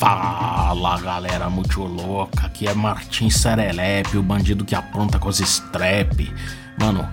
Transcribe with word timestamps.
Fala 0.00 0.98
galera 0.98 1.50
muito 1.50 1.82
louca, 1.82 2.46
aqui 2.46 2.66
é 2.66 2.72
Martin 2.72 3.28
Serelepe, 3.28 4.16
o 4.16 4.22
bandido 4.22 4.64
que 4.64 4.74
apronta 4.74 5.18
com 5.18 5.28
as 5.28 5.40
strep. 5.40 6.32
Mano, 6.80 7.06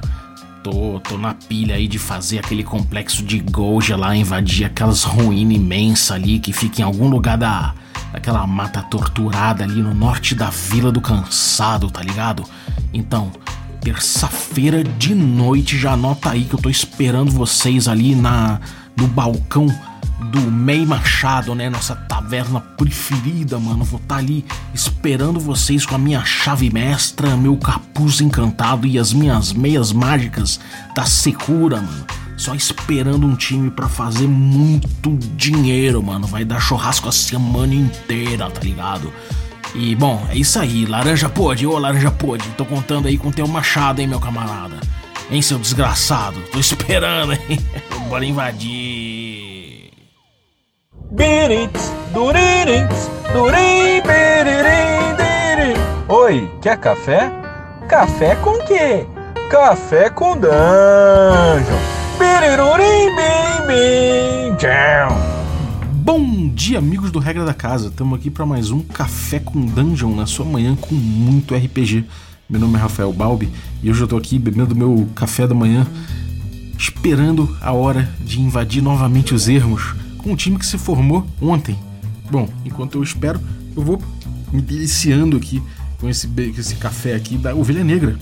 tô, 0.63 0.97
tô 1.01 1.17
na 1.17 1.33
pilha 1.33 1.75
aí 1.75 1.85
de 1.85 1.99
fazer 1.99 2.39
aquele 2.39 2.63
complexo 2.63 3.23
de 3.23 3.39
Goja 3.39 3.97
lá, 3.97 4.15
invadir 4.15 4.63
aquelas 4.63 5.03
ruínas 5.03 5.57
imensas 5.57 6.11
ali 6.11 6.39
que 6.39 6.53
fica 6.53 6.79
em 6.79 6.85
algum 6.85 7.09
lugar 7.09 7.37
da, 7.37 7.73
daquela 8.13 8.47
mata 8.47 8.81
torturada 8.83 9.65
ali 9.65 9.81
no 9.81 9.93
norte 9.93 10.33
da 10.33 10.49
Vila 10.49 10.89
do 10.89 11.01
Cansado, 11.01 11.91
tá 11.91 12.01
ligado? 12.01 12.45
Então, 12.93 13.33
terça-feira 13.81 14.81
de 14.81 15.13
noite, 15.13 15.77
já 15.77 15.91
anota 15.91 16.29
aí 16.29 16.45
que 16.45 16.53
eu 16.53 16.61
tô 16.61 16.69
esperando 16.69 17.31
vocês 17.31 17.85
ali 17.85 18.15
na 18.15 18.61
no 18.95 19.07
balcão 19.07 19.67
do 20.19 20.51
Mei 20.51 20.85
Machado, 20.85 21.53
né? 21.53 21.69
Nossa 21.69 21.95
taverna 21.95 22.59
preferida, 22.59 23.59
mano. 23.59 23.83
Vou 23.83 23.99
estar 23.99 24.15
tá 24.15 24.21
ali 24.21 24.45
esperando 24.73 25.39
vocês 25.39 25.85
com 25.85 25.95
a 25.95 25.99
minha 25.99 26.23
chave 26.25 26.71
mestra, 26.71 27.37
meu 27.37 27.55
capuz 27.57 28.19
encantado 28.21 28.87
e 28.87 28.97
as 28.97 29.13
minhas 29.13 29.53
meias 29.53 29.91
mágicas 29.91 30.59
da 30.95 31.05
Secura, 31.05 31.77
mano. 31.77 32.05
Só 32.35 32.53
esperando 32.53 33.25
um 33.25 33.35
time 33.35 33.71
para 33.71 33.89
fazer 33.89 34.27
muito 34.27 35.17
dinheiro, 35.35 36.03
mano. 36.03 36.27
Vai 36.27 36.45
dar 36.45 36.59
churrasco 36.59 37.09
a 37.09 37.11
semana 37.11 37.73
inteira, 37.73 38.49
tá 38.49 38.61
ligado? 38.61 39.11
E 39.73 39.95
bom, 39.95 40.25
é 40.29 40.37
isso 40.37 40.59
aí. 40.59 40.85
Laranja 40.85 41.29
pode, 41.29 41.65
ô 41.65 41.77
laranja 41.77 42.11
pode. 42.11 42.47
Tô 42.49 42.63
contando 42.63 43.07
aí 43.07 43.17
com 43.17 43.31
teu 43.31 43.47
machado, 43.47 44.01
hein, 44.01 44.07
meu 44.07 44.19
camarada. 44.19 44.77
Hein, 45.29 45.41
seu 45.41 45.59
desgraçado? 45.59 46.39
Tô 46.51 46.59
esperando, 46.59 47.33
hein? 47.33 47.59
Bora 48.07 48.25
invadir. 48.25 49.76
Birits, 51.09 51.93
duririts, 52.13 53.09
durim, 53.31 54.01
biririm. 54.03 55.79
Oi, 56.09 56.51
quer 56.61 56.77
café? 56.77 57.31
Café 57.87 58.35
com 58.35 58.59
quê? 58.65 59.07
Café 59.49 60.09
com 60.09 60.33
dungeon. 60.33 61.79
Birirurim, 62.19 63.15
bim, 63.15 63.67
bim, 63.67 64.57
Bom 66.03 66.49
dia, 66.49 66.79
amigos 66.79 67.09
do 67.09 67.19
Regra 67.19 67.45
da 67.45 67.53
Casa. 67.53 67.87
Estamos 67.87 68.19
aqui 68.19 68.29
para 68.29 68.45
mais 68.45 68.69
um 68.69 68.81
Café 68.81 69.39
com 69.39 69.65
Dungeon 69.65 70.13
na 70.13 70.25
sua 70.25 70.45
manhã 70.45 70.75
com 70.75 70.93
muito 70.93 71.55
RPG. 71.55 72.03
Meu 72.49 72.59
nome 72.59 72.75
é 72.75 72.81
Rafael 72.81 73.13
Balbi 73.13 73.49
e 73.81 73.89
hoje 73.89 74.01
eu 74.01 74.05
estou 74.05 74.19
aqui 74.19 74.37
bebendo 74.37 74.75
meu 74.75 75.07
café 75.15 75.47
da 75.47 75.55
manhã, 75.55 75.87
esperando 76.77 77.57
a 77.61 77.71
hora 77.71 78.09
de 78.19 78.41
invadir 78.41 78.83
novamente 78.83 79.33
os 79.33 79.47
ermos 79.47 79.95
com 80.27 80.33
um 80.33 80.35
time 80.35 80.59
que 80.59 80.65
se 80.65 80.77
formou 80.77 81.25
ontem. 81.41 81.79
Bom, 82.29 82.49
enquanto 82.65 82.97
eu 82.97 83.03
espero, 83.03 83.39
eu 83.75 83.81
vou 83.81 84.01
me 84.51 84.61
deliciando 84.61 85.37
aqui 85.37 85.63
com 85.99 86.09
esse, 86.09 86.29
esse 86.57 86.75
café 86.75 87.15
aqui 87.15 87.37
da 87.37 87.55
Ovelha 87.55 87.83
Negra, 87.83 88.17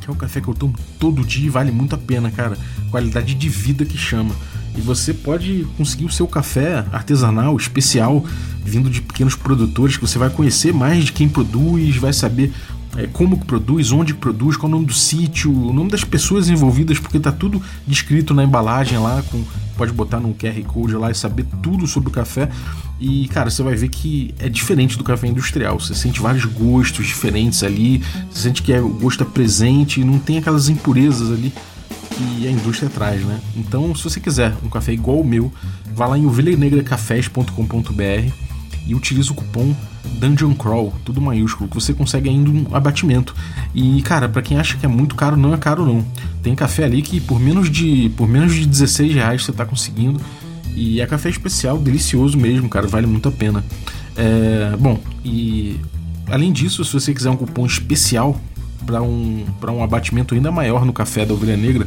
que 0.00 0.10
é 0.10 0.12
o 0.12 0.16
café 0.16 0.40
que 0.40 0.48
eu 0.48 0.54
tomo 0.54 0.74
todo 0.98 1.24
dia 1.24 1.46
e 1.46 1.48
vale 1.48 1.70
muito 1.70 1.94
a 1.94 1.98
pena, 1.98 2.32
cara. 2.32 2.58
Qualidade 2.90 3.34
de 3.34 3.48
vida 3.48 3.84
que 3.84 3.96
chama. 3.96 4.34
E 4.76 4.80
você 4.80 5.14
pode 5.14 5.66
conseguir 5.76 6.04
o 6.04 6.10
seu 6.10 6.26
café 6.26 6.84
artesanal, 6.92 7.56
especial, 7.56 8.24
vindo 8.64 8.90
de 8.90 9.00
pequenos 9.00 9.36
produtores, 9.36 9.96
que 9.96 10.06
você 10.06 10.18
vai 10.18 10.30
conhecer 10.30 10.74
mais 10.74 11.04
de 11.04 11.12
quem 11.12 11.28
produz, 11.28 11.96
vai 11.96 12.12
saber 12.12 12.52
é, 13.00 13.08
como 13.12 13.38
que 13.38 13.46
produz, 13.46 13.92
onde 13.92 14.12
que 14.12 14.20
produz, 14.20 14.56
qual 14.56 14.70
é 14.70 14.74
o 14.74 14.76
nome 14.76 14.86
do 14.86 14.92
sítio, 14.92 15.50
o 15.50 15.72
nome 15.72 15.90
das 15.90 16.04
pessoas 16.04 16.48
envolvidas, 16.48 16.98
porque 16.98 17.18
tá 17.18 17.32
tudo 17.32 17.62
descrito 17.86 18.34
na 18.34 18.44
embalagem 18.44 18.98
lá, 18.98 19.22
com, 19.30 19.42
pode 19.76 19.92
botar 19.92 20.20
no 20.20 20.34
QR 20.34 20.62
Code 20.66 20.94
lá 20.94 21.10
e 21.10 21.14
saber 21.14 21.46
tudo 21.62 21.86
sobre 21.86 22.10
o 22.10 22.12
café. 22.12 22.50
E, 23.00 23.26
cara, 23.28 23.48
você 23.48 23.62
vai 23.62 23.74
ver 23.74 23.88
que 23.88 24.34
é 24.38 24.48
diferente 24.48 24.98
do 24.98 25.04
café 25.04 25.26
industrial. 25.26 25.80
Você 25.80 25.94
sente 25.94 26.20
vários 26.20 26.44
gostos 26.44 27.06
diferentes 27.06 27.62
ali, 27.62 28.02
você 28.30 28.42
sente 28.42 28.62
que 28.62 28.72
é, 28.72 28.80
o 28.80 28.90
gosto 28.90 29.22
é 29.22 29.26
presente 29.26 30.04
não 30.04 30.18
tem 30.18 30.36
aquelas 30.36 30.68
impurezas 30.68 31.32
ali 31.32 31.52
que 32.10 32.46
a 32.46 32.50
indústria 32.50 32.90
traz, 32.90 33.24
né? 33.24 33.40
Então, 33.56 33.94
se 33.94 34.04
você 34.04 34.20
quiser 34.20 34.54
um 34.62 34.68
café 34.68 34.92
igual 34.92 35.20
o 35.20 35.24
meu, 35.24 35.50
vá 35.94 36.06
lá 36.06 36.18
em 36.18 36.26
ovelhanegracafés.com.br 36.26 38.32
e 38.86 38.94
utiliza 38.94 39.32
o 39.32 39.34
cupom 39.34 39.74
Dungeon 40.04 40.54
Crawl, 40.54 40.92
tudo 41.04 41.20
maiúsculo, 41.20 41.68
que 41.68 41.74
você 41.74 41.92
consegue 41.92 42.28
ainda 42.28 42.50
um 42.50 42.74
abatimento. 42.74 43.34
E, 43.74 44.00
cara, 44.02 44.28
para 44.28 44.42
quem 44.42 44.58
acha 44.58 44.76
que 44.76 44.84
é 44.84 44.88
muito 44.88 45.14
caro, 45.14 45.36
não 45.36 45.54
é 45.54 45.56
caro 45.56 45.84
não. 45.84 46.04
Tem 46.42 46.54
café 46.54 46.84
ali 46.84 47.02
que 47.02 47.20
por 47.20 47.38
menos 47.38 47.70
de, 47.70 48.10
por 48.16 48.28
menos 48.28 48.54
de 48.54 48.66
16 48.66 49.14
reais 49.14 49.44
você 49.44 49.52
tá 49.52 49.64
conseguindo. 49.64 50.20
E 50.74 51.00
é 51.00 51.06
café 51.06 51.28
especial, 51.28 51.78
delicioso 51.78 52.38
mesmo, 52.38 52.68
cara, 52.68 52.86
vale 52.86 53.06
muito 53.06 53.28
a 53.28 53.32
pena. 53.32 53.64
É, 54.16 54.76
bom, 54.78 54.98
e 55.24 55.78
além 56.28 56.52
disso, 56.52 56.84
se 56.84 56.92
você 56.92 57.12
quiser 57.12 57.30
um 57.30 57.36
cupom 57.36 57.66
especial 57.66 58.40
para 58.86 59.02
um, 59.02 59.44
um 59.68 59.82
abatimento 59.82 60.34
ainda 60.34 60.50
maior 60.50 60.84
no 60.84 60.92
café 60.92 61.24
da 61.24 61.34
Ovelha 61.34 61.56
Negra, 61.56 61.86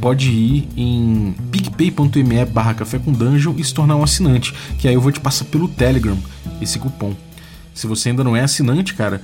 pode 0.00 0.30
ir 0.30 0.68
em 0.76 1.34
picpay.me 1.50 2.44
barra 2.46 2.74
café 2.74 2.98
com 2.98 3.12
dungeon 3.12 3.54
e 3.56 3.64
se 3.64 3.74
tornar 3.74 3.96
um 3.96 4.02
assinante, 4.02 4.54
que 4.78 4.88
aí 4.88 4.94
eu 4.94 5.00
vou 5.00 5.12
te 5.12 5.20
passar 5.20 5.44
pelo 5.46 5.68
Telegram 5.68 6.16
esse 6.60 6.78
cupom. 6.78 7.14
Se 7.80 7.86
você 7.86 8.10
ainda 8.10 8.22
não 8.22 8.36
é 8.36 8.42
assinante, 8.42 8.92
cara, 8.92 9.22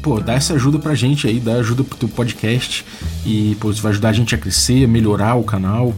pô, 0.00 0.20
dá 0.20 0.34
essa 0.34 0.54
ajuda 0.54 0.78
pra 0.78 0.94
gente 0.94 1.26
aí, 1.26 1.40
dá 1.40 1.54
ajuda 1.54 1.82
pro 1.82 1.98
teu 1.98 2.08
podcast 2.08 2.84
e, 3.26 3.56
pô, 3.58 3.72
isso 3.72 3.82
vai 3.82 3.90
ajudar 3.90 4.10
a 4.10 4.12
gente 4.12 4.32
a 4.36 4.38
crescer, 4.38 4.86
melhorar 4.86 5.34
o 5.34 5.42
canal 5.42 5.92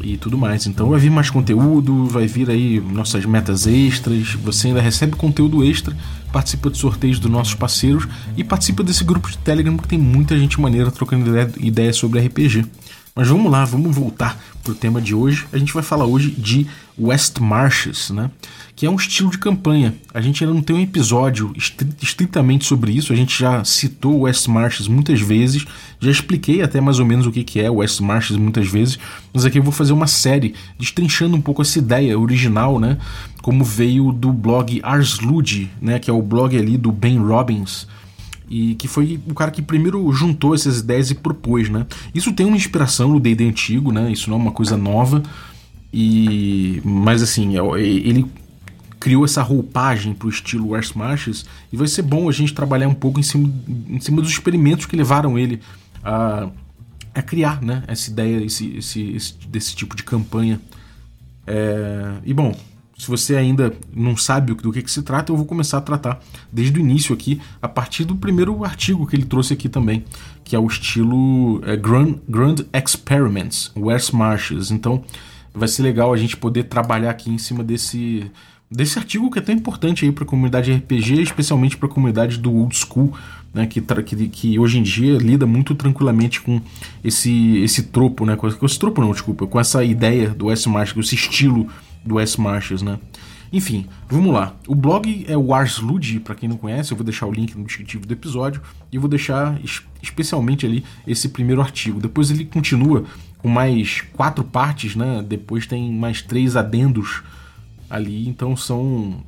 e 0.00 0.16
tudo 0.16 0.38
mais. 0.38 0.66
Então 0.66 0.88
vai 0.88 0.98
vir 0.98 1.10
mais 1.10 1.28
conteúdo, 1.28 2.06
vai 2.06 2.26
vir 2.26 2.48
aí 2.48 2.80
nossas 2.80 3.26
metas 3.26 3.66
extras, 3.66 4.32
você 4.32 4.68
ainda 4.68 4.80
recebe 4.80 5.14
conteúdo 5.14 5.62
extra, 5.62 5.94
participa 6.32 6.70
de 6.70 6.78
sorteios 6.78 7.18
dos 7.18 7.30
nossos 7.30 7.52
parceiros 7.52 8.08
e 8.34 8.42
participa 8.42 8.82
desse 8.82 9.04
grupo 9.04 9.30
de 9.30 9.36
Telegram 9.36 9.76
que 9.76 9.88
tem 9.88 9.98
muita 9.98 10.38
gente 10.38 10.58
maneira 10.58 10.90
trocando 10.90 11.30
ideias 11.60 11.96
sobre 11.96 12.18
RPG. 12.18 12.64
Mas 13.14 13.28
vamos 13.28 13.52
lá, 13.52 13.62
vamos 13.66 13.94
voltar 13.94 14.42
pro 14.64 14.74
tema 14.74 14.98
de 14.98 15.14
hoje. 15.14 15.46
A 15.52 15.58
gente 15.58 15.74
vai 15.74 15.82
falar 15.82 16.06
hoje 16.06 16.30
de 16.30 16.66
West 16.98 17.40
Marches, 17.40 18.08
né? 18.08 18.30
Que 18.74 18.86
é 18.86 18.90
um 18.90 18.96
estilo 18.96 19.30
de 19.30 19.36
campanha. 19.36 19.94
A 20.14 20.20
gente 20.22 20.42
ainda 20.42 20.54
não 20.54 20.62
tem 20.62 20.76
um 20.76 20.80
episódio 20.80 21.52
estritamente 22.00 22.64
sobre 22.64 22.90
isso. 22.90 23.12
A 23.12 23.16
gente 23.16 23.38
já 23.38 23.62
citou 23.64 24.20
West 24.20 24.48
Marches 24.48 24.88
muitas 24.88 25.20
vezes, 25.20 25.66
já 26.00 26.10
expliquei 26.10 26.62
até 26.62 26.80
mais 26.80 26.98
ou 26.98 27.04
menos 27.04 27.26
o 27.26 27.32
que 27.32 27.44
que 27.44 27.60
é 27.60 27.68
West 27.68 28.00
Marches 28.00 28.38
muitas 28.38 28.66
vezes. 28.66 28.98
Mas 29.30 29.44
aqui 29.44 29.58
eu 29.58 29.62
vou 29.62 29.72
fazer 29.72 29.92
uma 29.92 30.06
série 30.06 30.54
destrinchando 30.78 31.36
um 31.36 31.40
pouco 31.42 31.60
essa 31.60 31.78
ideia 31.78 32.18
original, 32.18 32.80
né? 32.80 32.96
Como 33.42 33.62
veio 33.62 34.10
do 34.10 34.32
blog 34.32 34.80
Ars 34.82 35.20
Ludi, 35.20 35.70
né? 35.82 35.98
Que 35.98 36.08
é 36.08 36.14
o 36.14 36.22
blog 36.22 36.56
ali 36.56 36.78
do 36.78 36.90
Ben 36.90 37.18
Robbins 37.18 37.86
e 38.52 38.74
que 38.74 38.86
foi 38.86 39.18
o 39.26 39.32
cara 39.32 39.50
que 39.50 39.62
primeiro 39.62 40.12
juntou 40.12 40.54
essas 40.54 40.80
ideias 40.80 41.10
e 41.10 41.14
propôs, 41.14 41.70
né? 41.70 41.86
Isso 42.14 42.30
tem 42.34 42.44
uma 42.44 42.54
inspiração 42.54 43.08
no 43.08 43.18
D&D 43.18 43.48
antigo, 43.48 43.90
né? 43.90 44.12
Isso 44.12 44.28
não 44.28 44.36
é 44.36 44.40
uma 44.40 44.52
coisa 44.52 44.76
nova. 44.76 45.22
E 45.90 46.82
mas 46.84 47.22
assim, 47.22 47.56
é, 47.56 47.80
ele 47.80 48.26
criou 49.00 49.24
essa 49.24 49.40
roupagem 49.40 50.12
para 50.12 50.26
o 50.26 50.30
estilo 50.30 50.68
West 50.68 50.94
Marches 50.94 51.46
e 51.72 51.78
vai 51.78 51.88
ser 51.88 52.02
bom 52.02 52.28
a 52.28 52.32
gente 52.32 52.52
trabalhar 52.52 52.88
um 52.88 52.94
pouco 52.94 53.18
em 53.18 53.22
cima, 53.22 53.50
em 53.88 53.98
cima 54.00 54.20
dos 54.20 54.30
experimentos 54.30 54.84
que 54.84 54.94
levaram 54.96 55.38
ele 55.38 55.58
a, 56.04 56.50
a 57.14 57.22
criar, 57.22 57.62
né? 57.62 57.82
Essa 57.86 58.10
ideia, 58.10 58.44
esse, 58.44 58.76
esse, 58.76 59.12
esse 59.12 59.34
desse 59.48 59.74
tipo 59.74 59.96
de 59.96 60.02
campanha. 60.02 60.60
É, 61.46 62.16
e 62.22 62.34
bom, 62.34 62.54
se 63.02 63.08
você 63.08 63.34
ainda 63.34 63.74
não 63.92 64.16
sabe 64.16 64.54
do 64.54 64.72
que, 64.72 64.80
que, 64.80 64.88
se 64.88 65.02
trata, 65.02 65.32
eu 65.32 65.36
vou 65.36 65.44
começar 65.44 65.78
a 65.78 65.80
tratar 65.80 66.20
desde 66.52 66.78
o 66.78 66.80
início 66.80 67.12
aqui, 67.12 67.40
a 67.60 67.66
partir 67.66 68.04
do 68.04 68.14
primeiro 68.14 68.64
artigo 68.64 69.08
que 69.08 69.16
ele 69.16 69.24
trouxe 69.24 69.52
aqui 69.52 69.68
também, 69.68 70.04
que 70.44 70.54
é 70.54 70.58
o 70.60 70.68
estilo 70.68 71.60
é, 71.64 71.76
Grand, 71.76 72.14
Grand 72.28 72.54
Experiments, 72.72 73.72
West 73.76 74.12
Marches. 74.12 74.70
Então 74.70 75.02
vai 75.52 75.66
ser 75.66 75.82
legal 75.82 76.12
a 76.12 76.16
gente 76.16 76.36
poder 76.36 76.62
trabalhar 76.64 77.10
aqui 77.10 77.28
em 77.28 77.38
cima 77.38 77.64
desse, 77.64 78.30
desse 78.70 79.00
artigo 79.00 79.32
que 79.32 79.40
é 79.40 79.42
tão 79.42 79.52
importante 79.56 80.04
aí 80.04 80.12
para 80.12 80.22
a 80.22 80.26
comunidade 80.26 80.72
RPG, 80.72 81.22
especialmente 81.22 81.76
para 81.76 81.88
a 81.88 81.90
comunidade 81.90 82.38
do 82.38 82.54
old 82.54 82.76
school, 82.76 83.12
né, 83.52 83.66
que, 83.66 83.80
que, 83.80 84.28
que, 84.28 84.58
hoje 84.60 84.78
em 84.78 84.82
dia 84.84 85.18
lida 85.18 85.44
muito 85.44 85.74
tranquilamente 85.74 86.40
com 86.40 86.60
esse, 87.02 87.58
esse 87.64 87.82
tropo, 87.82 88.24
né, 88.24 88.36
com, 88.36 88.46
esse 88.46 88.78
tropo 88.78 89.00
não, 89.00 89.10
desculpa, 89.10 89.44
com 89.44 89.58
essa 89.58 89.82
ideia 89.82 90.28
do 90.28 90.46
Marches, 90.70 90.96
esse 91.04 91.16
estilo 91.16 91.68
do 92.04 92.16
West 92.16 92.38
Marches, 92.38 92.82
né? 92.82 92.98
Enfim, 93.52 93.86
vamos 94.08 94.32
lá. 94.32 94.56
O 94.66 94.74
blog 94.74 95.26
é 95.28 95.36
o 95.36 95.52
Ars 95.52 95.78
Ludi, 95.78 96.18
para 96.18 96.34
quem 96.34 96.48
não 96.48 96.56
conhece, 96.56 96.90
eu 96.90 96.96
vou 96.96 97.04
deixar 97.04 97.26
o 97.26 97.32
link 97.32 97.54
no 97.54 97.64
descritivo 97.64 98.06
do 98.06 98.12
episódio 98.12 98.62
e 98.90 98.96
vou 98.96 99.10
deixar 99.10 99.60
especialmente 100.02 100.64
ali 100.64 100.82
esse 101.06 101.28
primeiro 101.28 101.60
artigo. 101.60 102.00
Depois 102.00 102.30
ele 102.30 102.46
continua 102.46 103.04
com 103.38 103.48
mais 103.48 104.00
quatro 104.14 104.42
partes, 104.42 104.96
né? 104.96 105.22
Depois 105.26 105.66
tem 105.66 105.92
mais 105.92 106.22
três 106.22 106.56
adendos 106.56 107.22
ali, 107.90 108.26
então 108.26 108.56
são 108.56 109.22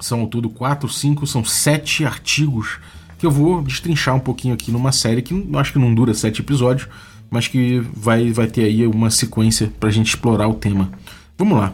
são 0.00 0.26
tudo 0.26 0.48
quatro, 0.48 0.88
cinco, 0.88 1.26
são 1.26 1.44
sete 1.44 2.04
artigos 2.04 2.78
que 3.18 3.26
eu 3.26 3.30
vou 3.30 3.62
destrinchar 3.62 4.14
um 4.14 4.20
pouquinho 4.20 4.54
aqui 4.54 4.70
numa 4.70 4.92
série 4.92 5.22
que 5.22 5.34
acho 5.54 5.72
que 5.72 5.78
não 5.78 5.94
dura 5.94 6.14
sete 6.14 6.40
episódios, 6.40 6.88
mas 7.30 7.46
que 7.46 7.80
vai 7.94 8.32
vai 8.32 8.48
ter 8.48 8.64
aí 8.64 8.84
uma 8.84 9.10
sequência 9.10 9.72
para 9.78 9.88
a 9.88 9.92
gente 9.92 10.08
explorar 10.08 10.48
o 10.48 10.54
tema. 10.54 10.90
Vamos 11.38 11.56
lá. 11.56 11.72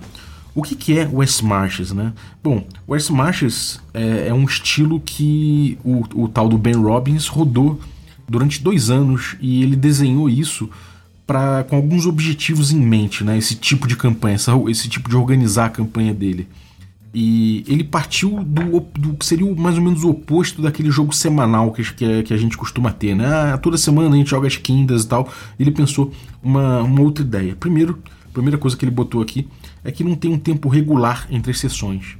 O 0.55 0.62
que, 0.62 0.76
que 0.76 0.99
é 0.99 1.08
West 1.11 1.43
Marches, 1.43 1.90
né? 1.90 2.12
Bom, 2.43 2.64
West 2.87 3.11
Marches 3.11 3.81
é, 3.93 4.28
é 4.28 4.34
um 4.34 4.44
estilo 4.44 5.00
que 5.00 5.78
o, 5.82 6.05
o 6.14 6.28
tal 6.28 6.49
do 6.49 6.56
Ben 6.56 6.75
Robbins 6.75 7.26
rodou 7.26 7.81
durante 8.28 8.62
dois 8.62 8.90
anos 8.90 9.37
e 9.40 9.62
ele 9.62 9.75
desenhou 9.75 10.28
isso 10.28 10.70
para 11.26 11.64
com 11.64 11.76
alguns 11.76 12.06
objetivos 12.06 12.70
em 12.70 12.78
mente, 12.78 13.25
né? 13.25 13.37
Esse 13.38 13.56
tipo 13.56 13.88
de 13.88 13.96
campanha, 13.96 14.34
essa, 14.34 14.52
esse 14.69 14.88
tipo 14.88 15.08
de 15.08 15.16
organizar 15.16 15.67
a 15.67 15.70
campanha 15.70 16.12
dele. 16.12 16.46
E 17.12 17.64
ele 17.67 17.84
partiu 17.84 18.44
do, 18.44 18.81
do 18.81 19.14
que 19.14 19.25
seria 19.25 19.52
mais 19.55 19.76
ou 19.76 19.82
menos 19.82 20.02
o 20.02 20.10
oposto 20.10 20.60
daquele 20.60 20.90
jogo 20.90 21.14
semanal 21.14 21.72
que, 21.72 21.82
que, 21.94 22.25
que, 22.25 22.34
a 22.34 22.37
gente 22.37 22.56
costuma 22.56 22.90
ter, 22.90 23.14
né? 23.14 23.26
Ah, 23.26 23.58
toda 23.58 23.78
semana 23.78 24.14
a 24.14 24.19
gente 24.19 24.28
joga 24.28 24.46
as 24.46 24.56
quintas 24.56 25.05
e 25.05 25.08
tal. 25.08 25.32
Ele 25.58 25.70
pensou 25.70 26.12
uma, 26.43 26.82
uma 26.82 27.00
outra 27.00 27.25
ideia. 27.25 27.56
Primeiro, 27.56 27.99
primeira 28.34 28.58
coisa 28.58 28.76
que 28.76 28.84
ele 28.84 28.90
botou 28.90 29.22
aqui 29.22 29.48
é 29.82 29.90
que 29.90 30.04
não 30.04 30.14
tem 30.14 30.31
um 30.31 30.38
tempo 30.38 30.69
regular 30.69 31.26
entre 31.31 31.52
as 31.52 31.58
sessões. 31.58 32.16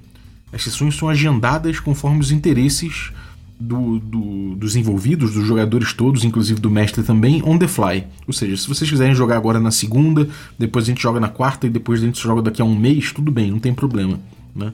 As 0.53 0.63
sessões 0.63 0.95
são 0.97 1.09
agendadas 1.09 1.81
conforme 1.81 2.21
os 2.21 2.31
interesses 2.31 3.11
do, 3.59 3.99
do, 3.99 4.55
dos 4.55 4.77
envolvidos, 4.77 5.35
dos 5.35 5.45
jogadores 5.45 5.93
todos, 5.93 6.25
inclusive 6.25 6.61
do 6.61 6.71
mestre 6.71 7.03
também, 7.03 7.43
on 7.45 7.59
the 7.59 7.67
fly. 7.67 8.05
Ou 8.27 8.33
seja, 8.33 8.57
se 8.57 8.69
vocês 8.69 8.89
quiserem 8.89 9.15
jogar 9.15 9.37
agora 9.37 9.59
na 9.59 9.71
segunda, 9.71 10.29
depois 10.59 10.85
a 10.85 10.89
gente 10.89 11.03
joga 11.03 11.19
na 11.19 11.29
quarta 11.29 11.67
e 11.67 11.71
depois 11.71 12.03
a 12.03 12.07
gente 12.07 12.23
joga 12.23 12.43
daqui 12.43 12.63
a 12.63 12.65
um 12.65 12.75
mês, 12.75 13.13
tudo 13.13 13.33
bem, 13.33 13.51
não 13.51 13.59
tem 13.59 13.75
problema. 13.75 14.21
Né? 14.55 14.73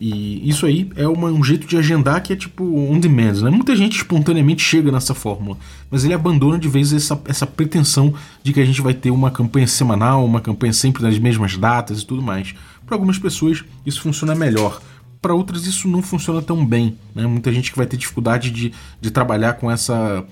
E 0.00 0.48
isso 0.48 0.64
aí 0.64 0.90
é 0.96 1.06
uma, 1.06 1.28
um 1.28 1.44
jeito 1.44 1.66
de 1.66 1.76
agendar 1.76 2.22
que 2.22 2.32
é 2.32 2.36
tipo 2.36 2.64
on 2.64 2.98
demand. 2.98 3.42
Né? 3.42 3.50
Muita 3.50 3.76
gente 3.76 3.98
espontaneamente 3.98 4.62
chega 4.62 4.90
nessa 4.90 5.14
fórmula, 5.14 5.58
mas 5.90 6.04
ele 6.04 6.14
abandona 6.14 6.58
de 6.58 6.68
vez 6.68 6.90
essa, 6.90 7.20
essa 7.26 7.46
pretensão 7.46 8.14
de 8.42 8.54
que 8.54 8.60
a 8.60 8.64
gente 8.64 8.80
vai 8.80 8.94
ter 8.94 9.10
uma 9.10 9.30
campanha 9.30 9.66
semanal, 9.66 10.24
uma 10.24 10.40
campanha 10.40 10.72
sempre 10.72 11.02
nas 11.02 11.18
mesmas 11.18 11.54
datas 11.58 12.00
e 12.00 12.06
tudo 12.06 12.22
mais. 12.22 12.54
Para 12.86 12.94
algumas 12.94 13.18
pessoas 13.18 13.62
isso 13.84 14.00
funciona 14.00 14.34
melhor, 14.34 14.80
para 15.20 15.34
outras 15.34 15.66
isso 15.66 15.86
não 15.86 16.00
funciona 16.00 16.40
tão 16.40 16.64
bem. 16.64 16.96
Né? 17.14 17.26
Muita 17.26 17.52
gente 17.52 17.70
que 17.70 17.76
vai 17.76 17.86
ter 17.86 17.98
dificuldade 17.98 18.50
de, 18.50 18.72
de 18.98 19.10
trabalhar 19.10 19.52
com 19.54 19.70
essa, 19.70 20.24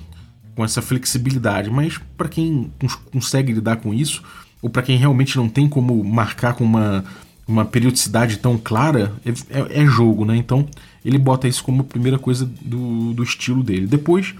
com 0.54 0.64
essa 0.64 0.80
flexibilidade, 0.80 1.70
mas 1.70 2.00
para 2.16 2.28
quem 2.30 2.72
consegue 3.12 3.52
lidar 3.52 3.76
com 3.76 3.92
isso, 3.92 4.22
ou 4.62 4.70
para 4.70 4.80
quem 4.80 4.96
realmente 4.96 5.36
não 5.36 5.46
tem 5.46 5.68
como 5.68 6.02
marcar 6.02 6.54
com 6.54 6.64
uma 6.64 7.04
uma 7.48 7.64
periodicidade 7.64 8.36
tão 8.36 8.58
clara, 8.58 9.14
é, 9.24 9.30
é, 9.58 9.82
é, 9.82 9.86
jogo, 9.86 10.26
né? 10.26 10.36
Então 10.36 10.66
ele 11.02 11.18
bota 11.18 11.48
isso 11.48 11.64
como 11.64 11.82
primeira 11.82 12.18
coisa 12.18 12.44
do, 12.60 13.14
do 13.14 13.22
estilo 13.22 13.62
dele. 13.62 13.86
Depois, 13.86 14.34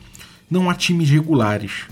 não 0.50 0.68
há 0.68 0.74
times 0.74 1.08
regulares. 1.08 1.86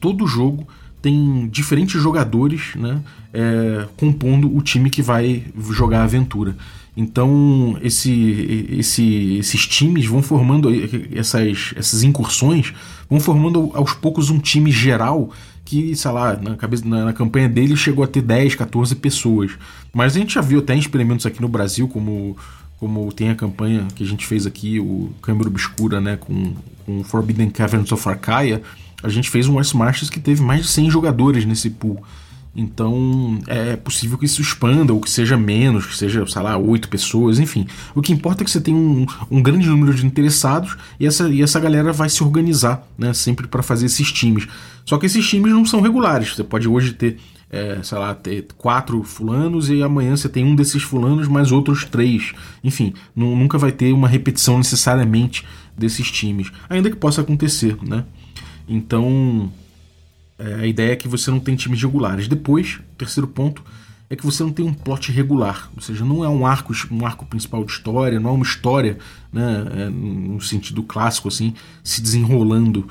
Todo 0.00 0.26
jogo 0.26 0.66
tem 1.00 1.48
diferentes 1.48 2.00
jogadores 2.02 2.74
né, 2.74 3.00
é, 3.32 3.86
compondo 3.96 4.54
o 4.54 4.60
time 4.62 4.90
que 4.90 5.02
vai 5.02 5.44
jogar 5.70 6.00
a 6.00 6.04
aventura. 6.04 6.56
Então 6.96 7.76
esse, 7.82 8.66
esse, 8.70 9.36
esses 9.36 9.66
times 9.66 10.06
vão 10.06 10.22
formando 10.22 10.70
essas, 11.14 11.74
essas 11.76 12.02
incursões, 12.02 12.72
vão 13.08 13.20
formando 13.20 13.70
aos 13.74 13.92
poucos 13.92 14.30
um 14.30 14.38
time 14.38 14.70
geral 14.70 15.30
que, 15.64 15.96
sei 15.96 16.10
lá, 16.10 16.36
na, 16.36 16.56
cabeça, 16.56 16.84
na, 16.86 17.06
na, 17.06 17.12
campanha 17.12 17.48
dele 17.48 17.76
chegou 17.76 18.04
a 18.04 18.06
ter 18.06 18.20
10, 18.20 18.54
14 18.54 18.94
pessoas. 18.96 19.52
Mas 19.92 20.14
a 20.14 20.18
gente 20.18 20.34
já 20.34 20.40
viu 20.40 20.58
até 20.58 20.76
experimentos 20.76 21.24
aqui 21.24 21.40
no 21.40 21.48
Brasil, 21.48 21.88
como, 21.88 22.36
como 22.78 23.12
tem 23.12 23.30
a 23.30 23.34
campanha 23.34 23.86
que 23.94 24.04
a 24.04 24.06
gente 24.06 24.26
fez 24.26 24.46
aqui, 24.46 24.78
o 24.78 25.10
Câmara 25.22 25.48
Obscura, 25.48 26.00
né, 26.00 26.16
com, 26.16 26.54
com 26.84 27.02
Forbidden 27.04 27.50
Caverns 27.50 27.90
of 27.92 28.06
Arcaia. 28.08 28.62
A 29.02 29.08
gente 29.08 29.30
fez 29.30 29.48
um 29.48 29.60
Marches 29.74 30.10
que 30.10 30.20
teve 30.20 30.42
mais 30.42 30.62
de 30.62 30.68
100 30.68 30.90
jogadores 30.90 31.44
nesse 31.44 31.70
pool. 31.70 32.02
Então 32.56 33.40
é 33.48 33.74
possível 33.74 34.16
que 34.16 34.26
isso 34.26 34.40
expanda, 34.40 34.92
ou 34.92 35.00
que 35.00 35.10
seja 35.10 35.36
menos, 35.36 35.86
que 35.86 35.96
seja, 35.96 36.24
sei 36.26 36.42
lá, 36.42 36.56
oito 36.56 36.88
pessoas, 36.88 37.40
enfim. 37.40 37.66
O 37.94 38.00
que 38.00 38.12
importa 38.12 38.42
é 38.42 38.44
que 38.44 38.50
você 38.50 38.60
tem 38.60 38.74
um, 38.74 39.06
um 39.28 39.42
grande 39.42 39.68
número 39.68 39.92
de 39.92 40.06
interessados 40.06 40.76
e 41.00 41.06
essa, 41.06 41.28
e 41.28 41.42
essa 41.42 41.58
galera 41.58 41.92
vai 41.92 42.08
se 42.08 42.22
organizar, 42.22 42.86
né? 42.96 43.12
Sempre 43.12 43.48
para 43.48 43.62
fazer 43.62 43.86
esses 43.86 44.12
times. 44.12 44.46
Só 44.84 44.98
que 44.98 45.06
esses 45.06 45.26
times 45.28 45.52
não 45.52 45.66
são 45.66 45.80
regulares. 45.80 46.36
Você 46.36 46.44
pode 46.44 46.68
hoje 46.68 46.92
ter, 46.92 47.18
é, 47.50 47.80
sei 47.82 47.98
lá, 47.98 48.14
ter 48.14 48.46
quatro 48.56 49.02
fulanos 49.02 49.68
e 49.68 49.82
amanhã 49.82 50.16
você 50.16 50.28
tem 50.28 50.44
um 50.44 50.54
desses 50.54 50.82
fulanos 50.82 51.26
mais 51.26 51.50
outros 51.50 51.84
três. 51.84 52.32
Enfim, 52.62 52.92
nunca 53.16 53.58
vai 53.58 53.72
ter 53.72 53.92
uma 53.92 54.06
repetição 54.06 54.58
necessariamente 54.58 55.44
desses 55.76 56.08
times. 56.08 56.52
Ainda 56.68 56.88
que 56.88 56.96
possa 56.96 57.20
acontecer, 57.20 57.76
né? 57.82 58.04
Então 58.68 59.50
é, 60.38 60.54
a 60.54 60.66
ideia 60.66 60.92
é 60.92 60.96
que 60.96 61.08
você 61.08 61.30
não 61.30 61.40
tem 61.40 61.54
times 61.56 61.80
regulares. 61.80 62.28
Depois, 62.28 62.80
terceiro 62.96 63.28
ponto, 63.28 63.62
é 64.08 64.16
que 64.16 64.24
você 64.24 64.42
não 64.42 64.52
tem 64.52 64.64
um 64.64 64.72
plot 64.72 65.10
regular, 65.10 65.70
ou 65.74 65.82
seja, 65.82 66.04
não 66.04 66.22
é 66.24 66.28
um 66.28 66.46
arco, 66.46 66.72
um 66.90 67.06
arco 67.06 67.24
principal 67.24 67.64
de 67.64 67.72
história, 67.72 68.20
não 68.20 68.30
é 68.30 68.32
uma 68.34 68.44
história, 68.44 68.98
né, 69.32 69.66
é, 69.76 69.88
no 69.88 70.40
sentido 70.40 70.82
clássico 70.82 71.28
assim, 71.28 71.54
se 71.82 72.02
desenrolando 72.02 72.86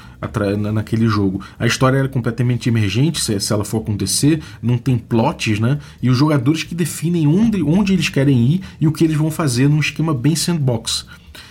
naquele 0.73 1.07
jogo. 1.07 1.41
A 1.59 1.67
história 1.67 1.99
é 1.99 2.07
completamente 2.07 2.67
emergente, 2.67 3.21
se, 3.21 3.39
se, 3.39 3.53
ela 3.53 3.63
for 3.63 3.81
acontecer, 3.81 4.41
não 4.61 4.77
tem 4.77 4.97
plots, 4.97 5.59
né, 5.59 5.79
e 6.01 6.09
os 6.09 6.17
jogadores 6.17 6.63
que 6.63 6.73
definem 6.73 7.27
onde, 7.27 7.61
onde 7.61 7.93
eles 7.93 8.09
querem 8.09 8.53
ir 8.53 8.61
e 8.81 8.87
o 8.87 8.91
que 8.91 9.03
eles 9.03 9.15
vão 9.15 9.29
fazer 9.29 9.69
num 9.69 9.79
esquema 9.79 10.13
bem 10.13 10.35
sandbox. 10.35 11.05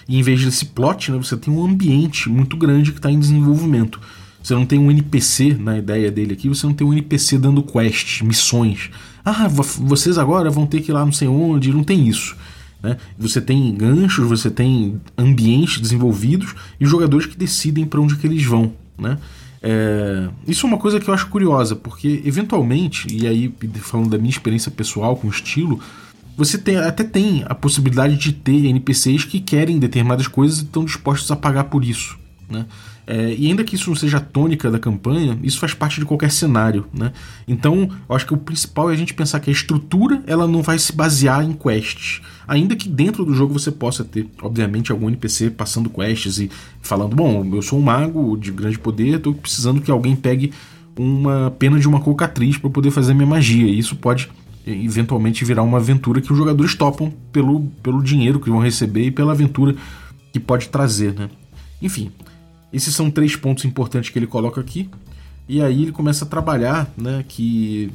E 0.08 0.18
em 0.18 0.22
vez 0.22 0.44
desse 0.44 0.66
plot, 0.66 1.12
né, 1.12 1.18
você 1.18 1.36
tem 1.36 1.54
um 1.54 1.64
ambiente 1.64 2.28
muito 2.28 2.56
grande 2.56 2.90
que 2.90 2.98
está 2.98 3.10
em 3.10 3.18
desenvolvimento. 3.18 4.00
Você 4.42 4.54
não 4.54 4.66
tem 4.66 4.78
um 4.78 4.90
NPC 4.90 5.54
na 5.54 5.78
ideia 5.78 6.10
dele 6.10 6.32
aqui, 6.32 6.48
você 6.48 6.66
não 6.66 6.74
tem 6.74 6.86
um 6.86 6.92
NPC 6.92 7.38
dando 7.38 7.62
quests, 7.62 8.22
missões. 8.22 8.90
Ah, 9.24 9.48
vocês 9.48 10.18
agora 10.18 10.50
vão 10.50 10.66
ter 10.66 10.80
que 10.80 10.90
ir 10.90 10.94
lá 10.94 11.04
não 11.04 11.12
sei 11.12 11.28
onde, 11.28 11.72
não 11.72 11.84
tem 11.84 12.08
isso. 12.08 12.36
Né? 12.82 12.96
Você 13.18 13.40
tem 13.40 13.72
ganchos, 13.74 14.26
você 14.26 14.50
tem 14.50 15.00
ambientes 15.16 15.80
desenvolvidos 15.80 16.54
e 16.80 16.84
jogadores 16.84 17.26
que 17.26 17.36
decidem 17.36 17.86
para 17.86 18.00
onde 18.00 18.16
que 18.16 18.26
eles 18.26 18.44
vão. 18.44 18.72
Né? 18.98 19.16
É, 19.62 20.28
isso 20.48 20.66
é 20.66 20.68
uma 20.68 20.78
coisa 20.78 20.98
que 20.98 21.08
eu 21.08 21.14
acho 21.14 21.28
curiosa, 21.28 21.76
porque 21.76 22.20
eventualmente, 22.24 23.06
e 23.08 23.28
aí 23.28 23.54
falando 23.80 24.10
da 24.10 24.18
minha 24.18 24.30
experiência 24.30 24.72
pessoal 24.72 25.16
com 25.16 25.28
o 25.28 25.30
estilo, 25.30 25.78
você 26.36 26.58
tem, 26.58 26.76
até 26.76 27.04
tem 27.04 27.44
a 27.46 27.54
possibilidade 27.54 28.16
de 28.16 28.32
ter 28.32 28.66
NPCs 28.66 29.24
que 29.24 29.38
querem 29.38 29.78
determinadas 29.78 30.26
coisas 30.26 30.58
e 30.58 30.64
estão 30.64 30.84
dispostos 30.84 31.30
a 31.30 31.36
pagar 31.36 31.64
por 31.64 31.84
isso. 31.84 32.18
Né? 32.50 32.66
É, 33.06 33.34
e 33.36 33.48
ainda 33.48 33.64
que 33.64 33.74
isso 33.74 33.90
não 33.90 33.96
seja 33.96 34.18
a 34.18 34.20
tônica 34.20 34.70
da 34.70 34.78
campanha, 34.78 35.38
isso 35.42 35.58
faz 35.58 35.74
parte 35.74 35.98
de 35.98 36.06
qualquer 36.06 36.30
cenário. 36.30 36.86
Né? 36.94 37.12
Então, 37.48 37.88
eu 38.08 38.14
acho 38.14 38.26
que 38.26 38.34
o 38.34 38.36
principal 38.36 38.90
é 38.90 38.94
a 38.94 38.96
gente 38.96 39.12
pensar 39.12 39.40
que 39.40 39.50
a 39.50 39.52
estrutura 39.52 40.22
ela 40.26 40.46
não 40.46 40.62
vai 40.62 40.78
se 40.78 40.92
basear 40.94 41.44
em 41.44 41.52
quests. 41.52 42.20
Ainda 42.46 42.76
que 42.76 42.88
dentro 42.88 43.24
do 43.24 43.34
jogo 43.34 43.52
você 43.52 43.70
possa 43.70 44.04
ter, 44.04 44.28
obviamente, 44.40 44.92
algum 44.92 45.08
NPC 45.08 45.50
passando 45.50 45.90
quests 45.90 46.38
e 46.38 46.50
falando: 46.80 47.14
Bom, 47.16 47.44
eu 47.54 47.62
sou 47.62 47.78
um 47.78 47.82
mago 47.82 48.36
de 48.36 48.52
grande 48.52 48.78
poder, 48.78 49.16
estou 49.16 49.34
precisando 49.34 49.80
que 49.80 49.90
alguém 49.90 50.14
pegue 50.14 50.52
uma 50.96 51.50
pena 51.58 51.78
de 51.78 51.88
uma 51.88 52.00
cocatriz 52.00 52.58
para 52.58 52.70
poder 52.70 52.90
fazer 52.90 53.14
minha 53.14 53.26
magia. 53.26 53.66
E 53.66 53.78
isso 53.78 53.96
pode 53.96 54.28
eventualmente 54.66 55.44
virar 55.44 55.62
uma 55.62 55.78
aventura 55.78 56.20
que 56.20 56.30
os 56.30 56.38
jogadores 56.38 56.74
topam 56.74 57.12
pelo, 57.32 57.62
pelo 57.82 58.02
dinheiro 58.02 58.38
que 58.38 58.50
vão 58.50 58.60
receber 58.60 59.06
e 59.06 59.10
pela 59.10 59.32
aventura 59.32 59.74
que 60.32 60.38
pode 60.38 60.68
trazer. 60.68 61.14
Né? 61.14 61.28
Enfim, 61.80 62.12
esses 62.72 62.94
são 62.94 63.10
três 63.10 63.36
pontos 63.36 63.64
importantes 63.64 64.10
que 64.10 64.18
ele 64.18 64.26
coloca 64.26 64.60
aqui. 64.60 64.88
E 65.48 65.60
aí 65.60 65.82
ele 65.82 65.92
começa 65.92 66.24
a 66.24 66.28
trabalhar, 66.28 66.90
né, 66.96 67.24
que... 67.28 67.90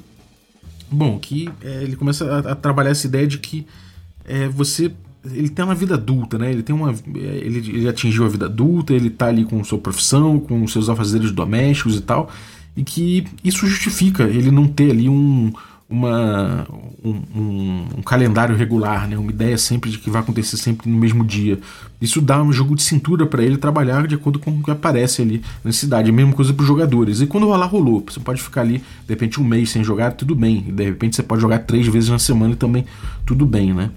Bom, 0.90 1.20
que 1.20 1.50
é, 1.62 1.84
ele 1.84 1.96
começa 1.96 2.26
a, 2.26 2.52
a, 2.52 2.56
trabalhar 2.56 2.92
essa 2.92 3.08
ideia 3.08 3.28
de 3.28 3.40
que 3.40 3.66
é, 4.26 4.48
você... 4.48 4.92
Ele 5.26 5.50
tem 5.50 5.66
uma 5.66 5.76
vida 5.76 5.96
adulta, 5.96 6.38
né? 6.38 6.50
Ele 6.52 6.64
tem 6.64 6.74
uma... 6.74 6.92
É, 6.92 7.18
ele, 7.18 7.58
ele 7.58 7.90
atingiu 7.90 8.24
a 8.24 8.30
vida 8.30 8.46
adulta, 8.46 8.94
ele 8.94 9.10
tá 9.10 9.28
ali 9.28 9.44
com 9.44 9.62
sua 9.64 9.78
profissão, 9.78 10.40
com 10.40 10.66
seus 10.68 10.88
afazeres 10.88 11.32
domésticos 11.32 11.98
e 11.98 12.02
tal. 12.02 12.32
E 12.76 12.84
que 12.84 13.26
isso 13.44 13.68
justifica 13.68 14.24
ele 14.24 14.52
não 14.52 14.68
ter 14.68 14.92
ali 14.92 15.10
um, 15.10 15.52
uma, 15.90 16.68
um, 17.04 17.22
um, 17.34 17.88
um, 17.98 18.02
calendário 18.02 18.56
regular, 18.56 19.08
né? 19.08 19.18
uma 19.18 19.32
ideia 19.32 19.58
sempre 19.58 19.90
de 19.90 19.98
que 19.98 20.10
vai 20.10 20.22
acontecer 20.22 20.58
sempre 20.58 20.90
no 20.90 20.98
mesmo 20.98 21.24
dia. 21.24 21.60
Isso 22.02 22.20
dá 22.20 22.42
um 22.44 22.52
jogo 22.52 22.76
de 22.76 22.84
cintura 22.84 23.26
para 23.26 23.42
ele 23.42 23.58
trabalhar 23.58 24.06
de 24.06 24.16
acordo 24.16 24.38
com 24.38 24.52
o 24.52 24.62
que 24.62 24.70
aparece 24.70 25.22
ali 25.22 25.42
na 25.64 25.72
cidade. 25.72 26.10
A 26.10 26.14
mesma 26.14 26.34
coisa 26.34 26.54
para 26.54 26.62
os 26.62 26.68
jogadores. 26.68 27.22
E 27.22 27.28
quando 27.28 27.48
rolar, 27.48 27.68
rolou. 27.68 28.04
Você 28.06 28.20
pode 28.20 28.42
ficar 28.42 28.62
ali, 28.62 28.80
de 28.80 29.10
repente, 29.10 29.40
um 29.40 29.46
mês 29.46 29.70
sem 29.70 29.84
jogar, 29.84 30.12
tudo 30.12 30.36
bem. 30.36 30.62
De 30.62 30.84
repente, 30.84 31.16
você 31.16 31.24
pode 31.24 31.42
jogar 31.42 31.60
três 31.60 31.88
vezes 31.88 32.10
na 32.10 32.20
semana 32.20 32.54
e 32.54 32.58
também 32.58 32.86
tudo 33.26 33.46
bem. 33.46 33.74
Né? 33.74 33.90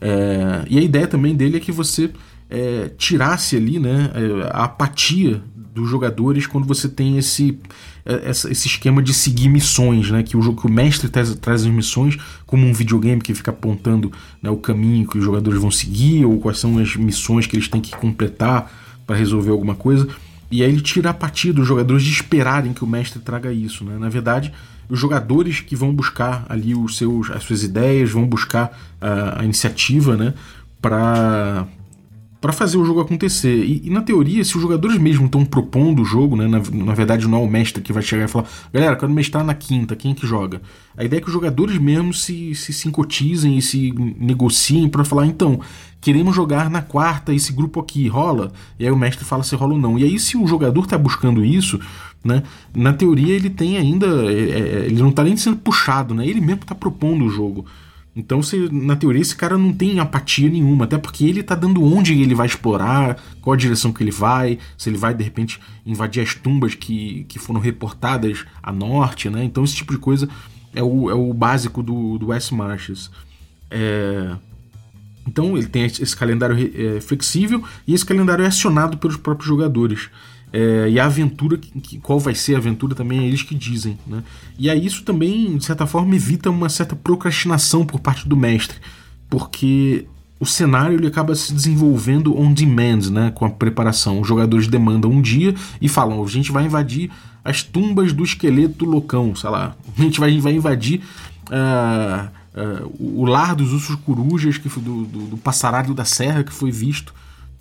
É, 0.00 0.64
e 0.68 0.78
a 0.78 0.82
ideia 0.82 1.06
também 1.06 1.36
dele 1.36 1.56
é 1.56 1.60
que 1.60 1.70
você 1.70 2.10
é, 2.50 2.90
tirasse 2.98 3.56
ali 3.56 3.78
né, 3.78 4.10
é, 4.14 4.50
a 4.52 4.64
apatia 4.64 5.40
dos 5.78 5.88
jogadores 5.88 6.46
quando 6.46 6.66
você 6.66 6.88
tem 6.88 7.16
esse, 7.16 7.58
é, 8.04 8.30
esse 8.30 8.66
esquema 8.66 9.02
de 9.02 9.14
seguir 9.14 9.48
missões, 9.48 10.10
né? 10.10 10.22
Que 10.22 10.36
o 10.36 10.54
que 10.54 10.66
o 10.66 10.70
mestre 10.70 11.08
traz, 11.08 11.34
traz 11.36 11.62
as 11.62 11.68
missões 11.68 12.16
como 12.46 12.66
um 12.66 12.72
videogame 12.72 13.20
que 13.20 13.34
fica 13.34 13.50
apontando 13.50 14.12
né, 14.42 14.50
o 14.50 14.56
caminho 14.56 15.06
que 15.06 15.18
os 15.18 15.24
jogadores 15.24 15.60
vão 15.60 15.70
seguir 15.70 16.24
ou 16.24 16.38
quais 16.38 16.58
são 16.58 16.78
as 16.78 16.96
missões 16.96 17.46
que 17.46 17.56
eles 17.56 17.68
têm 17.68 17.80
que 17.80 17.96
completar 17.96 18.70
para 19.06 19.16
resolver 19.16 19.50
alguma 19.50 19.74
coisa. 19.74 20.08
E 20.50 20.62
aí 20.62 20.70
ele 20.70 20.80
tira 20.80 21.10
a 21.10 21.14
partida 21.14 21.54
dos 21.54 21.66
jogadores 21.66 22.02
de 22.02 22.10
esperarem 22.10 22.72
que 22.72 22.82
o 22.82 22.86
mestre 22.86 23.20
traga 23.20 23.52
isso, 23.52 23.84
né? 23.84 23.98
Na 23.98 24.08
verdade, 24.08 24.52
os 24.88 24.98
jogadores 24.98 25.60
que 25.60 25.76
vão 25.76 25.92
buscar 25.92 26.46
ali 26.48 26.74
os 26.74 26.96
seus, 26.96 27.30
as 27.30 27.44
suas 27.44 27.62
ideias, 27.62 28.10
vão 28.10 28.26
buscar 28.26 28.76
a, 29.00 29.40
a 29.40 29.44
iniciativa, 29.44 30.16
né? 30.16 30.34
Para 30.80 31.66
para 32.40 32.52
fazer 32.52 32.78
o 32.78 32.84
jogo 32.84 33.00
acontecer. 33.00 33.64
E, 33.64 33.82
e, 33.84 33.90
na 33.90 34.00
teoria, 34.00 34.44
se 34.44 34.56
os 34.56 34.62
jogadores 34.62 34.96
mesmo 34.98 35.26
estão 35.26 35.44
propondo 35.44 36.02
o 36.02 36.04
jogo, 36.04 36.36
né, 36.36 36.46
na, 36.46 36.60
na, 36.84 36.94
verdade 36.94 37.26
não 37.26 37.38
é 37.38 37.40
o 37.40 37.48
mestre 37.48 37.82
que 37.82 37.92
vai 37.92 38.02
chegar 38.02 38.24
e 38.24 38.28
falar: 38.28 38.46
galera, 38.72 38.96
quero 38.96 39.12
mestrar 39.12 39.44
na 39.44 39.54
quinta, 39.54 39.96
quem 39.96 40.12
é 40.12 40.14
que 40.14 40.26
joga? 40.26 40.62
A 40.96 41.04
ideia 41.04 41.18
é 41.18 41.20
que 41.20 41.28
os 41.28 41.32
jogadores 41.32 41.78
mesmo 41.78 42.14
se, 42.14 42.54
se 42.54 42.72
sincotizem 42.72 43.58
e 43.58 43.62
se 43.62 43.92
negociem 44.18 44.88
para 44.88 45.04
falar: 45.04 45.26
então, 45.26 45.60
queremos 46.00 46.34
jogar 46.34 46.70
na 46.70 46.80
quarta, 46.80 47.34
esse 47.34 47.52
grupo 47.52 47.80
aqui 47.80 48.06
rola? 48.06 48.52
E 48.78 48.84
aí 48.84 48.90
o 48.90 48.96
mestre 48.96 49.24
fala 49.24 49.42
se 49.42 49.56
rola 49.56 49.72
ou 49.72 49.80
não. 49.80 49.98
E 49.98 50.04
aí, 50.04 50.18
se 50.18 50.36
o 50.36 50.46
jogador 50.46 50.84
está 50.84 50.96
buscando 50.96 51.44
isso, 51.44 51.80
né, 52.24 52.44
na 52.74 52.92
teoria 52.92 53.34
ele 53.34 53.50
tem 53.50 53.76
ainda. 53.76 54.06
É, 54.06 54.32
é, 54.32 54.84
ele 54.86 55.02
não 55.02 55.10
está 55.10 55.24
nem 55.24 55.36
sendo 55.36 55.56
puxado, 55.56 56.14
né, 56.14 56.26
ele 56.26 56.40
mesmo 56.40 56.62
está 56.62 56.74
propondo 56.74 57.24
o 57.24 57.30
jogo. 57.30 57.66
Então, 58.18 58.42
se, 58.42 58.68
na 58.72 58.96
teoria, 58.96 59.22
esse 59.22 59.36
cara 59.36 59.56
não 59.56 59.72
tem 59.72 60.00
apatia 60.00 60.50
nenhuma, 60.50 60.86
até 60.86 60.98
porque 60.98 61.24
ele 61.24 61.40
tá 61.40 61.54
dando 61.54 61.84
onde 61.84 62.20
ele 62.20 62.34
vai 62.34 62.48
explorar, 62.48 63.16
qual 63.40 63.54
a 63.54 63.56
direção 63.56 63.92
que 63.92 64.02
ele 64.02 64.10
vai, 64.10 64.58
se 64.76 64.90
ele 64.90 64.98
vai, 64.98 65.14
de 65.14 65.22
repente, 65.22 65.60
invadir 65.86 66.20
as 66.20 66.34
tumbas 66.34 66.74
que, 66.74 67.24
que 67.28 67.38
foram 67.38 67.60
reportadas 67.60 68.44
a 68.60 68.72
norte, 68.72 69.30
né? 69.30 69.44
Então, 69.44 69.62
esse 69.62 69.76
tipo 69.76 69.92
de 69.92 70.00
coisa 70.00 70.28
é 70.74 70.82
o, 70.82 71.08
é 71.08 71.14
o 71.14 71.32
básico 71.32 71.80
do, 71.80 72.18
do 72.18 72.26
West 72.26 72.50
Marches. 72.50 73.08
É... 73.70 74.34
Então, 75.24 75.56
ele 75.56 75.68
tem 75.68 75.84
esse 75.84 76.16
calendário 76.16 76.56
é, 76.74 77.00
flexível 77.00 77.62
e 77.86 77.94
esse 77.94 78.04
calendário 78.04 78.44
é 78.44 78.48
acionado 78.48 78.98
pelos 78.98 79.16
próprios 79.16 79.46
jogadores. 79.46 80.10
É, 80.52 80.88
e 80.88 80.98
a 80.98 81.06
aventura, 81.06 81.58
que, 81.58 81.98
qual 81.98 82.18
vai 82.18 82.34
ser 82.34 82.54
a 82.54 82.58
aventura 82.58 82.94
também 82.94 83.20
é 83.20 83.26
eles 83.26 83.42
que 83.42 83.54
dizem. 83.54 83.98
Né? 84.06 84.22
E 84.58 84.70
aí 84.70 84.84
isso 84.84 85.02
também, 85.02 85.56
de 85.56 85.64
certa 85.64 85.86
forma, 85.86 86.14
evita 86.14 86.50
uma 86.50 86.68
certa 86.68 86.96
procrastinação 86.96 87.84
por 87.84 88.00
parte 88.00 88.28
do 88.28 88.36
mestre, 88.36 88.78
porque 89.28 90.06
o 90.40 90.46
cenário 90.46 90.96
ele 90.96 91.06
acaba 91.06 91.34
se 91.34 91.52
desenvolvendo 91.52 92.38
on 92.38 92.52
demand, 92.52 93.10
né, 93.10 93.32
com 93.34 93.44
a 93.44 93.50
preparação. 93.50 94.20
Os 94.20 94.28
jogadores 94.28 94.68
demandam 94.68 95.10
um 95.10 95.20
dia 95.20 95.54
e 95.80 95.88
falam: 95.88 96.22
a 96.22 96.26
gente 96.28 96.52
vai 96.52 96.64
invadir 96.64 97.10
as 97.44 97.62
tumbas 97.62 98.12
do 98.12 98.24
esqueleto 98.24 98.84
loucão, 98.84 99.34
sei 99.34 99.50
lá, 99.50 99.76
a 99.98 100.02
gente 100.02 100.20
vai, 100.20 100.38
vai 100.40 100.54
invadir. 100.54 101.02
Uh, 101.48 102.28
uh, 102.60 103.20
o 103.20 103.24
lar 103.24 103.54
dos 103.54 103.72
ursos 103.72 103.96
corujas 103.96 104.58
que 104.58 104.68
do, 104.68 105.04
do, 105.04 105.20
do 105.28 105.36
passaralho 105.38 105.94
da 105.94 106.04
serra 106.04 106.44
que 106.44 106.52
foi 106.52 106.70
visto 106.70 107.14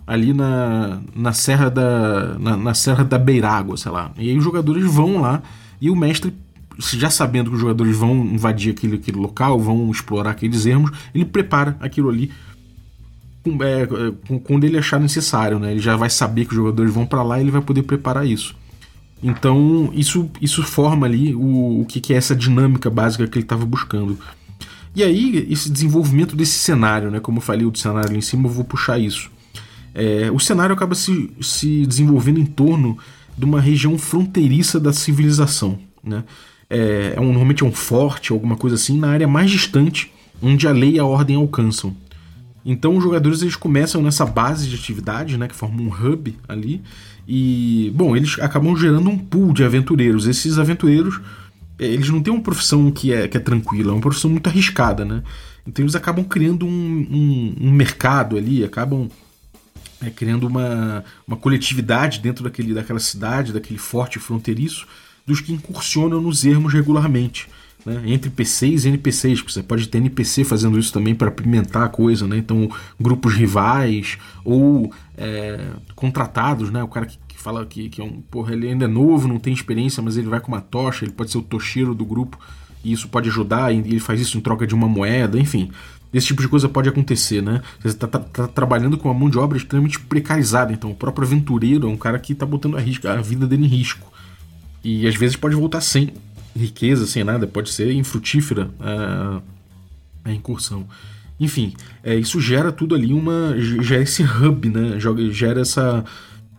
ali 0.07 0.33
na, 0.33 1.01
na 1.13 1.33
Serra 1.33 1.69
da 1.69 2.39
na, 2.39 2.55
na 2.55 2.73
Serra 2.73 3.03
da 3.03 3.19
Beirágua, 3.19 3.75
sei 3.77 3.91
lá. 3.91 4.11
E 4.17 4.29
aí 4.29 4.37
os 4.37 4.43
jogadores 4.43 4.85
vão 4.85 5.21
lá 5.21 5.43
e 5.79 5.89
o 5.89 5.95
mestre 5.95 6.33
já 6.79 7.09
sabendo 7.09 7.49
que 7.49 7.55
os 7.55 7.61
jogadores 7.61 7.95
vão 7.97 8.15
invadir 8.25 8.71
aquele, 8.71 8.95
aquele 8.95 9.17
local, 9.17 9.59
vão 9.59 9.89
explorar 9.91 10.31
aqueles 10.31 10.65
ermos, 10.65 10.91
ele 11.13 11.25
prepara 11.25 11.75
aquilo 11.79 12.09
ali 12.09 12.31
é, 13.61 14.39
quando 14.43 14.63
ele 14.63 14.77
achar 14.77 14.99
necessário, 14.99 15.57
né? 15.57 15.71
Ele 15.71 15.79
já 15.79 15.95
vai 15.95 16.09
saber 16.09 16.45
que 16.45 16.51
os 16.51 16.57
jogadores 16.57 16.93
vão 16.93 17.05
para 17.05 17.23
lá 17.23 17.39
e 17.39 17.43
ele 17.43 17.51
vai 17.51 17.61
poder 17.61 17.83
preparar 17.83 18.25
isso. 18.25 18.55
Então, 19.23 19.89
isso, 19.93 20.29
isso 20.41 20.61
forma 20.63 21.07
ali 21.07 21.33
o, 21.33 21.81
o 21.81 21.85
que, 21.85 21.99
que 21.99 22.13
é 22.13 22.17
essa 22.17 22.35
dinâmica 22.35 22.89
básica 22.89 23.27
que 23.27 23.37
ele 23.37 23.45
estava 23.45 23.65
buscando. 23.65 24.17
E 24.95 25.03
aí, 25.03 25.47
esse 25.49 25.71
desenvolvimento 25.71 26.35
desse 26.35 26.59
cenário, 26.59 27.09
né? 27.09 27.19
Como 27.19 27.37
eu 27.37 27.41
falei, 27.41 27.65
o 27.65 27.75
cenário 27.75 28.09
ali 28.09 28.17
em 28.17 28.21
cima, 28.21 28.47
eu 28.47 28.51
vou 28.51 28.65
puxar 28.65 28.99
isso. 28.99 29.31
É, 29.99 30.29
o 30.31 30.39
cenário 30.39 30.75
acaba 30.75 30.93
se, 30.93 31.31
se 31.41 31.83
desenvolvendo 31.87 32.39
em 32.39 32.45
torno 32.45 32.99
de 33.35 33.43
uma 33.43 33.59
região 33.59 33.97
fronteiriça 33.97 34.79
da 34.79 34.93
civilização. 34.93 35.79
Né? 36.03 36.23
É, 36.69 37.13
é 37.15 37.19
um, 37.19 37.25
normalmente 37.25 37.63
é 37.63 37.65
um 37.65 37.71
forte, 37.71 38.31
alguma 38.31 38.55
coisa 38.55 38.75
assim, 38.75 38.95
na 38.99 39.09
área 39.09 39.27
mais 39.27 39.49
distante, 39.49 40.13
onde 40.39 40.67
a 40.67 40.71
lei 40.71 40.91
e 40.91 40.99
a 40.99 41.05
ordem 41.05 41.35
alcançam. 41.35 41.95
Então 42.63 42.95
os 42.95 43.03
jogadores 43.03 43.41
eles 43.41 43.55
começam 43.55 44.03
nessa 44.03 44.23
base 44.23 44.67
de 44.67 44.75
atividade, 44.75 45.35
né, 45.35 45.47
que 45.47 45.55
forma 45.55 45.81
um 45.81 45.89
hub 45.89 46.37
ali, 46.47 46.83
e 47.27 47.91
bom, 47.95 48.15
eles 48.15 48.37
acabam 48.39 48.75
gerando 48.77 49.09
um 49.09 49.17
pool 49.17 49.51
de 49.51 49.63
aventureiros. 49.63 50.27
Esses 50.27 50.59
aventureiros 50.59 51.19
eles 51.79 52.09
não 52.09 52.21
têm 52.21 52.33
uma 52.33 52.43
profissão 52.43 52.91
que 52.91 53.11
é, 53.11 53.27
que 53.27 53.37
é 53.37 53.39
tranquila, 53.39 53.91
é 53.91 53.95
uma 53.95 54.01
profissão 54.01 54.29
muito 54.29 54.47
arriscada, 54.47 55.03
né? 55.03 55.23
Então 55.65 55.83
eles 55.83 55.95
acabam 55.95 56.23
criando 56.23 56.67
um, 56.67 56.69
um, 56.69 57.55
um 57.67 57.71
mercado 57.71 58.37
ali, 58.37 58.63
acabam 58.63 59.09
é, 60.01 60.09
criando 60.09 60.47
uma, 60.47 61.03
uma 61.27 61.37
coletividade 61.37 62.19
dentro 62.19 62.43
daquele, 62.43 62.73
daquela 62.73 62.99
cidade, 62.99 63.53
daquele 63.53 63.79
forte 63.79 64.19
fronteiriço, 64.19 64.87
dos 65.25 65.41
que 65.41 65.51
incursionam 65.51 66.21
nos 66.21 66.45
ermos 66.45 66.73
regularmente. 66.73 67.49
Né? 67.85 68.01
Entre 68.05 68.29
PCs 68.29 68.85
e 68.85 68.89
NPCs, 68.89 69.41
você 69.41 69.63
pode 69.63 69.87
ter 69.87 69.97
NPC 69.97 70.43
fazendo 70.43 70.77
isso 70.77 70.93
também 70.93 71.15
para 71.15 71.29
apimentar 71.29 71.85
a 71.85 71.89
coisa, 71.89 72.27
né? 72.27 72.37
então 72.37 72.69
grupos 72.99 73.33
rivais 73.33 74.17
ou 74.43 74.91
é, 75.17 75.59
contratados, 75.95 76.69
né? 76.69 76.83
o 76.83 76.87
cara 76.87 77.05
que, 77.05 77.17
que 77.27 77.39
fala 77.39 77.65
que, 77.65 77.89
que 77.89 78.01
é 78.01 78.03
um, 78.03 78.21
porra, 78.21 78.53
ele 78.53 78.67
ainda 78.67 78.85
é 78.85 78.87
novo, 78.87 79.27
não 79.27 79.39
tem 79.39 79.53
experiência, 79.53 80.01
mas 80.01 80.17
ele 80.17 80.27
vai 80.27 80.39
com 80.39 80.51
uma 80.51 80.61
tocha, 80.61 81.05
ele 81.05 81.13
pode 81.13 81.31
ser 81.31 81.37
o 81.37 81.43
tocheiro 81.43 81.93
do 81.93 82.05
grupo 82.05 82.39
e 82.83 82.91
isso 82.91 83.07
pode 83.09 83.27
ajudar, 83.29 83.73
e 83.73 83.79
ele 83.79 83.99
faz 83.99 84.21
isso 84.21 84.37
em 84.37 84.41
troca 84.41 84.65
de 84.65 84.75
uma 84.75 84.87
moeda, 84.87 85.39
enfim 85.39 85.71
esse 86.17 86.27
tipo 86.27 86.41
de 86.41 86.47
coisa 86.47 86.67
pode 86.67 86.89
acontecer, 86.89 87.41
né? 87.41 87.61
Você 87.79 87.89
está 87.89 88.07
tá, 88.07 88.19
tá 88.19 88.47
trabalhando 88.47 88.97
com 88.97 89.07
uma 89.07 89.17
mão 89.17 89.29
de 89.29 89.37
obra 89.37 89.57
extremamente 89.57 89.99
precarizada, 89.99 90.73
então 90.73 90.91
o 90.91 90.95
próprio 90.95 91.25
aventureiro 91.25 91.87
é 91.87 91.91
um 91.91 91.97
cara 91.97 92.19
que 92.19 92.33
está 92.33 92.45
botando 92.45 92.77
a, 92.77 92.79
risco, 92.79 93.07
a 93.07 93.21
vida 93.21 93.45
dele 93.45 93.65
em 93.65 93.69
risco. 93.69 94.11
E 94.83 95.07
às 95.07 95.15
vezes 95.15 95.35
pode 95.35 95.55
voltar 95.55 95.81
sem 95.81 96.13
riqueza, 96.55 97.05
sem 97.05 97.23
nada, 97.23 97.45
pode 97.45 97.69
ser 97.69 97.91
infrutífera 97.91 98.69
a, 98.79 99.41
a 100.25 100.31
incursão. 100.31 100.87
Enfim, 101.39 101.73
é, 102.03 102.15
isso 102.15 102.41
gera 102.41 102.71
tudo 102.71 102.95
ali 102.95 103.13
uma. 103.13 103.55
gera 103.81 104.01
esse 104.01 104.23
hub, 104.23 104.69
né? 104.69 104.97
Gera 105.31 105.61
essa. 105.61 106.03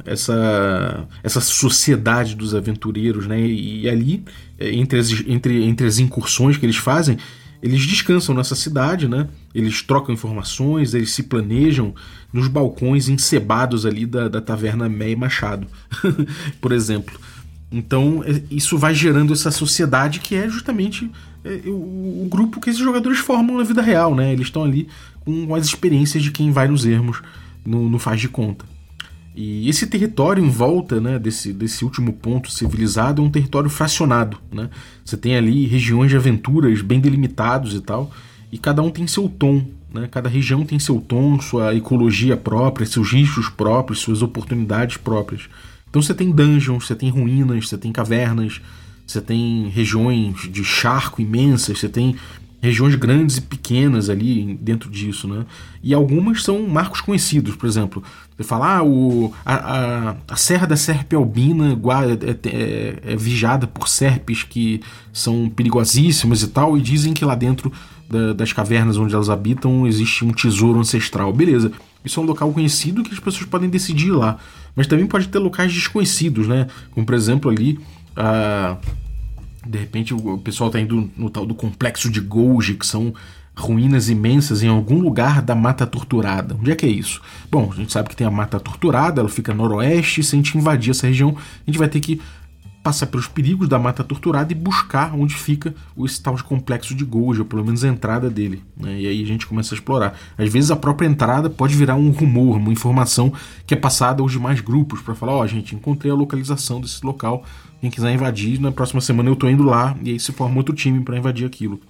Essa, 0.05 1.07
essa 1.25 1.41
sociedade 1.41 2.37
dos 2.37 2.55
aventureiros, 2.55 3.27
né? 3.27 3.39
E, 3.41 3.89
ali, 3.89 4.25
é, 4.57 4.73
entre 4.73 4.99
as, 4.99 5.11
entre, 5.27 5.65
entre 5.65 5.87
as 5.87 5.99
incursões 5.99 6.57
que 6.57 6.65
eles 6.65 6.77
fazem, 6.77 7.19
eles 7.63 7.85
descansam 7.87 8.35
nessa 8.35 8.55
cidade, 8.55 9.09
né? 9.09 9.29
Eles 9.55 9.83
trocam 9.83 10.15
informações, 10.15 10.95
eles 10.95 11.11
se 11.11 11.25
planejam 11.25 11.95
nos 12.33 12.47
balcões 12.49 13.09
encebados 13.09 13.85
ali 13.85 14.07
da, 14.07 14.29
da 14.29 14.41
taverna 14.41 14.89
Meia 14.89 15.17
Machado, 15.17 15.67
por 16.61 16.73
exemplo. 16.73 17.19
Então 17.71 18.23
é, 18.25 18.43
isso 18.51 18.79
vai 18.79 18.95
gerando 18.95 19.33
essa 19.33 19.51
sociedade 19.51 20.21
que 20.21 20.35
é 20.35 20.49
justamente 20.49 21.11
é, 21.45 21.63
o, 21.67 22.25
o, 22.25 22.29
grupo 22.31 22.61
que 22.61 22.71
esses 22.71 22.83
jogadores 22.83 23.19
formam 23.19 23.59
na 23.59 23.65
vida 23.65 23.83
real, 23.83 24.15
né? 24.15 24.33
Eles 24.33 24.47
estão 24.47 24.65
ali 24.65 24.89
com 25.21 25.55
as 25.55 25.67
experiências 25.67 26.23
de 26.23 26.31
quem 26.31 26.53
vai 26.53 26.69
nos 26.69 26.87
ermos 26.87 27.21
no, 27.65 27.89
no 27.89 27.99
faz 27.99 28.21
de 28.21 28.29
conta. 28.29 28.65
E 29.41 29.69
esse 29.69 29.87
território 29.87 30.45
em 30.45 30.51
volta 30.51 31.01
né, 31.01 31.17
desse, 31.17 31.53
desse 31.53 31.85
último 31.85 32.13
ponto 32.13 32.51
civilizado 32.51 33.23
é 33.23 33.25
um 33.25 33.31
território 33.31 33.71
fracionado. 33.71 34.37
Né? 34.51 34.69
Você 35.05 35.17
tem 35.17 35.37
ali 35.37 35.65
regiões 35.65 36.11
de 36.11 36.17
aventuras 36.17 36.83
bem 36.83 36.99
delimitados 36.99 37.73
e 37.73 37.81
tal, 37.81 38.11
e 38.51 38.59
cada 38.59 38.83
um 38.83 38.91
tem 38.91 39.07
seu 39.07 39.29
tom. 39.29 39.65
Né? 39.95 40.09
Cada 40.11 40.29
região 40.29 40.65
tem 40.65 40.81
seu 40.81 41.01
tom, 41.01 41.41
sua 41.41 41.73
ecologia 41.73 42.37
própria, 42.37 42.85
seus 42.85 43.13
riscos 43.13 43.49
próprios, 43.49 44.01
suas 44.01 44.23
oportunidades 44.23 44.97
próprias. 44.97 45.43
Então 45.89 46.03
você 46.03 46.15
tem 46.15 46.33
dungeons, 46.33 46.89
você 46.89 46.97
tem 46.97 47.09
ruínas, 47.09 47.69
você 47.69 47.79
tem 47.79 47.93
cavernas, 47.93 48.61
você 49.07 49.21
tem 49.21 49.69
regiões 49.69 50.51
de 50.51 50.65
charco 50.65 51.23
imensas, 51.23 51.79
você 51.79 51.89
tem 51.89 52.17
regiões 52.61 52.95
grandes 52.97 53.37
e 53.37 53.43
pequenas 53.43 54.11
ali 54.11 54.59
dentro 54.61 54.91
disso, 54.91 55.29
né? 55.29 55.45
E 55.83 55.95
algumas 55.95 56.43
são 56.43 56.67
marcos 56.67 57.01
conhecidos, 57.01 57.55
por 57.55 57.67
exemplo, 57.67 58.03
você 58.37 58.45
fala, 58.45 58.79
ah, 58.79 58.85
o, 58.85 59.33
a, 59.45 59.55
a, 59.55 60.17
a 60.29 60.37
Serra 60.37 60.67
da 60.67 60.77
Serpe 60.77 61.17
Albina 61.17 61.73
é, 61.73 62.49
é, 62.49 63.13
é, 63.13 63.17
vigiada 63.17 63.67
por 63.67 63.89
serpes 63.89 64.43
que 64.43 64.81
são 65.13 65.49
perigosíssimas 65.49 66.43
e 66.43 66.49
tal, 66.49 66.77
e 66.77 66.81
dizem 66.81 67.13
que 67.13 67.25
lá 67.25 67.35
dentro 67.35 67.73
da, 68.09 68.33
das 68.33 68.53
cavernas 68.53 68.97
onde 68.97 69.15
elas 69.15 69.29
habitam 69.31 69.87
existe 69.87 70.25
um 70.25 70.33
tesouro 70.33 70.81
ancestral. 70.81 71.33
Beleza, 71.33 71.73
isso 72.05 72.21
é 72.21 72.23
um 72.23 72.27
local 72.27 72.53
conhecido 72.53 73.03
que 73.03 73.13
as 73.13 73.21
pessoas 73.21 73.45
podem 73.47 73.69
decidir 73.69 74.09
ir 74.09 74.13
lá, 74.13 74.39
mas 74.75 74.87
também 74.87 75.07
pode 75.07 75.29
ter 75.29 75.39
locais 75.39 75.73
desconhecidos, 75.73 76.47
né? 76.47 76.69
Como 76.93 77.05
por 77.05 77.15
exemplo 77.15 77.51
ali 77.51 77.79
a 78.17 78.77
de 79.67 79.79
repente 79.79 80.15
o 80.15 80.39
pessoal 80.39 80.69
está 80.69 80.81
indo 80.81 81.11
no 81.17 81.31
tal 81.31 81.47
do 81.47 81.55
complexo 81.55 82.11
de 82.11 82.21
Golgi, 82.21 82.75
que 82.75 82.87
são 82.87 83.13
ruínas 83.57 84.09
imensas 84.09 84.63
em 84.63 84.69
algum 84.69 85.01
lugar 85.01 85.43
da 85.43 85.55
Mata 85.55 85.87
Torturada. 85.87 86.57
Onde 86.59 86.71
é 86.71 86.77
que 86.77 86.87
é 86.87 86.89
isso? 86.89 87.21
Bom, 87.51 87.71
a 87.73 87.77
gente 87.77 87.93
sabe 87.93 88.09
que 88.09 88.17
tem 88.17 88.27
a 88.27 88.31
Mata 88.31 88.61
Torturada, 88.61 89.21
ela 89.21 89.29
fica 89.29 89.53
noroeste, 89.53 90.23
se 90.23 90.37
a 90.37 90.39
gente 90.39 90.57
invadir 90.57 90.93
essa 90.93 91.07
região, 91.07 91.31
a 91.37 91.71
gente 91.71 91.79
vai 91.79 91.89
ter 91.89 92.01
que 92.01 92.21
passar 92.83 93.07
pelos 93.07 93.27
perigos 93.27 93.69
da 93.69 93.79
mata 93.79 94.03
torturada 94.03 94.51
e 94.51 94.55
buscar 94.55 95.15
onde 95.15 95.35
fica 95.35 95.75
esse 96.05 96.23
tal 96.23 96.35
de 96.37 96.43
complexo 96.43 96.95
de 96.95 97.05
Goja, 97.05 97.43
ou 97.43 97.45
pelo 97.45 97.63
menos 97.63 97.85
a 97.85 97.89
entrada 97.89 98.31
dele. 98.31 98.63
Né? 98.77 99.01
E 99.01 99.07
aí 99.07 99.23
a 99.23 99.27
gente 99.27 99.47
começa 99.47 99.75
a 99.75 99.77
explorar. 99.77 100.19
Às 100.39 100.51
vezes 100.51 100.71
a 100.71 100.77
própria 100.77 101.07
entrada 101.07 101.51
pode 101.51 101.75
virar 101.75 101.97
um 101.97 102.11
rumor, 102.11 102.57
uma 102.57 102.73
informação 102.73 103.31
que 103.67 103.75
é 103.75 103.77
passada 103.77 104.23
aos 104.23 104.33
demais 104.33 104.61
grupos 104.61 105.03
para 105.03 105.15
falar: 105.15 105.33
ó, 105.33 105.43
oh, 105.43 105.47
gente, 105.47 105.75
encontrei 105.75 106.11
a 106.11 106.15
localização 106.15 106.81
desse 106.81 107.05
local. 107.05 107.45
Quem 107.81 107.91
quiser 107.91 108.13
invadir, 108.13 108.61
na 108.61 108.73
próxima 108.73 109.01
semana 109.01 109.29
eu 109.29 109.37
tô 109.37 109.49
indo 109.49 109.63
lá. 109.63 109.97
E 110.03 110.11
aí 110.11 110.21
se 110.21 110.33
forma 110.33 110.57
outro 110.57 110.75
time 110.75 111.03
para 111.03 111.17
invadir 111.17 111.47
aquilo. 111.47 111.81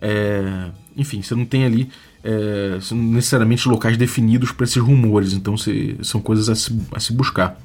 É... 0.00 0.70
Enfim, 0.96 1.22
você 1.22 1.34
não 1.34 1.44
tem 1.44 1.64
ali 1.64 1.88
é... 2.22 2.78
necessariamente 2.92 3.68
locais 3.68 3.96
definidos 3.96 4.52
para 4.52 4.64
esses 4.64 4.76
rumores, 4.76 5.32
então 5.32 5.54
são 6.02 6.20
coisas 6.20 6.48
a 6.48 6.54
se, 6.54 6.78
a 6.92 7.00
se 7.00 7.12
buscar. 7.12 7.58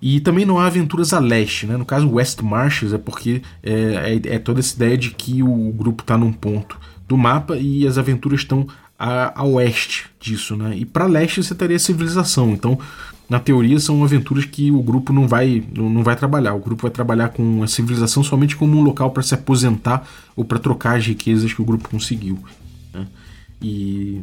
E 0.00 0.20
também 0.20 0.44
não 0.44 0.58
há 0.58 0.66
aventuras 0.66 1.12
a 1.12 1.18
leste, 1.18 1.66
né? 1.66 1.76
No 1.76 1.84
caso 1.84 2.08
West 2.08 2.40
Marches 2.40 2.92
é 2.92 2.98
porque 2.98 3.42
é, 3.62 4.20
é, 4.24 4.34
é 4.34 4.38
toda 4.38 4.60
essa 4.60 4.76
ideia 4.76 4.96
de 4.96 5.10
que 5.10 5.42
o 5.42 5.72
grupo 5.72 6.02
está 6.02 6.16
num 6.16 6.32
ponto 6.32 6.78
do 7.08 7.16
mapa 7.16 7.56
e 7.56 7.86
as 7.86 7.98
aventuras 7.98 8.40
estão 8.40 8.66
a, 8.96 9.40
a 9.40 9.44
oeste 9.44 10.06
disso, 10.20 10.56
né? 10.56 10.76
E 10.76 10.84
para 10.84 11.06
leste 11.06 11.42
você 11.42 11.54
teria 11.54 11.78
civilização. 11.78 12.50
Então, 12.50 12.78
na 13.28 13.38
teoria, 13.38 13.78
são 13.78 14.02
aventuras 14.02 14.44
que 14.44 14.70
o 14.70 14.82
grupo 14.82 15.12
não 15.12 15.28
vai, 15.28 15.62
não, 15.74 16.02
vai 16.02 16.16
trabalhar. 16.16 16.54
O 16.54 16.60
grupo 16.60 16.82
vai 16.82 16.90
trabalhar 16.90 17.28
com 17.28 17.62
a 17.62 17.68
civilização 17.68 18.22
somente 18.22 18.56
como 18.56 18.78
um 18.78 18.82
local 18.82 19.10
para 19.10 19.22
se 19.22 19.34
aposentar 19.34 20.08
ou 20.34 20.44
para 20.44 20.58
trocar 20.58 20.96
as 20.96 21.06
riquezas 21.06 21.52
que 21.52 21.60
o 21.60 21.64
grupo 21.64 21.88
conseguiu. 21.88 22.38
Né? 22.92 23.06
E 23.60 24.22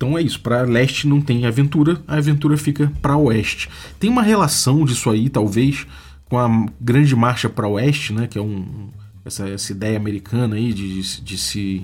então 0.00 0.16
é 0.16 0.22
isso, 0.22 0.40
para 0.40 0.62
leste 0.62 1.06
não 1.06 1.20
tem 1.20 1.44
aventura, 1.44 2.00
a 2.08 2.16
aventura 2.16 2.56
fica 2.56 2.90
para 3.02 3.18
oeste. 3.18 3.68
Tem 3.98 4.08
uma 4.08 4.22
relação 4.22 4.82
disso 4.82 5.10
aí, 5.10 5.28
talvez, 5.28 5.86
com 6.24 6.38
a 6.38 6.48
grande 6.80 7.14
marcha 7.14 7.50
para 7.50 7.68
oeste, 7.68 8.10
né, 8.14 8.26
que 8.26 8.38
é 8.38 8.40
um, 8.40 8.88
essa, 9.26 9.46
essa 9.46 9.72
ideia 9.72 9.98
americana 9.98 10.56
aí 10.56 10.72
de, 10.72 11.02
de, 11.02 11.20
de, 11.20 11.36
se 11.36 11.82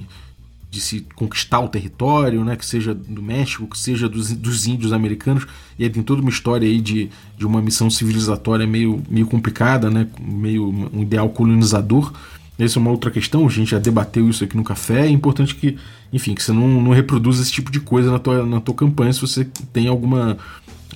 de 0.76 0.82
se 0.82 1.06
conquistar 1.14 1.60
o 1.60 1.68
território, 1.68 2.44
né, 2.44 2.54
que 2.54 2.66
seja 2.66 2.94
do 2.94 3.22
México, 3.22 3.66
que 3.66 3.78
seja 3.78 4.08
dos, 4.08 4.30
dos 4.32 4.66
índios 4.66 4.92
americanos, 4.92 5.46
e 5.78 5.84
aí 5.84 5.90
tem 5.90 6.02
toda 6.02 6.20
uma 6.20 6.28
história 6.28 6.68
aí 6.68 6.82
de, 6.82 7.08
de 7.38 7.46
uma 7.46 7.62
missão 7.62 7.88
civilizatória 7.88 8.66
meio, 8.66 9.02
meio 9.08 9.26
complicada, 9.26 9.90
né, 9.90 10.06
meio 10.20 10.68
um 10.92 11.00
ideal 11.00 11.30
colonizador. 11.30 12.12
Essa 12.58 12.78
é 12.78 12.80
uma 12.80 12.90
outra 12.90 13.10
questão, 13.10 13.46
a 13.46 13.50
gente 13.50 13.70
já 13.70 13.78
debateu 13.78 14.28
isso 14.28 14.44
aqui 14.44 14.56
no 14.56 14.64
café. 14.64 15.06
É 15.06 15.10
importante 15.10 15.54
que, 15.54 15.76
enfim, 16.12 16.34
que 16.34 16.42
você 16.42 16.52
não, 16.52 16.82
não 16.82 16.92
reproduza 16.92 17.42
esse 17.42 17.52
tipo 17.52 17.70
de 17.70 17.80
coisa 17.80 18.10
na 18.10 18.18
tua, 18.18 18.44
na 18.44 18.60
tua 18.60 18.74
campanha 18.74 19.12
se 19.12 19.20
você 19.20 19.46
tem 19.72 19.88
alguma, 19.88 20.36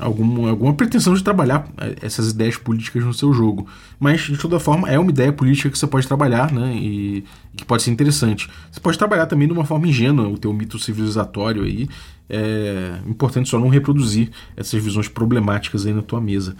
alguma, 0.00 0.50
alguma 0.50 0.74
pretensão 0.74 1.14
de 1.14 1.22
trabalhar 1.22 1.68
é, 1.78 1.96
essas 2.02 2.30
ideias 2.30 2.56
políticas 2.56 3.04
no 3.04 3.14
seu 3.14 3.32
jogo. 3.32 3.66
Mas, 3.98 4.22
de 4.22 4.36
toda 4.36 4.58
forma, 4.58 4.88
é 4.88 4.98
uma 4.98 5.10
ideia 5.10 5.32
política 5.32 5.70
que 5.70 5.78
você 5.78 5.86
pode 5.86 6.06
trabalhar, 6.06 6.52
né? 6.52 6.74
E, 6.74 7.24
e 7.52 7.56
que 7.56 7.64
pode 7.64 7.82
ser 7.82 7.90
interessante. 7.90 8.48
Você 8.70 8.80
pode 8.80 8.98
trabalhar 8.98 9.26
também 9.26 9.46
de 9.46 9.52
uma 9.52 9.64
forma 9.64 9.86
ingênua 9.86 10.28
o 10.28 10.38
teu 10.38 10.52
mito 10.52 10.78
civilizatório 10.78 11.62
aí. 11.62 11.88
É 12.28 12.98
importante 13.06 13.48
só 13.48 13.58
não 13.58 13.68
reproduzir 13.68 14.30
essas 14.56 14.82
visões 14.82 15.08
problemáticas 15.08 15.86
aí 15.86 15.92
na 15.92 16.02
tua 16.02 16.20
mesa. 16.20 16.56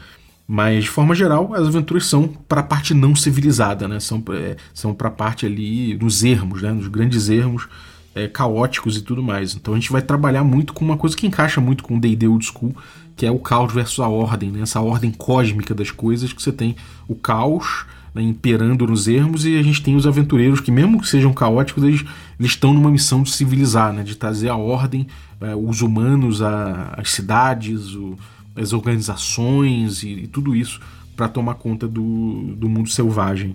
Mas, 0.46 0.84
de 0.84 0.90
forma 0.90 1.14
geral, 1.14 1.54
as 1.54 1.66
aventuras 1.68 2.06
são 2.06 2.26
para 2.26 2.60
a 2.60 2.64
parte 2.64 2.92
não 2.92 3.14
civilizada, 3.14 3.86
né? 3.86 4.00
São, 4.00 4.22
é, 4.32 4.56
são 4.74 4.92
para 4.92 5.08
a 5.08 5.12
parte 5.12 5.46
ali 5.46 5.96
dos 5.96 6.24
ermos, 6.24 6.60
né? 6.60 6.72
Nos 6.72 6.88
grandes 6.88 7.28
ermos 7.28 7.68
é, 8.14 8.28
caóticos 8.28 8.96
e 8.96 9.02
tudo 9.02 9.22
mais. 9.22 9.54
Então 9.54 9.74
a 9.74 9.76
gente 9.76 9.92
vai 9.92 10.02
trabalhar 10.02 10.44
muito 10.44 10.72
com 10.72 10.84
uma 10.84 10.96
coisa 10.96 11.16
que 11.16 11.26
encaixa 11.26 11.60
muito 11.60 11.82
com 11.84 11.96
o 11.96 12.00
D&D 12.00 12.26
Old 12.26 12.44
School, 12.44 12.74
que 13.20 13.26
é 13.26 13.30
o 13.30 13.38
caos 13.38 13.70
versus 13.70 14.00
a 14.00 14.08
ordem, 14.08 14.50
né? 14.50 14.62
Essa 14.62 14.80
ordem 14.80 15.10
cósmica 15.10 15.74
das 15.74 15.90
coisas 15.90 16.32
que 16.32 16.42
você 16.42 16.50
tem 16.50 16.74
o 17.06 17.14
caos 17.14 17.84
né, 18.14 18.22
imperando 18.22 18.86
nos 18.86 19.06
ermos 19.06 19.44
e 19.44 19.58
a 19.58 19.62
gente 19.62 19.82
tem 19.82 19.94
os 19.94 20.06
aventureiros 20.06 20.58
que 20.58 20.72
mesmo 20.72 20.98
que 20.98 21.06
sejam 21.06 21.30
caóticos, 21.30 21.84
eles, 21.84 22.00
eles 22.38 22.52
estão 22.52 22.72
numa 22.72 22.90
missão 22.90 23.22
de 23.22 23.30
civilizar, 23.30 23.92
né? 23.92 24.02
De 24.02 24.14
trazer 24.14 24.48
a 24.48 24.56
ordem, 24.56 25.06
é, 25.38 25.54
os 25.54 25.82
humanos, 25.82 26.40
a, 26.40 26.94
as 26.96 27.10
cidades, 27.10 27.94
o 27.94 28.16
as 28.56 28.72
organizações 28.72 30.02
e, 30.02 30.08
e 30.08 30.26
tudo 30.26 30.56
isso 30.56 30.80
para 31.14 31.28
tomar 31.28 31.56
conta 31.56 31.86
do, 31.86 32.54
do 32.56 32.70
mundo 32.70 32.88
selvagem. 32.88 33.54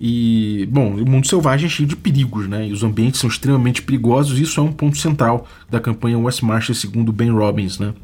E, 0.00 0.68
bom, 0.68 0.96
o 0.96 1.08
mundo 1.08 1.28
selvagem 1.28 1.66
é 1.66 1.70
cheio 1.70 1.88
de 1.88 1.94
perigos, 1.94 2.48
né? 2.48 2.66
E 2.66 2.72
os 2.72 2.82
ambientes 2.82 3.20
são 3.20 3.30
extremamente 3.30 3.82
perigosos, 3.82 4.36
e 4.36 4.42
isso 4.42 4.58
é 4.58 4.62
um 4.64 4.72
ponto 4.72 4.98
central 4.98 5.46
da 5.70 5.78
campanha 5.78 6.18
West 6.18 6.42
Marches, 6.42 6.78
segundo 6.78 7.12
Ben 7.12 7.30
Robbins, 7.30 7.78
né? 7.78 7.94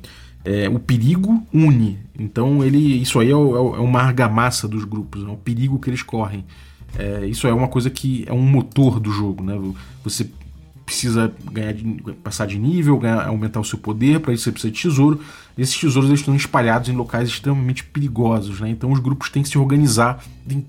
É, 0.47 0.69
o 0.69 0.79
perigo 0.79 1.45
une. 1.53 1.99
Então, 2.17 2.65
ele, 2.65 2.79
isso 2.79 3.19
aí 3.19 3.29
é, 3.29 3.33
é, 3.33 3.35
é 3.35 3.37
uma 3.37 4.01
argamassa 4.01 4.69
dos 4.69 4.85
grupos, 4.85 5.25
é 5.25 5.29
o 5.29 5.37
perigo 5.37 5.81
que 5.81 5.91
eles 5.91 6.03
correm. 6.03 6.45
É, 6.97 7.27
isso 7.27 7.49
é 7.49 7.53
uma 7.53 7.67
coisa 7.67 7.91
que 7.91 8.25
é 8.29 8.33
um 8.33 8.43
motor 8.43 9.01
do 9.01 9.11
jogo, 9.11 9.43
né? 9.43 9.61
Você 10.05 10.31
precisa 10.87 11.35
ganhar 11.51 11.73
de, 11.73 11.85
passar 12.23 12.47
de 12.47 12.57
nível, 12.61 12.97
ganhar, 12.97 13.27
aumentar 13.27 13.59
o 13.59 13.65
seu 13.65 13.77
poder, 13.77 14.21
para 14.21 14.33
isso 14.33 14.45
você 14.45 14.53
precisa 14.53 14.73
de 14.73 14.81
tesouro. 14.81 15.21
Esses 15.59 15.77
tesouros 15.77 16.09
eles 16.09 16.21
estão 16.21 16.37
espalhados 16.37 16.89
em 16.89 16.93
locais 16.93 17.29
extremamente 17.29 17.83
perigosos, 17.83 18.61
né? 18.61 18.71
então 18.71 18.93
os 18.93 19.01
grupos 19.01 19.29
têm 19.29 19.43
que 19.43 19.49
se 19.49 19.59
organizar. 19.59 20.23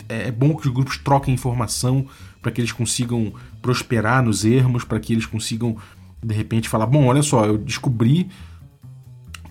É, 0.10 0.30
é 0.30 0.32
bom 0.32 0.56
que 0.56 0.68
os 0.68 0.74
grupos 0.74 0.98
troquem 0.98 1.36
informação 1.36 2.08
para 2.42 2.52
que 2.52 2.60
eles 2.60 2.72
consigam 2.72 3.32
prosperar 3.62 4.24
nos 4.24 4.44
ermos, 4.44 4.84
para 4.84 5.00
que 5.00 5.14
eles 5.14 5.28
consigam 5.28 5.78
de 6.24 6.34
repente 6.34 6.68
falar: 6.68 6.88
bom, 6.88 7.06
olha 7.06 7.22
só, 7.22 7.46
eu 7.46 7.58
descobri 7.58 8.28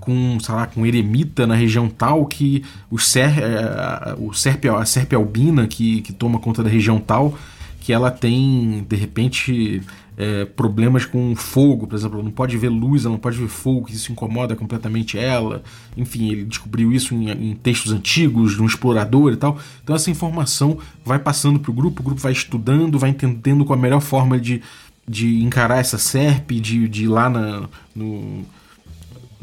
com, 0.07 0.39
sei 0.41 0.55
lá, 0.55 0.67
com 0.67 0.87
eremita 0.87 1.47
na 1.47 1.57
região 1.57 1.89
tal 1.89 2.25
que 2.25 2.65
o, 2.89 2.99
ser, 2.99 3.39
é, 3.39 4.15
o 4.19 4.33
serpe, 4.33 4.69
a 4.69 4.85
serpe 4.85 5.17
albina 5.17 5.67
que, 5.67 6.01
que 6.01 6.13
toma 6.13 6.39
conta 6.39 6.63
da 6.63 6.71
região 6.71 6.99
tal 6.99 7.37
que 7.81 7.93
ela 7.93 8.11
tem 8.11 8.85
de 8.89 8.97
repente 8.97 9.83
é, 10.17 10.45
problemas 10.45 11.05
com 11.05 11.37
fogo, 11.37 11.87
por 11.87 11.95
exemplo, 11.95 12.17
ela 12.17 12.25
não 12.25 12.33
pode 12.33 12.57
ver 12.57 12.69
luz, 12.69 13.05
ela 13.05 13.13
não 13.13 13.19
pode 13.19 13.37
ver 13.39 13.49
fogo, 13.49 13.87
que 13.87 13.95
isso 13.95 14.11
incomoda 14.11 14.57
completamente 14.57 15.19
ela. 15.19 15.63
Enfim, 15.97 16.31
ele 16.33 16.45
descobriu 16.45 16.93
isso 16.93 17.15
em, 17.15 17.31
em 17.31 17.55
textos 17.55 17.93
antigos, 17.93 18.55
de 18.55 18.63
um 18.63 18.67
explorador 18.67 19.33
e 19.33 19.37
tal. 19.37 19.59
Então 19.85 19.95
essa 19.95 20.11
informação 20.11 20.79
vai 21.05 21.19
passando 21.19 21.61
para 21.61 21.71
o 21.71 21.75
grupo, 21.75 22.01
o 22.01 22.05
grupo 22.05 22.21
vai 22.21 22.33
estudando, 22.33 22.99
vai 22.99 23.11
entendendo 23.11 23.65
qual 23.65 23.79
a 23.79 23.83
melhor 23.83 24.01
forma 24.01 24.41
de, 24.41 24.63
de 25.07 25.45
encarar 25.45 25.79
essa 25.79 25.99
SERP, 25.99 26.53
de, 26.53 26.89
de 26.89 27.05
ir 27.05 27.09
lá 27.09 27.29
na, 27.29 27.69
no, 27.95 28.45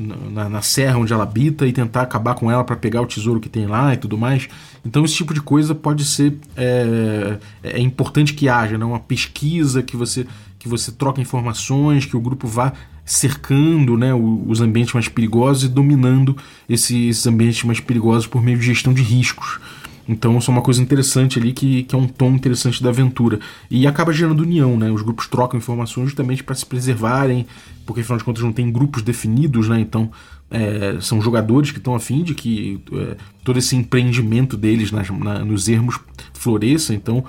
na, 0.04 0.50
na, 0.50 0.62
serra 0.62 0.98
onde 0.98 1.13
ela 1.13 1.24
habita 1.24 1.66
e 1.66 1.74
tentar 1.74 2.02
acabar 2.02 2.36
com 2.36 2.52
ela 2.52 2.63
para 2.63 2.76
pegar 2.76 3.02
o 3.02 3.06
tesouro 3.06 3.39
que 3.39 3.50
tem 3.50 3.66
lá 3.66 3.94
e 3.94 3.98
tudo 3.98 4.18
mais. 4.18 4.48
Então 4.86 5.04
esse 5.06 5.16
tipo 5.16 5.34
de 5.34 5.42
coisa 5.42 5.74
pode 5.74 6.06
ser 6.06 6.38
é, 6.56 7.38
é 7.63 7.80
importante 7.80 8.34
que 8.34 8.50
haja, 8.50 8.78
né? 8.78 8.86
uma 8.86 9.00
pesquisa 9.00 9.82
que 9.82 9.96
você 9.96 10.26
que 10.60 10.70
você 10.70 10.94
troca 10.94 11.20
informações, 11.20 12.06
que 12.06 12.16
o 12.16 12.22
grupo 12.22 12.48
vá 12.48 12.72
cercando 13.06 13.98
né, 13.98 14.13
os 14.13 14.62
ambientes 14.62 14.94
mais 14.94 15.10
perigosos 15.10 15.66
e 15.66 15.68
dominando 15.68 16.38
esses 16.70 17.28
ambientes 17.28 17.63
mais 17.63 17.82
perigosos 17.82 18.28
por 18.28 18.42
meio 18.42 18.58
de 18.58 18.66
gestão 18.66 18.94
de 18.94 19.02
riscos. 19.02 19.60
Então, 20.08 20.38
isso 20.38 20.52
é 20.52 20.54
uma 20.54 20.62
coisa 20.62 20.82
interessante 20.82 21.39
ali 21.39 21.54
que, 21.54 21.84
que 21.84 21.96
é 21.96 21.98
um 21.98 22.08
tom 22.08 22.32
interessante 22.32 22.84
da 22.84 22.89
aventura. 22.89 23.39
E 23.70 23.88
acaba 23.88 24.12
gerando 24.12 24.42
união, 24.42 24.78
né? 24.78 24.92
Os 24.92 25.02
grupos 25.02 25.28
trocam 25.28 25.58
informações 25.58 26.08
justamente 26.08 26.44
para 26.44 26.56
se 26.56 26.66
preservarem, 26.66 27.46
porque 27.86 28.02
afinal 28.02 28.18
de 28.18 28.24
contas 28.24 28.44
não 28.44 28.52
tem 28.52 28.72
grupos 28.72 29.02
definidos, 29.02 29.70
né? 29.70 29.80
Então, 29.80 30.12
é, 30.52 30.98
são 31.00 31.22
jogadores 31.22 31.72
que 31.72 31.78
estão 31.78 31.96
afim 31.96 32.22
de 32.22 32.36
que 32.36 32.82
é, 32.92 33.18
todo 33.44 33.58
esse 33.58 33.76
empreendimento 33.76 34.58
deles 34.58 34.92
nas, 34.92 35.10
na, 35.10 35.39
nos 35.46 35.68
ermos 35.70 36.00
floresça. 36.34 36.94
Então, 36.94 37.24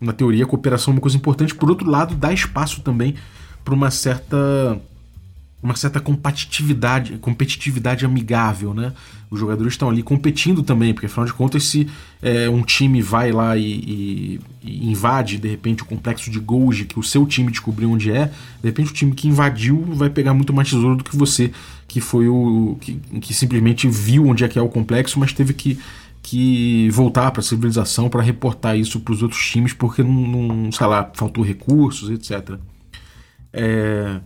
na 0.00 0.12
teoria, 0.12 0.44
a 0.44 0.46
cooperação 0.46 0.92
é 0.92 0.96
uma 0.96 1.00
coisa 1.00 1.16
importante. 1.16 1.54
Por 1.54 1.70
outro 1.70 1.90
lado, 1.90 2.14
dá 2.14 2.32
espaço 2.32 2.82
também 2.82 3.14
para 3.64 3.74
uma 3.74 3.90
certa 3.90 4.80
uma 5.62 5.74
certa 5.74 5.98
competitividade, 5.98 7.18
competitividade 7.18 8.04
amigável, 8.04 8.72
né? 8.72 8.92
Os 9.30 9.40
jogadores 9.40 9.74
estão 9.74 9.90
ali 9.90 10.02
competindo 10.02 10.62
também, 10.62 10.94
porque 10.94 11.06
afinal 11.06 11.26
de 11.26 11.32
contas, 11.32 11.64
se 11.64 11.88
é, 12.22 12.48
um 12.48 12.62
time 12.62 13.02
vai 13.02 13.32
lá 13.32 13.56
e, 13.56 13.64
e, 13.64 14.40
e, 14.62 14.90
invade 14.90 15.36
de 15.36 15.48
repente 15.48 15.82
o 15.82 15.86
complexo 15.86 16.30
de 16.30 16.38
Golgi, 16.38 16.84
que 16.84 16.98
o 16.98 17.02
seu 17.02 17.26
time 17.26 17.50
descobriu 17.50 17.90
onde 17.90 18.10
é, 18.10 18.26
de 18.26 18.68
repente 18.68 18.90
o 18.90 18.94
time 18.94 19.12
que 19.12 19.28
invadiu 19.28 19.82
vai 19.94 20.08
pegar 20.08 20.32
muito 20.32 20.52
mais 20.52 20.68
tesouro 20.68 20.96
do 20.96 21.04
que 21.04 21.16
você, 21.16 21.50
que 21.88 22.00
foi 22.00 22.28
o 22.28 22.78
que, 22.80 22.94
que 23.20 23.34
simplesmente 23.34 23.88
viu 23.88 24.28
onde 24.28 24.44
é 24.44 24.48
que 24.48 24.58
é 24.58 24.62
o 24.62 24.68
complexo, 24.68 25.18
mas 25.18 25.32
teve 25.32 25.52
que 25.52 25.78
que 26.20 26.90
voltar 26.90 27.30
para 27.30 27.40
a 27.40 27.44
civilização 27.44 28.10
para 28.10 28.20
reportar 28.20 28.76
isso 28.76 29.00
para 29.00 29.14
os 29.14 29.22
outros 29.22 29.42
times 29.48 29.72
porque 29.72 30.02
não, 30.02 30.12
não, 30.12 30.72
sei 30.72 30.86
lá, 30.86 31.10
faltou 31.14 31.42
recursos, 31.42 32.10
etc. 32.10 32.58
É... 33.52 34.20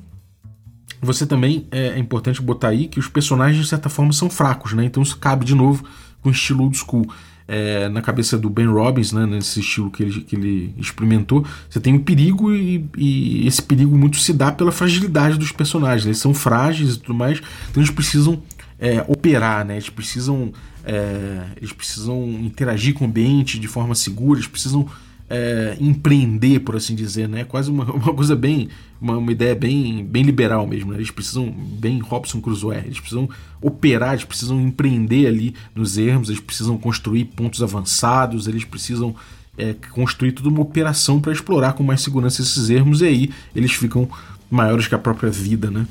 Você 1.02 1.26
também 1.26 1.66
é, 1.72 1.88
é 1.88 1.98
importante 1.98 2.40
botar 2.40 2.68
aí 2.68 2.86
que 2.86 3.00
os 3.00 3.08
personagens 3.08 3.60
de 3.60 3.68
certa 3.68 3.88
forma 3.88 4.12
são 4.12 4.30
fracos, 4.30 4.72
né? 4.72 4.84
Então 4.84 5.02
isso 5.02 5.18
cabe 5.18 5.44
de 5.44 5.54
novo 5.54 5.84
com 6.22 6.28
o 6.28 6.32
estilo 6.32 6.62
old 6.62 6.76
school. 6.76 7.04
É, 7.48 7.88
na 7.88 8.00
cabeça 8.00 8.38
do 8.38 8.48
Ben 8.48 8.66
Robbins, 8.66 9.10
né, 9.10 9.26
nesse 9.26 9.58
estilo 9.58 9.90
que 9.90 10.04
ele, 10.04 10.20
que 10.20 10.36
ele 10.36 10.72
experimentou, 10.78 11.44
você 11.68 11.80
tem 11.80 11.92
um 11.92 11.98
perigo 11.98 12.54
e, 12.54 12.88
e, 12.96 13.46
esse 13.46 13.60
perigo 13.60 13.98
muito 13.98 14.16
se 14.18 14.32
dá 14.32 14.52
pela 14.52 14.70
fragilidade 14.70 15.36
dos 15.36 15.50
personagens. 15.50 16.06
Eles 16.06 16.18
são 16.18 16.32
frágeis 16.32 16.94
e 16.94 17.00
tudo 17.00 17.14
mais, 17.14 17.42
então 17.68 17.82
eles 17.82 17.90
precisam 17.90 18.40
é, 18.78 19.04
operar, 19.08 19.66
né? 19.66 19.74
Eles 19.74 19.90
precisam, 19.90 20.52
é, 20.84 21.46
eles 21.56 21.72
precisam 21.72 22.22
interagir 22.40 22.94
com 22.94 23.04
o 23.04 23.08
ambiente 23.08 23.58
de 23.58 23.66
forma 23.66 23.96
segura, 23.96 24.38
eles 24.38 24.48
precisam 24.48 24.88
é, 25.34 25.78
empreender, 25.80 26.60
por 26.60 26.76
assim 26.76 26.94
dizer, 26.94 27.26
né? 27.26 27.42
Quase 27.42 27.70
uma, 27.70 27.84
uma 27.90 28.12
coisa 28.12 28.36
bem, 28.36 28.68
uma, 29.00 29.16
uma, 29.16 29.32
ideia 29.32 29.54
bem, 29.54 30.04
bem 30.04 30.22
liberal 30.22 30.66
mesmo. 30.66 30.92
Né? 30.92 30.98
Eles 30.98 31.10
precisam, 31.10 31.50
bem 31.50 32.00
Robson 32.00 32.38
Crusoe, 32.38 32.76
eles 32.76 33.00
precisam 33.00 33.26
operar, 33.58 34.12
eles 34.12 34.24
precisam 34.24 34.60
empreender 34.60 35.26
ali 35.26 35.54
nos 35.74 35.96
ermos, 35.96 36.28
eles 36.28 36.40
precisam 36.40 36.76
construir 36.76 37.24
pontos 37.24 37.62
avançados, 37.62 38.46
eles 38.46 38.66
precisam 38.66 39.16
é, 39.56 39.74
construir 39.92 40.32
toda 40.32 40.50
uma 40.50 40.60
operação 40.60 41.18
para 41.18 41.32
explorar 41.32 41.72
com 41.72 41.82
mais 41.82 42.02
segurança 42.02 42.42
esses 42.42 42.68
ermos 42.68 43.00
e 43.00 43.06
aí 43.06 43.30
eles 43.56 43.72
ficam 43.72 44.06
maiores 44.50 44.86
que 44.86 44.94
a 44.94 44.98
própria 44.98 45.30
vida, 45.30 45.70
né? 45.70 45.86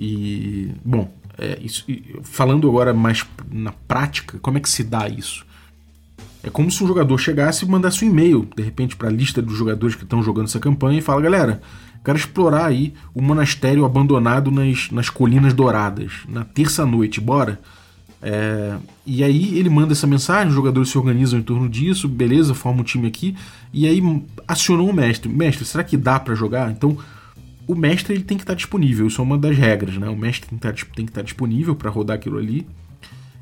E 0.00 0.72
bom, 0.84 1.14
é, 1.38 1.60
isso, 1.62 1.86
falando 2.24 2.68
agora 2.68 2.92
mais 2.92 3.24
na 3.52 3.70
prática, 3.70 4.36
como 4.40 4.58
é 4.58 4.60
que 4.60 4.68
se 4.68 4.82
dá 4.82 5.08
isso? 5.08 5.46
É 6.44 6.50
como 6.50 6.70
se 6.70 6.84
um 6.84 6.86
jogador 6.86 7.16
chegasse 7.16 7.64
e 7.64 7.68
mandasse 7.68 8.04
um 8.04 8.08
e-mail, 8.08 8.46
de 8.54 8.62
repente, 8.62 8.94
para 8.94 9.08
a 9.08 9.12
lista 9.12 9.40
dos 9.40 9.56
jogadores 9.56 9.96
que 9.96 10.04
estão 10.04 10.22
jogando 10.22 10.44
essa 10.44 10.60
campanha 10.60 10.98
e 10.98 11.02
fala: 11.02 11.22
galera, 11.22 11.62
quero 12.04 12.18
explorar 12.18 12.66
aí 12.66 12.92
o 13.14 13.22
monastério 13.22 13.84
abandonado 13.84 14.50
nas, 14.50 14.90
nas 14.90 15.08
Colinas 15.08 15.54
Douradas, 15.54 16.12
na 16.28 16.44
terça-noite, 16.44 17.18
bora? 17.18 17.58
É, 18.26 18.76
e 19.06 19.24
aí 19.24 19.58
ele 19.58 19.70
manda 19.70 19.92
essa 19.92 20.06
mensagem, 20.06 20.48
os 20.48 20.54
jogadores 20.54 20.90
se 20.90 20.98
organizam 20.98 21.38
em 21.38 21.42
torno 21.42 21.68
disso, 21.68 22.08
beleza, 22.08 22.54
forma 22.54 22.80
um 22.80 22.84
time 22.84 23.06
aqui, 23.06 23.34
e 23.72 23.86
aí 23.86 24.02
acionou 24.46 24.88
o 24.88 24.94
mestre. 24.94 25.30
Mestre, 25.30 25.64
será 25.64 25.82
que 25.82 25.96
dá 25.96 26.20
para 26.20 26.34
jogar? 26.34 26.70
Então, 26.70 26.96
o 27.66 27.74
mestre 27.74 28.14
ele 28.14 28.24
tem 28.24 28.36
que 28.36 28.42
estar 28.42 28.54
disponível, 28.54 29.06
isso 29.06 29.20
é 29.20 29.24
uma 29.24 29.38
das 29.38 29.56
regras, 29.56 29.96
né? 29.96 30.08
O 30.08 30.16
mestre 30.16 30.48
tem 30.48 30.58
que 30.58 30.66
estar, 30.66 30.94
tem 30.94 31.04
que 31.06 31.10
estar 31.10 31.22
disponível 31.22 31.74
para 31.74 31.90
rodar 31.90 32.16
aquilo 32.16 32.38
ali. 32.38 32.66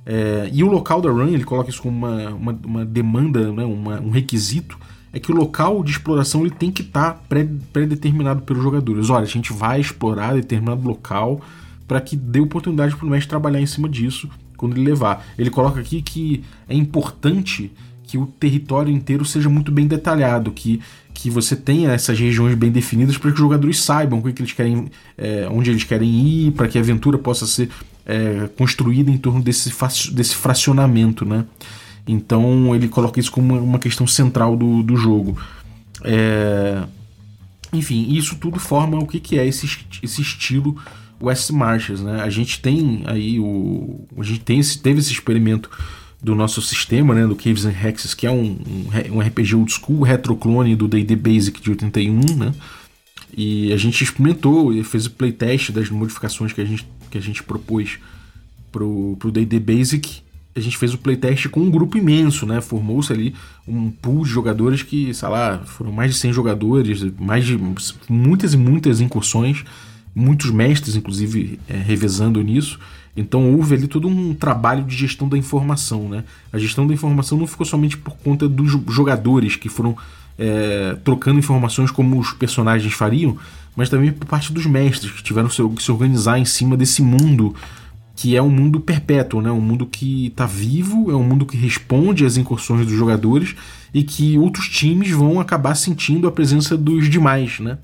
É, 0.05 0.51
e 0.53 0.65
o 0.65 0.69
local 0.69 1.01
da 1.01 1.11
run, 1.11 1.29
ele 1.29 1.45
coloca 1.45 1.71
isso 1.71 1.83
como 1.83 1.97
uma, 1.97 2.31
uma, 2.31 2.61
uma 2.65 2.85
demanda, 2.85 3.53
né, 3.53 3.65
uma, 3.65 4.01
um 4.01 4.11
requisito, 4.11 4.79
é 5.12 5.21
que 5.21 5.31
o 5.31 5.35
local 5.35 5.85
de 5.85 5.93
exploração 5.93 6.41
ele 6.41 6.51
tem 6.51 6.71
que 6.71 6.83
estar 6.83 7.12
tá 7.12 7.21
pré-determinado 7.73 8.41
pré 8.41 8.47
pelos 8.47 8.62
jogadores. 8.62 9.11
Olha, 9.11 9.25
a 9.25 9.29
gente 9.29 9.53
vai 9.53 9.81
explorar 9.81 10.35
determinado 10.35 10.87
local 10.87 11.41
para 11.87 12.01
que 12.01 12.17
dê 12.17 12.41
oportunidade 12.41 12.97
para 12.97 13.07
o 13.07 13.11
mestre 13.11 13.29
trabalhar 13.29 13.61
em 13.61 13.67
cima 13.67 13.88
disso 13.88 14.29
quando 14.57 14.77
ele 14.77 14.88
levar. 14.88 15.27
Ele 15.38 15.51
coloca 15.51 15.81
aqui 15.81 16.01
que 16.01 16.43
é 16.69 16.75
importante 16.75 17.71
que 18.05 18.17
o 18.17 18.27
território 18.27 18.93
inteiro 18.93 19.25
seja 19.25 19.49
muito 19.49 19.71
bem 19.71 19.87
detalhado, 19.87 20.51
que, 20.51 20.81
que 21.12 21.31
você 21.31 21.55
tenha 21.57 21.91
essas 21.93 22.19
regiões 22.19 22.55
bem 22.55 22.71
definidas 22.71 23.17
para 23.17 23.31
que 23.31 23.35
os 23.35 23.41
jogadores 23.41 23.81
saibam 23.81 24.19
o 24.19 24.23
que, 24.23 24.41
eles 24.41 24.53
querem, 24.53 24.91
é, 25.17 25.49
onde 25.51 25.71
eles 25.71 25.85
querem 25.85 26.11
ir, 26.11 26.53
para 26.53 26.69
que 26.69 26.79
a 26.79 26.81
aventura 26.81 27.19
possa 27.19 27.47
ser 27.47 27.69
é, 28.07 28.49
construída 28.57 29.11
em 29.11 29.19
torno 29.19 29.43
desse, 29.43 29.73
desse 30.12 30.35
fracionamento, 30.35 31.25
né? 31.25 31.45
Então 32.07 32.75
ele 32.75 32.88
coloca 32.88 33.21
isso 33.21 33.31
como 33.31 33.57
uma 33.59 33.79
questão 33.79 34.07
central 34.07 34.57
do, 34.57 34.83
do 34.83 34.97
jogo. 34.97 35.38
É... 36.05 36.83
Enfim, 37.73 38.12
isso 38.12 38.37
tudo 38.37 38.59
forma 38.59 38.99
o 38.99 39.07
que, 39.07 39.19
que 39.19 39.38
é 39.38 39.47
esse, 39.47 39.67
esse 40.03 40.21
estilo 40.21 40.77
West 41.23 41.51
Marches, 41.51 42.01
né? 42.01 42.21
A 42.21 42.29
gente 42.29 42.61
tem 42.61 43.03
aí 43.07 43.38
o. 43.38 44.05
A 44.19 44.23
gente 44.23 44.41
tem 44.41 44.59
esse, 44.59 44.79
teve 44.79 44.99
esse 44.99 45.12
experimento 45.12 45.71
do 46.21 46.35
nosso 46.35 46.61
sistema, 46.61 47.15
né? 47.15 47.27
Do 47.27 47.37
Caves 47.37 47.65
and 47.65 47.75
Hexes, 47.81 48.12
que 48.12 48.27
é 48.27 48.31
um, 48.31 48.59
um, 48.67 49.17
um 49.17 49.21
RPG 49.21 49.55
old 49.55 49.73
school, 49.73 50.03
retroclone 50.03 50.75
do 50.75 50.88
D&D 50.88 51.15
Basic 51.17 51.62
de 51.62 51.71
81, 51.71 52.37
né? 52.37 52.53
E 53.35 53.73
a 53.73 53.77
gente 53.77 54.03
experimentou 54.05 54.73
e 54.73 54.85
fez 54.85 55.07
o 55.07 55.11
playtest 55.11 55.71
das 55.71 55.88
modificações 55.88 56.53
que 56.53 56.61
a 56.61 56.64
gente, 56.64 56.87
que 57.11 57.16
a 57.16 57.21
gente 57.21 57.42
propôs 57.42 57.99
pro, 58.71 59.16
D&D 59.33 59.59
Basic. 59.59 60.21
A 60.55 60.61
gente 60.61 60.77
fez 60.77 60.92
o 60.92 60.99
playtest 60.99 61.49
com 61.49 61.61
um 61.61 61.71
grupo 61.71 61.97
imenso, 61.97 62.45
né? 62.45 62.61
Formou-se 62.61 63.11
ali 63.11 63.35
um 63.66 63.90
pool 63.90 64.25
de 64.25 64.31
jogadores 64.31 64.83
que, 64.83 65.14
sei 65.14 65.29
lá, 65.29 65.61
foram 65.64 65.90
mais 65.90 66.12
de 66.12 66.18
100 66.18 66.33
jogadores, 66.35 67.03
mais 67.18 67.47
de 67.47 67.59
muitas 68.09 68.53
e 68.53 68.57
muitas 68.59 69.01
incursões, 69.01 69.64
muitos 70.14 70.51
mestres, 70.51 70.95
inclusive, 70.95 71.59
é, 71.66 71.77
revezando 71.77 72.42
nisso. 72.42 72.79
Então 73.16 73.55
houve 73.55 73.75
ali 73.75 73.87
todo 73.87 74.09
um 74.09 74.35
trabalho 74.35 74.85
de 74.85 74.97
gestão 74.97 75.29
da 75.29 75.38
informação, 75.38 76.09
né? 76.09 76.25
A 76.53 76.59
gestão 76.59 76.87
da 76.87 76.92
informação 76.92 77.38
não 77.38 77.47
ficou 77.47 77.64
somente 77.64 77.97
por 77.97 78.16
conta 78.18 78.49
dos 78.49 78.71
jogadores 78.88 79.57
que 79.57 79.68
foram 79.68 79.97
é, 80.38 80.97
trocando 81.05 81.38
informações 81.38 81.90
como 81.90 82.18
os 82.18 82.33
personagens 82.33 82.92
fariam, 82.92 83.37
mas 83.77 83.88
também 83.88 84.12
por 84.12 84.27
parte 84.27 84.53
dos 84.53 84.66
mestres 84.66 85.12
que 85.12 85.23
tiveram 85.23 85.49
que 85.49 85.83
se 85.83 85.92
organizar 85.92 86.38
em 86.38 86.45
cima 86.45 86.77
desse 86.77 87.03
mundo 87.03 87.55
que 88.14 88.37
é 88.37 88.42
um 88.42 88.51
mundo 88.51 88.79
perpétuo, 88.79 89.40
né? 89.40 89.51
um 89.51 89.61
mundo 89.61 89.87
que 89.87 90.27
está 90.27 90.47
vivo, 90.47 91.11
é 91.11 91.16
um 91.16 91.25
mundo 91.25 91.47
que 91.47 91.57
responde 91.57 92.25
às 92.25 92.37
incursões 92.37 92.87
dos 92.87 92.97
jogadores 92.97 93.57
e 93.92 94.03
que 94.03 94.38
outros 94.38 94.68
times 94.68 95.11
vão 95.11 95.40
acabar 95.40 95.75
sentindo 95.75 96.29
a 96.29 96.33
presença 96.33 96.77
dos 96.77 97.09
demais. 97.09 97.59
Né? 97.59 97.79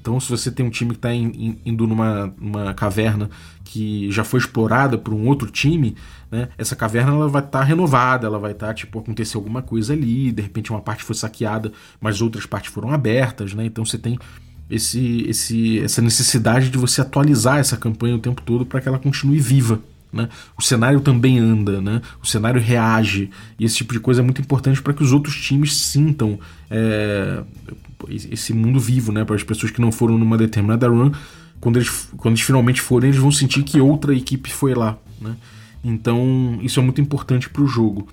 Então, 0.00 0.20
se 0.20 0.30
você 0.30 0.50
tem 0.50 0.64
um 0.64 0.70
time 0.70 0.92
que 0.92 0.98
está 0.98 1.12
indo 1.12 1.86
numa, 1.86 2.32
numa 2.38 2.72
caverna 2.72 3.28
que 3.64 4.10
já 4.12 4.22
foi 4.22 4.38
explorada 4.38 4.96
por 4.96 5.12
um 5.12 5.26
outro 5.26 5.50
time, 5.50 5.96
né, 6.30 6.48
essa 6.56 6.76
caverna 6.76 7.12
ela 7.12 7.28
vai 7.28 7.42
estar 7.42 7.58
tá 7.58 7.64
renovada, 7.64 8.26
ela 8.26 8.38
vai 8.38 8.52
estar, 8.52 8.68
tá, 8.68 8.74
tipo, 8.74 8.98
acontecer 9.00 9.36
alguma 9.36 9.60
coisa 9.60 9.92
ali, 9.92 10.30
de 10.30 10.40
repente 10.40 10.70
uma 10.70 10.80
parte 10.80 11.02
foi 11.02 11.16
saqueada, 11.16 11.72
mas 12.00 12.22
outras 12.22 12.46
partes 12.46 12.72
foram 12.72 12.92
abertas, 12.92 13.52
né? 13.54 13.66
Então 13.66 13.84
você 13.84 13.98
tem 13.98 14.18
esse, 14.70 15.22
esse, 15.28 15.80
essa 15.80 16.00
necessidade 16.00 16.70
de 16.70 16.78
você 16.78 17.00
atualizar 17.00 17.58
essa 17.58 17.76
campanha 17.76 18.14
o 18.14 18.20
tempo 18.20 18.40
todo 18.42 18.64
para 18.64 18.80
que 18.80 18.88
ela 18.88 18.98
continue 18.98 19.40
viva. 19.40 19.80
Né? 20.12 20.28
O 20.56 20.62
cenário 20.62 21.00
também 21.00 21.38
anda, 21.38 21.80
né? 21.80 22.00
o 22.22 22.26
cenário 22.26 22.60
reage, 22.60 23.30
e 23.58 23.64
esse 23.64 23.76
tipo 23.76 23.92
de 23.92 24.00
coisa 24.00 24.20
é 24.20 24.24
muito 24.24 24.40
importante 24.40 24.80
para 24.80 24.94
que 24.94 25.02
os 25.02 25.12
outros 25.12 25.36
times 25.36 25.76
sintam 25.76 26.38
é, 26.70 27.42
esse 28.08 28.54
mundo 28.54 28.80
vivo, 28.80 29.12
né? 29.12 29.24
para 29.24 29.36
as 29.36 29.42
pessoas 29.42 29.70
que 29.70 29.80
não 29.80 29.92
foram 29.92 30.16
numa 30.16 30.38
determinada 30.38 30.88
run, 30.88 31.12
quando 31.60 31.76
eles, 31.76 32.08
quando 32.16 32.34
eles 32.34 32.44
finalmente 32.44 32.80
forem, 32.80 33.10
eles 33.10 33.20
vão 33.20 33.30
sentir 33.30 33.62
que 33.62 33.80
outra 33.80 34.14
equipe 34.14 34.50
foi 34.50 34.74
lá. 34.74 34.96
Né? 35.20 35.36
Então, 35.82 36.58
isso 36.62 36.80
é 36.80 36.82
muito 36.82 37.00
importante 37.00 37.48
para 37.50 37.62
o 37.62 37.66
jogo. 37.66 38.08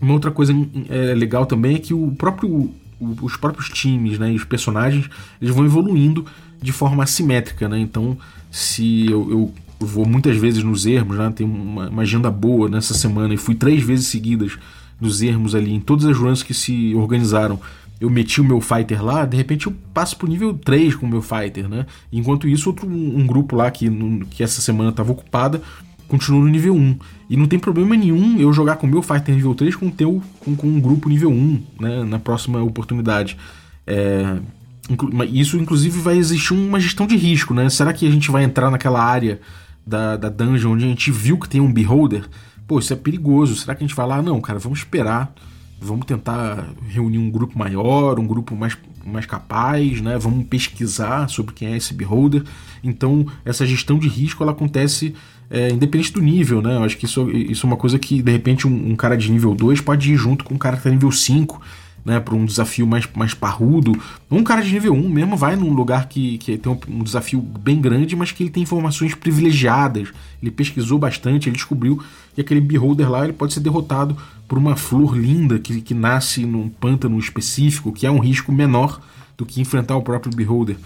Uma 0.00 0.14
outra 0.14 0.30
coisa 0.30 0.52
é, 0.88 1.14
legal 1.14 1.46
também 1.46 1.76
é 1.76 1.78
que 1.78 1.94
o 1.94 2.12
próprio, 2.12 2.70
os 3.00 3.36
próprios 3.36 3.68
times 3.68 4.18
né, 4.18 4.32
e 4.32 4.36
os 4.36 4.44
personagens 4.44 5.08
eles 5.40 5.54
vão 5.54 5.64
evoluindo 5.64 6.26
de 6.60 6.72
forma 6.72 7.04
assimétrica. 7.04 7.68
Né? 7.68 7.78
Então, 7.78 8.18
se 8.50 9.06
eu, 9.06 9.30
eu 9.30 9.54
vou 9.86 10.06
muitas 10.06 10.36
vezes 10.36 10.62
nos 10.62 10.86
ermos, 10.86 11.16
né? 11.16 11.32
tem 11.34 11.46
uma, 11.46 11.88
uma, 11.88 12.02
agenda 12.02 12.30
boa 12.30 12.68
nessa 12.68 12.94
semana 12.94 13.34
e 13.34 13.36
fui 13.36 13.54
três 13.54 13.82
vezes 13.82 14.06
seguidas 14.06 14.58
nos 15.00 15.22
ermos 15.22 15.54
ali, 15.54 15.72
em 15.72 15.80
todas 15.80 16.04
as 16.06 16.16
runs 16.16 16.42
que 16.42 16.54
se 16.54 16.94
organizaram 16.94 17.60
eu 18.02 18.10
meti 18.10 18.40
o 18.40 18.44
meu 18.44 18.60
fighter 18.60 19.02
lá, 19.02 19.24
de 19.24 19.36
repente 19.36 19.68
eu 19.68 19.74
passo 19.94 20.16
pro 20.16 20.26
nível 20.26 20.52
3 20.54 20.96
com 20.96 21.06
o 21.06 21.08
meu 21.08 21.22
fighter, 21.22 21.68
né? 21.68 21.86
Enquanto 22.12 22.48
isso, 22.48 22.70
outro 22.70 22.88
um, 22.88 23.24
grupo 23.24 23.54
lá 23.54 23.70
que, 23.70 23.88
que 24.28 24.42
essa 24.42 24.60
semana 24.60 24.90
estava 24.90 25.12
ocupada 25.12 25.62
continua 26.08 26.40
no 26.40 26.48
nível 26.48 26.74
1. 26.74 26.98
E 27.30 27.36
não 27.36 27.46
tem 27.46 27.60
problema 27.60 27.96
nenhum 27.96 28.40
eu 28.40 28.52
jogar 28.52 28.74
com 28.76 28.88
o 28.88 28.90
meu 28.90 29.02
fighter 29.02 29.32
nível 29.32 29.54
3 29.54 29.76
com, 29.76 29.88
teu, 29.88 30.20
com, 30.40 30.56
com 30.56 30.66
um 30.66 30.80
grupo 30.80 31.08
nível 31.08 31.30
1, 31.30 31.62
né? 31.80 32.04
Na 32.04 32.18
próxima 32.18 32.60
oportunidade. 32.60 33.36
É, 33.86 34.38
isso, 35.30 35.56
inclusive, 35.56 36.00
vai 36.00 36.18
existir 36.18 36.54
uma 36.54 36.80
gestão 36.80 37.06
de 37.06 37.16
risco, 37.16 37.54
né? 37.54 37.70
Será 37.70 37.92
que 37.92 38.04
a 38.04 38.10
gente 38.10 38.32
vai 38.32 38.42
entrar 38.42 38.68
naquela 38.68 39.00
área 39.00 39.40
da, 39.86 40.16
da 40.16 40.28
dungeon 40.28 40.72
onde 40.72 40.84
a 40.84 40.88
gente 40.88 41.10
viu 41.10 41.38
que 41.38 41.48
tem 41.48 41.60
um 41.60 41.72
beholder? 41.72 42.28
Pô, 42.66 42.78
isso 42.78 42.92
é 42.92 42.96
perigoso. 42.96 43.56
Será 43.56 43.74
que 43.74 43.84
a 43.84 43.86
gente 43.86 43.96
vai 43.96 44.06
lá? 44.06 44.22
Não, 44.22 44.40
cara, 44.40 44.58
vamos 44.58 44.80
esperar 44.80 45.34
vamos 45.82 46.06
tentar 46.06 46.68
reunir 46.88 47.18
um 47.18 47.30
grupo 47.30 47.58
maior, 47.58 48.18
um 48.18 48.26
grupo 48.26 48.54
mais, 48.54 48.78
mais 49.04 49.26
capaz, 49.26 50.00
né? 50.00 50.16
Vamos 50.16 50.46
pesquisar 50.46 51.28
sobre 51.28 51.52
quem 51.52 51.68
é 51.72 51.76
esse 51.76 51.92
beholder. 51.92 52.44
Então, 52.82 53.26
essa 53.44 53.66
gestão 53.66 53.98
de 53.98 54.08
risco 54.08 54.42
ela 54.42 54.52
acontece 54.52 55.14
é, 55.50 55.70
independente 55.70 56.12
do 56.12 56.22
nível, 56.22 56.62
né? 56.62 56.76
Eu 56.76 56.84
acho 56.84 56.96
que 56.96 57.04
isso, 57.04 57.28
isso 57.30 57.66
é 57.66 57.68
uma 57.68 57.76
coisa 57.76 57.98
que, 57.98 58.22
de 58.22 58.30
repente, 58.30 58.66
um, 58.66 58.92
um 58.92 58.96
cara 58.96 59.16
de 59.16 59.30
nível 59.30 59.54
2 59.54 59.80
pode 59.80 60.12
ir 60.12 60.16
junto 60.16 60.44
com 60.44 60.54
um 60.54 60.58
cara 60.58 60.76
que 60.76 60.84
tá 60.84 60.90
nível 60.90 61.10
5 61.10 61.60
né, 62.04 62.18
para 62.18 62.34
um 62.34 62.44
desafio 62.44 62.86
mais, 62.86 63.08
mais 63.14 63.34
parrudo. 63.34 63.92
Um 64.30 64.42
cara 64.42 64.62
de 64.62 64.72
nível 64.72 64.92
1 64.92 65.08
mesmo 65.08 65.36
vai 65.36 65.56
num 65.56 65.72
lugar 65.72 66.08
que, 66.08 66.38
que 66.38 66.58
tem 66.58 66.72
um, 66.72 66.78
um, 66.88 67.02
desafio 67.02 67.40
bem 67.40 67.80
grande, 67.80 68.16
mas 68.16 68.32
que 68.32 68.42
ele 68.42 68.50
tem 68.50 68.62
informações 68.62 69.14
privilegiadas. 69.14 70.08
Ele 70.42 70.50
pesquisou 70.50 70.98
bastante, 70.98 71.48
ele 71.48 71.56
descobriu 71.56 72.02
que 72.34 72.40
aquele 72.40 72.60
beholder 72.60 73.10
lá 73.10 73.24
ele 73.24 73.32
pode 73.32 73.52
ser 73.52 73.60
derrotado 73.60 74.16
por 74.48 74.58
uma 74.58 74.76
flor 74.76 75.16
linda 75.16 75.58
que, 75.58 75.80
que 75.80 75.94
nasce 75.94 76.44
num 76.44 76.68
pântano 76.68 77.18
específico, 77.18 77.92
que 77.92 78.06
é 78.06 78.10
um 78.10 78.18
risco 78.18 78.50
menor 78.50 79.00
do 79.36 79.46
que 79.46 79.60
enfrentar 79.60 79.96
o 79.96 80.02
próprio 80.02 80.34
beholder. 80.34 80.76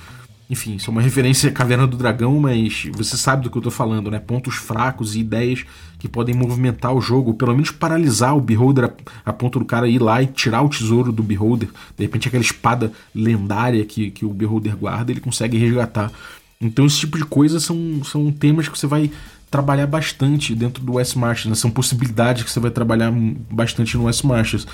Enfim, 0.49 0.77
isso 0.77 0.89
é 0.89 0.93
uma 0.93 1.03
referência 1.03 1.51
à 1.51 1.53
Caverna 1.53 1.87
do 1.89 1.97
Dragão, 1.97 2.39
mas 2.39 2.87
você 2.93 3.17
sabe 3.17 3.43
do 3.43 3.51
que 3.51 3.59
eu 3.59 3.63
tô 3.63 3.71
falando, 3.71 4.11
né? 4.11 4.21
Pontos 4.21 4.55
fracos 4.55 5.17
e 5.17 5.21
ideias 5.21 5.65
que 5.99 6.09
podem 6.09 6.37
movimentar 6.37 6.95
o 6.95 7.01
jogo, 7.01 7.35
pelo 7.35 7.53
menos 7.53 7.73
paralisar 7.73 8.37
o 8.37 8.41
Beholder 8.41 8.85
a, 8.85 9.31
a 9.31 9.33
ponto 9.33 9.59
do 9.59 9.65
cara 9.65 9.89
ir 9.89 10.01
lá 10.01 10.23
e 10.23 10.27
tirar 10.27 10.63
o 10.63 10.69
tesouro 10.69 11.11
do 11.11 11.23
Beholder. 11.23 11.69
De 11.97 12.05
repente, 12.05 12.29
aquela 12.29 12.45
espada 12.45 12.93
lendária 13.13 13.85
que, 13.85 14.11
que 14.13 14.25
o 14.25 14.33
Beholder 14.33 14.77
guarda, 14.77 15.11
ele 15.11 15.21
consegue 15.21 15.59
resgatar. 15.59 16.13
Então, 16.61 16.87
esse 16.87 17.01
tipo 17.01 17.19
de 17.19 17.25
coisa 17.25 17.59
são, 17.59 18.03
são 18.05 18.31
temas 18.31 18.69
que 18.69 18.79
você 18.79 18.87
vai 18.87 19.11
trabalhar 19.51 19.87
bastante 19.87 20.55
dentro 20.55 20.83
do 20.83 20.95
West 20.95 21.17
Marches, 21.17 21.47
né? 21.47 21.55
são 21.55 21.71
possibilidades 21.71 22.43
que 22.43 22.51
você 22.51 22.61
vai 22.61 22.71
trabalhar 22.71 23.13
bastante 23.51 23.97
no 23.97 24.05
West 24.05 24.23
Marches. 24.25 24.67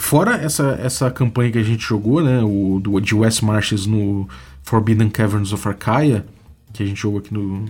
Fora 0.00 0.34
essa, 0.36 0.78
essa 0.82 1.10
campanha 1.10 1.52
que 1.52 1.58
a 1.58 1.62
gente 1.62 1.84
jogou, 1.84 2.22
né, 2.22 2.42
o 2.42 2.80
do, 2.80 2.98
de 2.98 3.14
West 3.14 3.42
Marches 3.42 3.84
no 3.84 4.26
Forbidden 4.62 5.10
Caverns 5.10 5.52
of 5.52 5.68
Arcaia, 5.68 6.24
que 6.72 6.82
a 6.82 6.86
gente 6.86 6.98
jogou 6.98 7.20
aqui 7.20 7.32
no, 7.32 7.66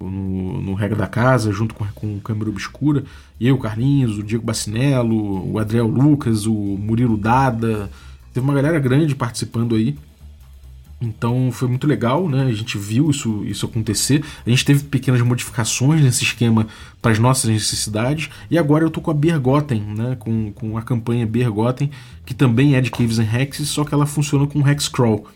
no, 0.00 0.62
no 0.62 0.74
Regra 0.74 0.96
da 0.96 1.08
Casa, 1.08 1.52
junto 1.52 1.74
com, 1.74 1.84
com 1.92 2.20
Câmara 2.20 2.48
Obscura, 2.48 3.04
eu, 3.38 3.56
o 3.56 3.58
Carlinhos, 3.58 4.16
o 4.16 4.22
Diego 4.22 4.44
Bacinello, 4.44 5.52
o 5.52 5.58
Adriel 5.58 5.88
Lucas, 5.88 6.46
o 6.46 6.54
Murilo 6.54 7.16
Dada, 7.16 7.90
teve 8.32 8.46
uma 8.46 8.54
galera 8.54 8.78
grande 8.78 9.14
participando 9.14 9.74
aí. 9.74 9.98
Então 11.02 11.50
foi 11.50 11.68
muito 11.68 11.86
legal, 11.86 12.28
né? 12.28 12.44
A 12.44 12.52
gente 12.52 12.78
viu 12.78 13.10
isso, 13.10 13.42
isso 13.44 13.66
acontecer. 13.66 14.24
A 14.46 14.48
gente 14.48 14.64
teve 14.64 14.84
pequenas 14.84 15.20
modificações 15.20 16.00
nesse 16.00 16.22
esquema 16.22 16.68
para 17.00 17.10
as 17.10 17.18
nossas 17.18 17.50
necessidades. 17.50 18.30
E 18.48 18.56
agora 18.56 18.84
eu 18.84 18.90
tô 18.90 19.00
com 19.00 19.10
a 19.10 19.14
Bergotten, 19.14 19.80
né? 19.80 20.16
Com, 20.18 20.52
com 20.52 20.78
a 20.78 20.82
campanha 20.82 21.26
Bergotten, 21.26 21.90
que 22.24 22.32
também 22.32 22.76
é 22.76 22.80
de 22.80 22.90
Caves 22.90 23.18
and 23.18 23.28
Hexes, 23.32 23.68
só 23.68 23.84
que 23.84 23.92
ela 23.92 24.06
funciona 24.06 24.46
com 24.46 24.66
Hex 24.66 24.86
Crawl. 24.86 25.26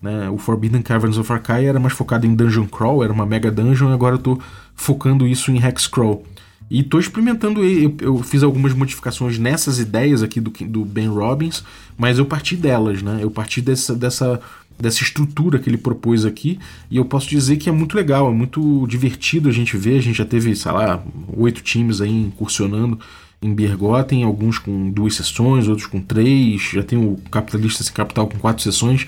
Né? 0.00 0.28
O 0.28 0.36
Forbidden 0.36 0.82
Caverns 0.82 1.16
of 1.16 1.32
Arcaia 1.32 1.70
era 1.70 1.80
mais 1.80 1.94
focado 1.94 2.26
em 2.26 2.34
Dungeon 2.34 2.66
Crawl, 2.66 3.02
era 3.02 3.12
uma 3.12 3.24
mega 3.24 3.50
dungeon, 3.50 3.90
agora 3.92 4.16
eu 4.16 4.18
tô 4.18 4.38
focando 4.74 5.26
isso 5.26 5.50
em 5.50 5.58
Hex 5.58 5.86
Crawl. 5.86 6.24
E 6.68 6.82
tô 6.82 6.98
experimentando, 6.98 7.64
eu, 7.64 7.96
eu 8.00 8.18
fiz 8.18 8.42
algumas 8.42 8.74
modificações 8.74 9.38
nessas 9.38 9.78
ideias 9.78 10.22
aqui 10.22 10.40
do, 10.40 10.50
do 10.50 10.84
Ben 10.84 11.08
Robbins, 11.08 11.62
mas 11.96 12.18
eu 12.18 12.26
parti 12.26 12.56
delas, 12.56 13.02
né? 13.02 13.20
Eu 13.20 13.30
parti 13.30 13.62
dessa, 13.62 13.94
dessa 13.94 14.40
dessa 14.78 15.02
estrutura 15.02 15.58
que 15.58 15.68
ele 15.68 15.78
propôs 15.78 16.24
aqui, 16.24 16.58
e 16.90 16.96
eu 16.96 17.04
posso 17.04 17.28
dizer 17.28 17.56
que 17.56 17.68
é 17.68 17.72
muito 17.72 17.96
legal, 17.96 18.30
é 18.30 18.34
muito 18.34 18.86
divertido 18.86 19.48
a 19.48 19.52
gente 19.52 19.76
ver, 19.76 19.98
a 19.98 20.02
gente 20.02 20.18
já 20.18 20.24
teve, 20.24 20.54
sei 20.54 20.72
lá, 20.72 21.02
oito 21.36 21.62
times 21.62 22.00
aí 22.00 22.10
incursionando 22.10 22.98
em 23.40 23.54
Bergotten, 23.54 24.22
alguns 24.22 24.58
com 24.58 24.90
duas 24.90 25.14
sessões, 25.14 25.68
outros 25.68 25.86
com 25.86 26.00
três, 26.00 26.62
já 26.72 26.82
tem 26.82 26.98
o 26.98 27.16
Capitalista 27.30 27.82
Sem 27.82 27.92
Capital 27.92 28.26
com 28.26 28.38
quatro 28.38 28.62
sessões, 28.62 29.06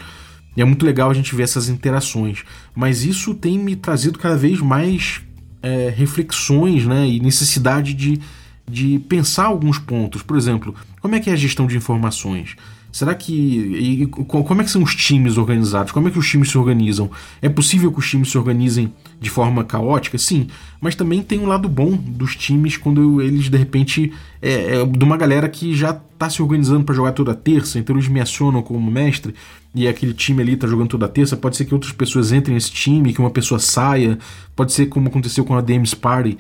e 0.57 0.63
é 0.63 0.65
muito 0.65 0.85
legal 0.85 1.11
a 1.11 1.15
gente 1.15 1.35
ver 1.35 1.45
essas 1.45 1.69
interações, 1.69 2.45
mas 2.75 3.05
isso 3.05 3.35
tem 3.35 3.59
me 3.59 3.77
trazido 3.77 4.19
cada 4.19 4.37
vez 4.37 4.61
mais 4.61 5.21
é, 5.63 5.93
reflexões, 5.95 6.85
né, 6.87 7.07
e 7.07 7.21
necessidade 7.21 7.95
de, 7.95 8.21
de 8.67 8.99
pensar 9.01 9.47
alguns 9.47 9.79
pontos, 9.79 10.23
por 10.23 10.37
exemplo, 10.37 10.75
como 11.01 11.15
é 11.15 11.21
que 11.21 11.31
é 11.31 11.33
a 11.33 11.37
gestão 11.37 11.67
de 11.67 11.77
informações? 11.77 12.57
Será 12.91 13.15
que. 13.15 13.33
E, 13.33 14.07
como 14.07 14.61
é 14.61 14.65
que 14.65 14.71
são 14.71 14.83
os 14.83 14.95
times 14.95 15.37
organizados? 15.37 15.93
Como 15.93 16.09
é 16.09 16.11
que 16.11 16.19
os 16.19 16.29
times 16.29 16.51
se 16.51 16.57
organizam? 16.57 17.11
É 17.43 17.49
possível 17.49 17.93
que 17.93 17.99
os 17.99 18.09
times 18.09 18.31
se 18.31 18.39
organizem 18.39 18.93
de 19.21 19.29
forma 19.29 19.63
caótica? 19.63 20.17
Sim, 20.17 20.47
mas 20.81 20.95
também 20.95 21.23
tem 21.23 21.39
um 21.39 21.47
lado 21.47 21.69
bom 21.69 21.97
dos 21.97 22.35
times 22.35 22.77
quando 22.77 23.21
eles 23.21 23.51
de 23.51 23.57
repente. 23.57 24.13
É, 24.41 24.81
é 24.81 24.87
de 24.87 25.05
uma 25.05 25.17
galera 25.17 25.49
que 25.49 25.75
já 25.75 25.91
está 25.91 26.31
se 26.31 26.41
organizando 26.41 26.85
para 26.85 26.95
jogar 26.95 27.13
toda 27.13 27.35
terça, 27.35 27.79
então 27.79 27.95
eles 27.97 28.09
me 28.09 28.21
acionam 28.21 28.63
como 28.63 28.91
mestre 28.91 29.35
e 29.75 29.87
aquele 29.87 30.15
time 30.15 30.43
ali 30.43 30.55
está 30.55 30.67
jogando 30.67 30.89
toda 30.89 31.09
terça. 31.09 31.37
Pode 31.37 31.57
ser 31.57 31.65
que 31.65 31.75
outras 31.75 31.93
pessoas 31.93 32.33
entrem 32.33 32.55
nesse 32.55 32.73
time, 32.73 33.13
que 33.13 33.21
uma 33.21 33.31
pessoa 33.31 33.59
saia, 33.59 34.19
pode 34.57 34.73
ser 34.73 34.87
como 34.87 35.09
aconteceu 35.09 35.45
com 35.45 35.55
a 35.57 35.61
Dames 35.61 35.95
Party 35.95 36.39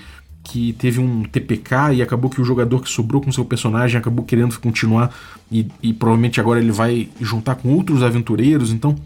que 0.49 0.73
teve 0.73 0.99
um 0.99 1.25
TPK 1.25 1.93
e 1.95 2.03
acabou 2.03 2.31
que 2.31 2.41
o 2.41 2.45
jogador 2.45 2.83
que 2.83 2.91
sobrou 2.91 3.21
com 3.21 3.31
seu 3.31 3.45
personagem 3.45 3.99
acabou 3.99 4.25
querendo 4.25 4.59
continuar 4.59 5.15
e, 5.53 5.67
e 5.83 5.93
provavelmente 5.93 6.41
agora 6.41 6.59
ele 6.59 6.73
vai 6.73 7.09
juntar 7.21 7.57
com 7.57 7.69
outros 7.69 8.03
aventureiros. 8.03 8.73
Então, 8.73 8.97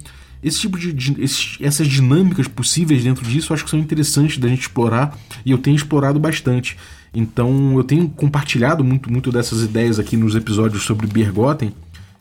esse 0.40 0.60
tipo 0.60 0.78
de, 0.78 0.92
de 0.92 1.20
esse, 1.20 1.56
essas 1.60 1.88
dinâmicas 1.88 2.46
possíveis 2.46 3.02
dentro 3.02 3.24
disso 3.24 3.52
acho 3.52 3.64
que 3.64 3.70
são 3.70 3.78
interessantes 3.78 4.38
da 4.38 4.48
gente 4.48 4.62
explorar 4.62 5.18
e 5.44 5.50
eu 5.50 5.58
tenho 5.58 5.74
explorado 5.74 6.20
bastante. 6.20 6.76
Então, 7.12 7.76
eu 7.76 7.82
tenho 7.82 8.08
compartilhado 8.08 8.84
muito, 8.84 9.10
muito 9.10 9.32
dessas 9.32 9.62
ideias 9.62 9.98
aqui 9.98 10.16
nos 10.16 10.36
episódios 10.36 10.84
sobre 10.84 11.08
Bergotten 11.08 11.72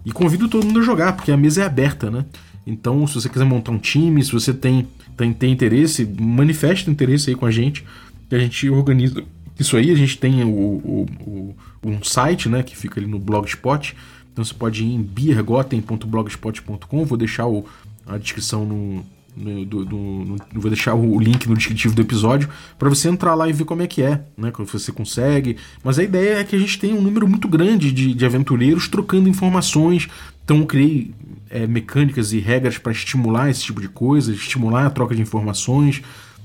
e 0.04 0.12
convido 0.12 0.50
todo 0.50 0.66
mundo 0.66 0.80
a 0.80 0.84
jogar, 0.84 1.14
porque 1.14 1.32
a 1.32 1.38
mesa 1.38 1.62
é 1.62 1.66
aberta, 1.66 2.10
né? 2.10 2.26
Então, 2.66 3.06
se 3.06 3.14
você 3.14 3.30
quiser 3.30 3.46
montar 3.46 3.72
um 3.72 3.78
time, 3.78 4.24
se 4.24 4.32
você 4.32 4.52
tem, 4.52 4.88
tem, 5.16 5.32
tem 5.32 5.52
interesse, 5.52 6.06
manifeste 6.20 6.90
interesse 6.90 7.30
aí 7.30 7.36
com 7.36 7.46
a 7.46 7.52
gente 7.52 7.84
que 8.32 8.36
a 8.36 8.40
gente 8.40 8.68
organiza 8.70 9.24
isso 9.60 9.76
aí. 9.76 9.92
A 9.92 9.96
gente 9.96 10.18
tem 10.18 10.42
o, 10.42 10.48
o, 10.48 11.06
o, 11.20 11.54
um 11.84 12.02
site 12.02 12.48
né, 12.48 12.64
que 12.64 12.78
fica 12.78 12.98
ali 12.98 13.06
no 13.06 13.20
Blogspot. 13.20 13.94
Então 14.32 14.46
você 14.46 14.54
pode 14.54 14.86
ir 14.86 14.94
em 14.94 15.02
biergoten.blogspot.com. 15.02 17.06
Vou 17.06 17.18
deixar 17.18 17.48
o, 17.48 17.66
a 18.08 18.18
descrição 18.18 18.66
no, 18.66 19.06
no, 19.36 19.66
do, 19.66 19.84
do, 19.84 19.98
no, 19.98 20.38
vou 20.54 20.72
deixar 20.72 20.96
o 20.96 21.20
link 21.20 21.46
no 21.46 21.58
descritivo 21.58 21.94
do 21.94 22.02
episódio 22.02 22.48
para 22.80 22.88
você 22.88 23.10
entrar 23.10 23.36
lá 23.36 23.50
e 23.50 23.52
ver 23.52 23.66
como 23.66 23.82
é 23.82 23.88
que 23.88 24.02
é, 24.02 24.24
né? 24.38 24.50
Como 24.50 24.66
você 24.66 24.94
consegue. 24.94 25.58
Mas 25.84 26.00
a 26.00 26.04
ideia 26.04 26.36
é 26.36 26.46
que 26.46 26.56
a 26.56 26.60
gente 26.60 26.80
tem 26.80 26.94
um 26.94 27.02
número 27.02 27.28
muito 27.28 27.50
grande 27.50 27.92
de, 27.92 28.14
de 28.14 28.26
aventureiros 28.26 28.88
trocando 28.88 29.28
informações. 29.28 30.08
Então 30.46 30.60
eu 30.60 30.66
criei 30.66 31.14
é, 31.50 31.68
mecânicas 31.68 32.32
e 32.32 32.40
regras 32.40 32.78
para 32.78 32.94
estimular 32.94 33.50
esse 33.50 33.64
tipo 33.64 33.82
de 33.82 33.90
coisa, 33.90 34.32
estimular 34.32 34.86
a 34.86 34.90
troca 34.90 35.14
de 35.14 35.22
informações 35.22 36.02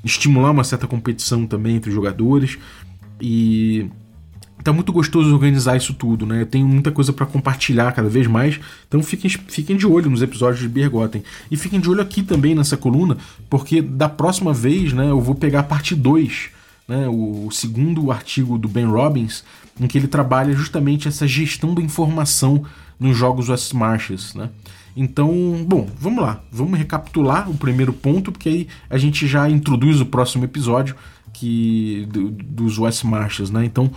estimular 0.07 0.51
uma 0.51 0.65
certa 0.65 0.87
competição 0.87 1.47
também 1.47 1.77
entre 1.77 1.91
os 1.91 1.95
jogadores. 1.95 2.59
E 3.21 3.91
tá 4.63 4.73
muito 4.73 4.93
gostoso 4.93 5.33
organizar 5.33 5.77
isso 5.77 5.95
tudo, 5.95 6.27
né? 6.27 6.43
Eu 6.43 6.47
tenho 6.47 6.67
muita 6.67 6.91
coisa 6.91 7.13
para 7.13 7.27
compartilhar 7.27 7.93
cada 7.93 8.09
vez 8.09 8.27
mais, 8.27 8.59
então 8.89 9.03
fiquem, 9.03 9.31
fiquem 9.31 9.77
de 9.77 9.87
olho 9.87 10.11
nos 10.11 10.23
episódios 10.23 10.61
de 10.61 10.69
Bergotten. 10.69 11.23
E 11.51 11.57
fiquem 11.57 11.79
de 11.79 11.89
olho 11.89 12.01
aqui 12.01 12.23
também 12.23 12.55
nessa 12.55 12.77
coluna, 12.77 13.17
porque 13.49 13.81
da 13.81 14.09
próxima 14.09 14.53
vez, 14.53 14.93
né, 14.93 15.11
eu 15.11 15.21
vou 15.21 15.35
pegar 15.35 15.61
a 15.61 15.63
parte 15.63 15.95
2, 15.95 16.49
né, 16.89 17.07
o, 17.09 17.49
segundo 17.51 18.11
artigo 18.11 18.59
do 18.59 18.69
Ben 18.69 18.87
Robbins, 18.87 19.45
em 19.81 19.87
que 19.87 19.99
ele 19.99 20.09
trabalha 20.09 20.53
justamente 20.53 21.07
essa 21.07 21.29
gestão 21.29 21.75
da 21.75 21.83
informação 21.83 22.65
nos 22.99 23.17
jogos 23.17 23.49
West 23.49 23.73
Marches, 23.73 24.35
né? 24.35 24.51
Então, 24.97 25.31
bom, 25.69 25.87
vamos 25.99 26.23
lá. 26.23 26.41
Vamos 26.51 26.79
recapitular 26.79 27.51
o 27.51 27.55
primeiro 27.55 27.93
ponto, 27.93 28.33
porque 28.33 28.49
aí 28.49 28.69
a 28.89 28.97
gente 28.97 29.27
já 29.27 29.49
introduz 29.49 30.01
o 30.01 30.07
próximo 30.07 30.45
episódio 30.45 30.97
que 31.35 32.09
do, 32.11 32.31
dos 32.31 32.79
West 32.79 33.05
Marches, 33.05 33.51
né? 33.51 33.65
Então, 33.65 33.91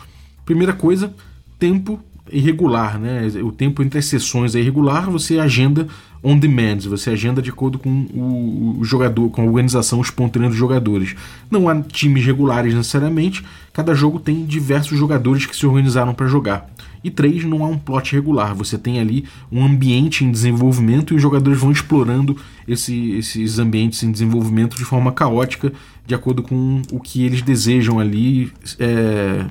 primeira 0.46 0.74
coisa, 0.74 1.14
tempo 1.58 2.00
irregular, 2.32 3.00
né? 3.00 3.28
O 3.42 3.52
tempo 3.52 3.82
entre 3.82 4.00
as 4.00 4.06
sessões 4.06 4.56
é 4.56 4.60
irregular, 4.60 5.10
você 5.10 5.40
agenda 5.40 5.88
on 6.22 6.38
demand, 6.38 6.80
você 6.82 7.12
agenda 7.12 7.42
de 7.42 7.50
acordo 7.50 7.80
com 7.80 8.06
o, 8.14 8.84
jogador, 8.84 9.30
com 9.30 9.42
a 9.42 9.46
organização 9.46 10.02
espontânea 10.02 10.50
dos 10.50 10.58
jogadores. 10.58 11.16
Não 11.50 11.70
há 11.70 11.82
times 11.82 12.26
regulares 12.26 12.74
necessariamente, 12.74 13.44
cada 13.72 13.96
jogo 13.96 14.20
tem 14.20 14.46
diversos 14.46 14.98
jogadores 14.98 15.46
que 15.46 15.56
se 15.56 15.66
organizaram 15.66 16.14
para 16.14 16.28
jogar. 16.28 16.70
E 17.04 17.10
três, 17.10 17.44
não 17.46 17.64
há 17.64 17.68
um 17.68 17.78
plot 17.78 18.14
regular, 18.14 18.54
você 18.54 18.78
tem 18.78 19.00
ali 19.00 19.26
um 19.52 19.64
ambiente 19.64 20.26
em 20.26 20.32
desenvolvimento 20.32 21.14
e 21.14 21.16
os 21.16 21.22
jogadores 21.22 21.60
vão 21.60 21.72
explorando 21.72 22.38
esse, 22.68 23.12
esses 23.12 23.58
ambientes 23.58 24.04
em 24.04 24.12
desenvolvimento 24.12 24.76
de 24.76 24.84
forma 24.84 25.12
caótica, 25.12 25.72
de 26.06 26.14
acordo 26.14 26.44
com 26.44 26.82
o 26.92 27.00
que 27.00 27.24
eles 27.24 27.42
desejam 27.42 28.00
ali, 28.00 28.52
é, 28.78 29.46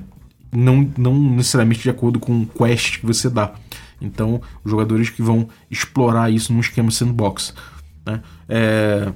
não, 0.51 0.87
não 0.97 1.19
necessariamente 1.35 1.81
de 1.81 1.89
acordo 1.89 2.19
com 2.19 2.41
o 2.41 2.45
quest 2.45 2.99
que 2.99 3.05
você 3.05 3.29
dá. 3.29 3.53
Então, 4.01 4.41
os 4.63 4.71
jogadores 4.71 5.09
que 5.09 5.21
vão 5.21 5.49
explorar 5.69 6.31
isso 6.31 6.53
num 6.53 6.59
esquema 6.59 6.91
sandbox. 6.91 7.53
Né? 8.05 8.21
É, 8.47 9.11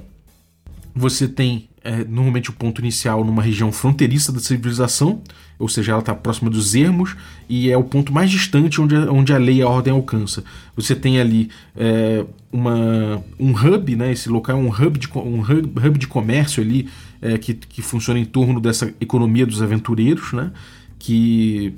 você 0.94 1.26
tem 1.26 1.68
é, 1.84 2.02
normalmente 2.02 2.48
o 2.48 2.52
ponto 2.54 2.80
inicial 2.80 3.22
numa 3.22 3.42
região 3.42 3.70
fronteiriça 3.70 4.32
da 4.32 4.40
civilização, 4.40 5.22
ou 5.58 5.68
seja, 5.68 5.92
ela 5.92 6.00
está 6.00 6.14
próxima 6.14 6.50
dos 6.50 6.74
ermos 6.74 7.14
e 7.48 7.70
é 7.70 7.76
o 7.76 7.84
ponto 7.84 8.12
mais 8.12 8.30
distante 8.30 8.80
onde, 8.80 8.96
onde 8.96 9.32
a 9.34 9.38
lei 9.38 9.56
e 9.56 9.62
a 9.62 9.68
ordem 9.68 9.92
alcança. 9.92 10.42
Você 10.74 10.96
tem 10.96 11.20
ali 11.20 11.50
é, 11.76 12.24
uma, 12.50 13.22
um 13.38 13.52
hub, 13.52 13.94
né? 13.94 14.10
esse 14.10 14.30
local 14.30 14.56
é 14.56 14.60
um 14.60 14.68
hub 14.68 14.98
de, 14.98 15.08
um 15.14 15.40
hub, 15.40 15.86
hub 15.86 15.98
de 15.98 16.06
comércio 16.06 16.62
ali 16.62 16.88
é, 17.20 17.36
que, 17.36 17.52
que 17.52 17.82
funciona 17.82 18.18
em 18.18 18.24
torno 18.24 18.60
dessa 18.60 18.92
economia 18.98 19.44
dos 19.44 19.60
aventureiros, 19.60 20.32
né? 20.32 20.52
que 20.98 21.74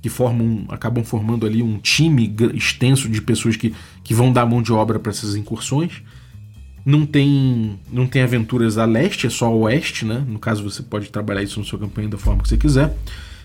que 0.00 0.10
formam, 0.10 0.66
acabam 0.68 1.02
formando 1.02 1.46
ali 1.46 1.62
um 1.62 1.78
time 1.78 2.36
extenso 2.52 3.08
de 3.08 3.22
pessoas 3.22 3.56
que, 3.56 3.74
que 4.02 4.12
vão 4.12 4.30
dar 4.30 4.44
mão 4.44 4.60
de 4.60 4.70
obra 4.70 4.98
para 4.98 5.08
essas 5.08 5.34
incursões. 5.34 6.02
Não 6.84 7.06
tem, 7.06 7.78
não 7.90 8.06
tem 8.06 8.22
aventuras 8.22 8.76
a 8.76 8.84
leste, 8.84 9.26
é 9.26 9.30
só 9.30 9.46
a 9.46 9.50
oeste, 9.50 10.04
né? 10.04 10.22
No 10.26 10.38
caso, 10.38 10.62
você 10.62 10.82
pode 10.82 11.08
trabalhar 11.08 11.42
isso 11.42 11.58
na 11.58 11.64
sua 11.64 11.78
campanha 11.78 12.08
da 12.08 12.18
forma 12.18 12.42
que 12.42 12.48
você 12.48 12.58
quiser. 12.58 12.94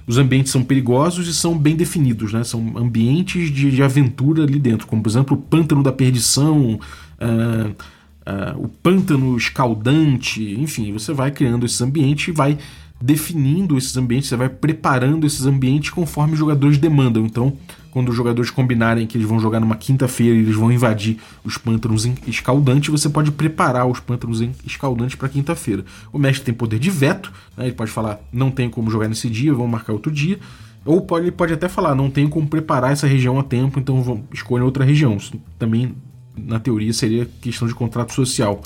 Os 0.06 0.18
ambientes 0.18 0.52
são 0.52 0.64
perigosos 0.64 1.28
e 1.28 1.34
são 1.34 1.58
bem 1.58 1.76
definidos, 1.76 2.34
né? 2.34 2.44
São 2.44 2.78
ambientes 2.78 3.52
de, 3.52 3.72
de 3.72 3.84
aventura 3.84 4.44
ali 4.44 4.58
dentro, 4.58 4.88
como 4.88 5.04
por 5.04 5.10
exemplo 5.10 5.38
o 5.38 5.40
Pântano 5.40 5.84
da 5.84 5.92
Perdição, 5.92 6.80
uh, 7.22 7.70
uh, 7.70 8.64
o 8.64 8.68
Pântano 8.68 9.38
Escaldante, 9.38 10.56
enfim, 10.60 10.92
você 10.92 11.14
vai 11.14 11.32
criando 11.32 11.66
esse 11.66 11.84
ambiente 11.84 12.30
e 12.30 12.34
vai 12.34 12.58
definindo 13.02 13.78
esses 13.78 13.96
ambientes, 13.96 14.28
você 14.28 14.36
vai 14.36 14.50
preparando 14.50 15.26
esses 15.26 15.46
ambientes 15.46 15.90
conforme 15.90 16.34
os 16.34 16.40
jogadores 16.40 16.78
demandam. 16.78 17.26
Então, 17.26 17.54
quando 17.92 18.10
os 18.10 18.16
jogadores 18.16 18.52
combinarem 18.52 19.08
que 19.08 19.18
eles 19.18 19.28
vão 19.28 19.40
jogar 19.40 19.60
numa 19.60 19.76
quinta-feira 19.76 20.36
e 20.36 20.40
eles 20.40 20.56
vão 20.56 20.72
invadir 20.72 21.18
os 21.44 21.58
pântanos 21.58 22.06
escaldantes, 22.28 22.90
você 22.90 23.10
pode 23.10 23.32
preparar 23.32 23.88
os 23.88 24.00
pântanos 24.00 24.42
escaldantes 24.66 25.16
para 25.16 25.30
quinta-feira. 25.30 25.86
O 26.12 26.20
mestre 26.20 26.46
tem 26.46 26.54
poder 26.54 26.78
de 26.78 26.90
veto, 26.90 27.32
né? 27.56 27.66
ele 27.66 27.74
pode 27.74 27.92
falar 27.92 28.20
não 28.32 28.52
tem 28.52 28.70
como 28.70 28.92
jogar 28.92 29.08
nesse 29.08 29.30
dia, 29.30 29.54
vamos 29.54 29.72
marcar 29.72 29.94
outro 29.94 30.12
dia. 30.12 30.40
Ou 30.86 31.02
pode, 31.02 31.26
ele 31.26 31.32
pode 31.32 31.54
até 31.54 31.68
falar 31.68 31.96
não 31.96 32.10
tenho 32.10 32.30
como 32.30 32.48
preparar 32.48 32.92
essa 32.92 33.08
região 33.08 33.40
a 33.40 33.44
tempo, 33.44 33.80
então 33.80 34.24
escolher 34.34 34.64
outra 34.64 34.84
região. 34.84 35.16
Isso 35.16 35.40
também, 35.58 35.96
na 36.38 36.60
teoria, 36.60 36.92
seria 36.94 37.28
questão 37.42 37.68
de 37.68 37.74
contrato 37.74 38.14
social. 38.14 38.62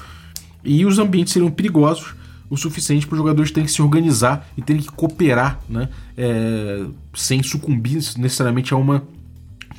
E 0.63 0.85
os 0.85 0.97
ambientes 0.99 1.33
seriam 1.33 1.51
perigosos 1.51 2.15
o 2.53 2.57
suficiente 2.57 3.07
para 3.07 3.15
os 3.15 3.17
jogadores 3.17 3.49
terem 3.49 3.65
que 3.65 3.71
se 3.71 3.81
organizar 3.81 4.47
e 4.55 4.61
terem 4.61 4.79
que 4.79 4.91
cooperar, 4.91 5.59
né? 5.67 5.89
É, 6.15 6.85
sem 7.15 7.41
sucumbir 7.41 7.95
necessariamente 8.17 8.75
a 8.75 8.77
uma 8.77 9.03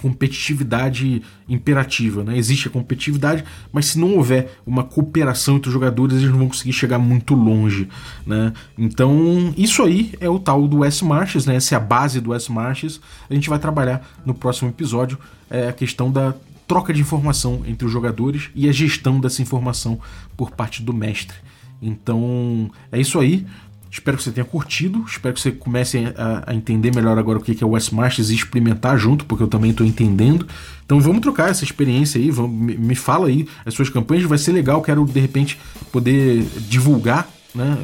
competitividade 0.03 1.23
imperativa. 1.49 2.25
Né? 2.25 2.37
Existe 2.37 2.67
a 2.67 2.71
competitividade, 2.71 3.45
mas 3.73 3.87
se 3.87 3.99
não 3.99 4.17
houver 4.17 4.59
uma 4.67 4.83
cooperação 4.83 5.57
entre 5.57 5.69
os 5.69 5.73
jogadores, 5.73 6.17
eles 6.17 6.31
não 6.31 6.39
vão 6.39 6.49
conseguir 6.49 6.73
chegar 6.73 6.99
muito 6.99 7.35
longe. 7.35 7.89
Né? 8.27 8.53
Então, 8.77 9.55
isso 9.57 9.83
aí 9.85 10.13
é 10.21 10.29
o 10.29 10.41
tal 10.41 10.67
do 10.67 10.85
S-Marches, 10.85 11.47
né? 11.47 11.55
essa 11.55 11.77
é 11.77 11.79
a 11.79 11.81
base 11.81 12.21
do 12.21 12.35
S-Marches. 12.35 13.01
A 13.31 13.35
gente 13.35 13.49
vai 13.49 13.59
trabalhar 13.59 14.07
no 14.27 14.35
próximo 14.35 14.69
episódio 14.69 15.17
é 15.49 15.69
a 15.69 15.73
questão 15.73 16.11
da 16.11 16.35
troca 16.67 16.93
de 16.93 17.01
informação 17.01 17.63
entre 17.67 17.87
os 17.87 17.93
jogadores 17.93 18.51
e 18.55 18.69
a 18.69 18.73
gestão 18.73 19.21
dessa 19.21 19.41
informação 19.41 20.01
por 20.37 20.51
parte 20.51 20.83
do 20.83 20.93
mestre. 20.93 21.37
Então, 21.81 22.71
é 22.91 23.01
isso 23.01 23.19
aí. 23.19 23.47
Espero 23.91 24.17
que 24.17 24.25
você 24.25 24.33
tenha 24.33 24.45
curtido, 24.45 25.05
espero 25.07 25.33
que 25.35 25.41
você 25.41 25.53
comece 25.53 26.13
a, 26.17 26.51
a 26.51 26.55
entender 26.55 26.93
melhor 26.93 27.17
agora 27.17 27.39
o 27.39 27.41
que 27.41 27.63
é 27.63 27.67
o 27.67 27.71
Westmasters 27.71 28.31
e 28.31 28.35
experimentar 28.35 28.99
junto, 28.99 29.25
porque 29.25 29.45
eu 29.45 29.47
também 29.47 29.71
estou 29.71 29.87
entendendo. 29.87 30.49
Então 30.85 31.01
vamos 31.01 31.21
trocar 31.21 31.49
essa 31.49 31.63
experiência 31.63 32.21
aí, 32.21 32.29
vamos, 32.29 32.59
me, 32.59 32.77
me 32.77 32.95
fala 32.97 33.29
aí 33.29 33.47
as 33.65 33.73
suas 33.73 33.89
campanhas, 33.89 34.25
vai 34.25 34.37
ser 34.37 34.51
legal, 34.51 34.83
quero 34.83 35.05
de 35.05 35.21
repente 35.21 35.61
poder 35.93 36.43
divulgar 36.69 37.29
né, 37.55 37.79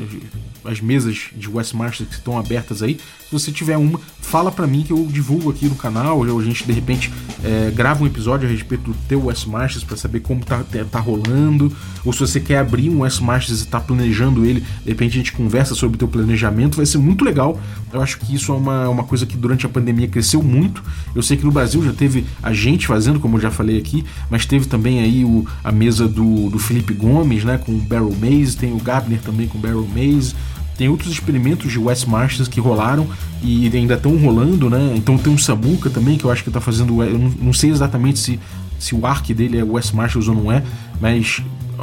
as 0.65 0.81
mesas 0.81 1.31
de 1.35 1.49
Westmaster 1.49 2.07
que 2.07 2.15
estão 2.15 2.39
abertas 2.39 2.83
aí. 2.83 2.99
Se 3.31 3.33
você 3.33 3.53
tiver 3.53 3.77
uma, 3.77 4.01
fala 4.21 4.51
para 4.51 4.67
mim 4.67 4.83
que 4.83 4.93
eu 4.93 5.07
divulgo 5.07 5.51
aqui 5.51 5.67
no 5.67 5.77
canal, 5.77 6.19
ou 6.19 6.41
a 6.41 6.43
gente 6.43 6.65
de 6.65 6.73
repente 6.73 7.13
é, 7.45 7.71
grava 7.71 8.03
um 8.03 8.07
episódio 8.07 8.49
a 8.49 8.51
respeito 8.51 8.91
do 8.91 8.97
teu 9.09 9.27
Westmasters 9.27 9.85
para 9.85 9.97
saber 9.97 10.21
como 10.21 10.45
tá, 10.45 10.65
tá 10.91 10.99
rolando, 10.99 11.73
ou 12.05 12.13
se 12.13 12.19
você 12.19 12.41
quer 12.41 12.59
abrir 12.59 12.91
um 12.91 13.01
Westmasters 13.01 13.63
e 13.63 13.67
tá 13.69 13.81
planejando 13.81 14.45
ele, 14.45 14.61
de 14.61 14.89
repente 14.89 15.13
a 15.13 15.19
gente 15.19 15.33
conversa 15.33 15.75
sobre 15.75 15.95
o 15.95 15.99
teu 15.99 16.09
planejamento, 16.09 16.77
vai 16.77 16.87
ser 16.87 16.99
muito 16.99 17.25
legal. 17.25 17.61
Eu 17.93 18.03
acho 18.03 18.19
que 18.19 18.35
isso 18.35 18.53
é 18.53 18.55
uma, 18.57 18.89
uma 18.89 19.05
coisa 19.05 19.25
que 19.25 19.37
durante 19.37 19.65
a 19.65 19.69
pandemia 19.69 20.09
cresceu 20.09 20.43
muito. 20.43 20.83
Eu 21.15 21.23
sei 21.23 21.37
que 21.37 21.45
no 21.45 21.53
Brasil 21.53 21.83
já 21.85 21.93
teve 21.93 22.25
a 22.43 22.53
gente 22.53 22.87
fazendo, 22.87 23.21
como 23.21 23.37
eu 23.37 23.41
já 23.41 23.51
falei 23.51 23.79
aqui, 23.79 24.05
mas 24.29 24.45
teve 24.45 24.67
também 24.67 25.01
aí 25.01 25.25
o, 25.25 25.47
a 25.63 25.71
mesa 25.71 26.09
do, 26.09 26.51
do 26.51 26.59
Felipe 26.59 26.95
Gomes, 26.95 27.45
né, 27.45 27.59
com 27.59 27.73
o 27.73 27.79
Barrel 27.79 28.15
Maze, 28.21 28.57
tem 28.57 28.73
o 28.73 28.79
Gabner 28.79 29.21
também 29.21 29.47
com 29.47 29.59
o 29.59 29.61
Barrel 29.61 29.87
Maze. 29.87 30.35
Tem 30.81 30.89
outros 30.89 31.13
experimentos 31.13 31.71
de 31.71 31.79
West 31.79 32.07
Marches 32.07 32.49
que 32.49 32.59
rolaram 32.59 33.07
e 33.43 33.71
ainda 33.77 33.97
estão 33.97 34.17
rolando, 34.17 34.71
né? 34.71 34.95
Então 34.97 35.19
tem 35.19 35.31
um 35.31 35.37
Samuka 35.37 35.91
também, 35.91 36.17
que 36.17 36.25
eu 36.25 36.31
acho 36.31 36.43
que 36.43 36.49
está 36.49 36.59
fazendo. 36.59 37.03
Eu 37.03 37.19
não, 37.19 37.53
sei 37.53 37.69
exatamente 37.69 38.19
se, 38.19 38.41
se 38.79 38.95
o 38.95 39.07
arc 39.07 39.35
dele 39.35 39.59
é 39.59 39.63
West 39.63 39.93
Marches 39.93 40.27
ou 40.27 40.35
não 40.35 40.51
é, 40.51 40.63
mas 40.99 41.43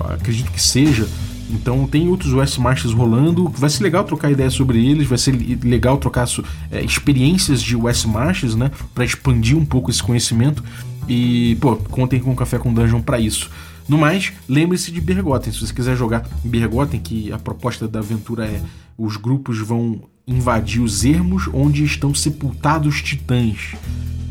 acredito 0.09 0.51
que 0.51 0.59
seja. 0.59 1.07
Então 1.51 1.85
tem 1.85 2.07
outros 2.07 2.33
West 2.33 2.57
Marches 2.57 2.91
rolando. 2.91 3.47
Vai 3.49 3.69
ser 3.69 3.83
legal 3.83 4.03
trocar 4.03 4.31
ideias 4.31 4.55
sobre 4.55 4.83
eles, 4.83 5.07
vai 5.07 5.19
ser 5.19 5.37
legal 5.63 5.99
trocar 5.99 6.25
é, 6.71 6.83
experiências 6.83 7.61
de 7.61 7.75
West 7.75 8.05
Marches, 8.05 8.55
né? 8.55 8.71
Para 8.95 9.05
expandir 9.05 9.55
um 9.55 9.63
pouco 9.63 9.91
esse 9.91 10.01
conhecimento. 10.01 10.63
E, 11.07 11.55
pô, 11.61 11.75
contem 11.75 12.19
com 12.19 12.31
o 12.31 12.35
Café 12.35 12.57
com 12.57 12.73
Dungeon 12.73 13.03
para 13.03 13.19
isso. 13.19 13.47
No 13.87 13.95
mais, 13.95 14.33
lembre-se 14.49 14.91
de 14.91 14.99
Bergotten. 14.99 15.53
Se 15.53 15.59
você 15.59 15.71
quiser 15.71 15.95
jogar 15.95 16.27
Bergotten, 16.43 16.99
que 16.99 17.31
a 17.31 17.37
proposta 17.37 17.87
da 17.87 17.99
aventura 17.99 18.45
é 18.45 18.59
os 18.97 19.17
grupos 19.17 19.59
vão 19.59 20.01
invadir 20.27 20.81
os 20.81 21.05
ermos 21.05 21.47
onde 21.53 21.83
estão 21.83 22.13
sepultados 22.13 23.01
titãs. 23.01 23.75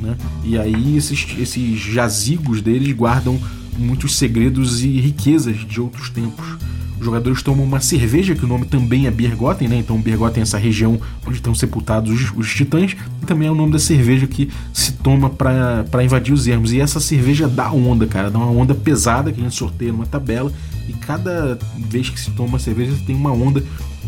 Né? 0.01 0.17
E 0.45 0.59
aí 0.59 0.97
esses, 0.97 1.27
esses 1.39 1.79
jazigos 1.79 2.61
deles 2.61 2.93
guardam 2.93 3.41
muitos 3.79 4.17
segredos 4.17 4.83
e 4.83 5.01
riquezas 5.01 5.59
de 5.67 5.81
outros 5.81 6.11
tempos. 6.11 6.57
Os 6.99 7.05
jogadores 7.05 7.43
tomam 7.43 7.65
uma 7.65 7.79
cerveja, 7.79 8.35
que 8.35 8.45
o 8.45 8.49
nome 8.49 8.65
também 8.65 9.07
é 9.07 9.11
Bergotten, 9.11 9.69
né? 9.69 9.77
Então 9.77 10.01
Bergotten 10.01 10.41
é 10.41 10.43
essa 10.43 10.57
região 10.57 10.99
onde 11.27 11.37
estão 11.37 11.55
sepultados 11.55 12.11
os, 12.11 12.33
os 12.35 12.55
titãs, 12.55 12.97
e 13.23 13.27
também 13.27 13.49
é 13.49 13.51
o 13.51 13.55
nome 13.55 13.73
da 13.73 13.79
cerveja 13.79 14.27
que 14.27 14.51
se 14.73 14.93
toma 14.93 15.29
para 15.29 16.03
invadir 16.03 16.33
os 16.33 16.47
ermos. 16.47 16.73
E 16.73 16.81
essa 16.81 16.99
cerveja 16.99 17.47
dá 17.47 17.71
onda, 17.71 18.07
cara, 18.07 18.31
dá 18.31 18.39
uma 18.39 18.51
onda 18.51 18.75
pesada 18.75 19.31
que 19.31 19.39
a 19.39 19.45
gente 19.45 19.55
sorteia 19.55 19.93
numa 19.93 20.07
tabela, 20.07 20.51
e 20.89 20.95
cada 20.95 21.59
vez 21.77 22.09
que 22.09 22.19
se 22.19 22.31
toma 22.31 22.51
uma 22.51 22.59
cerveja 22.59 22.95
tem 23.07 23.15
uma 23.15 23.31
onda 23.31 23.63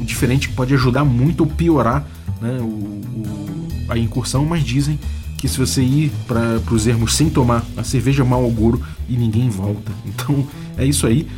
diferente 0.04 0.48
que 0.48 0.54
pode 0.54 0.74
ajudar 0.74 1.04
muito 1.04 1.40
ou 1.40 1.46
piorar 1.46 2.06
né, 2.40 2.58
o, 2.60 2.64
o, 2.64 3.68
a 3.88 3.98
incursão, 3.98 4.44
mas 4.44 4.62
dizem 4.62 4.98
que 5.36 5.48
se 5.48 5.58
você 5.58 5.82
ir 5.82 6.12
para 6.26 6.60
os 6.70 6.86
ermos 6.86 7.14
sem 7.14 7.30
tomar 7.30 7.64
a 7.76 7.84
cerveja 7.84 8.24
mal 8.24 8.42
ao 8.42 8.50
goro 8.50 8.82
e 9.08 9.16
ninguém 9.16 9.48
volta. 9.48 9.92
Então 10.04 10.46
é 10.76 10.84
isso 10.84 11.06
aí 11.06 11.28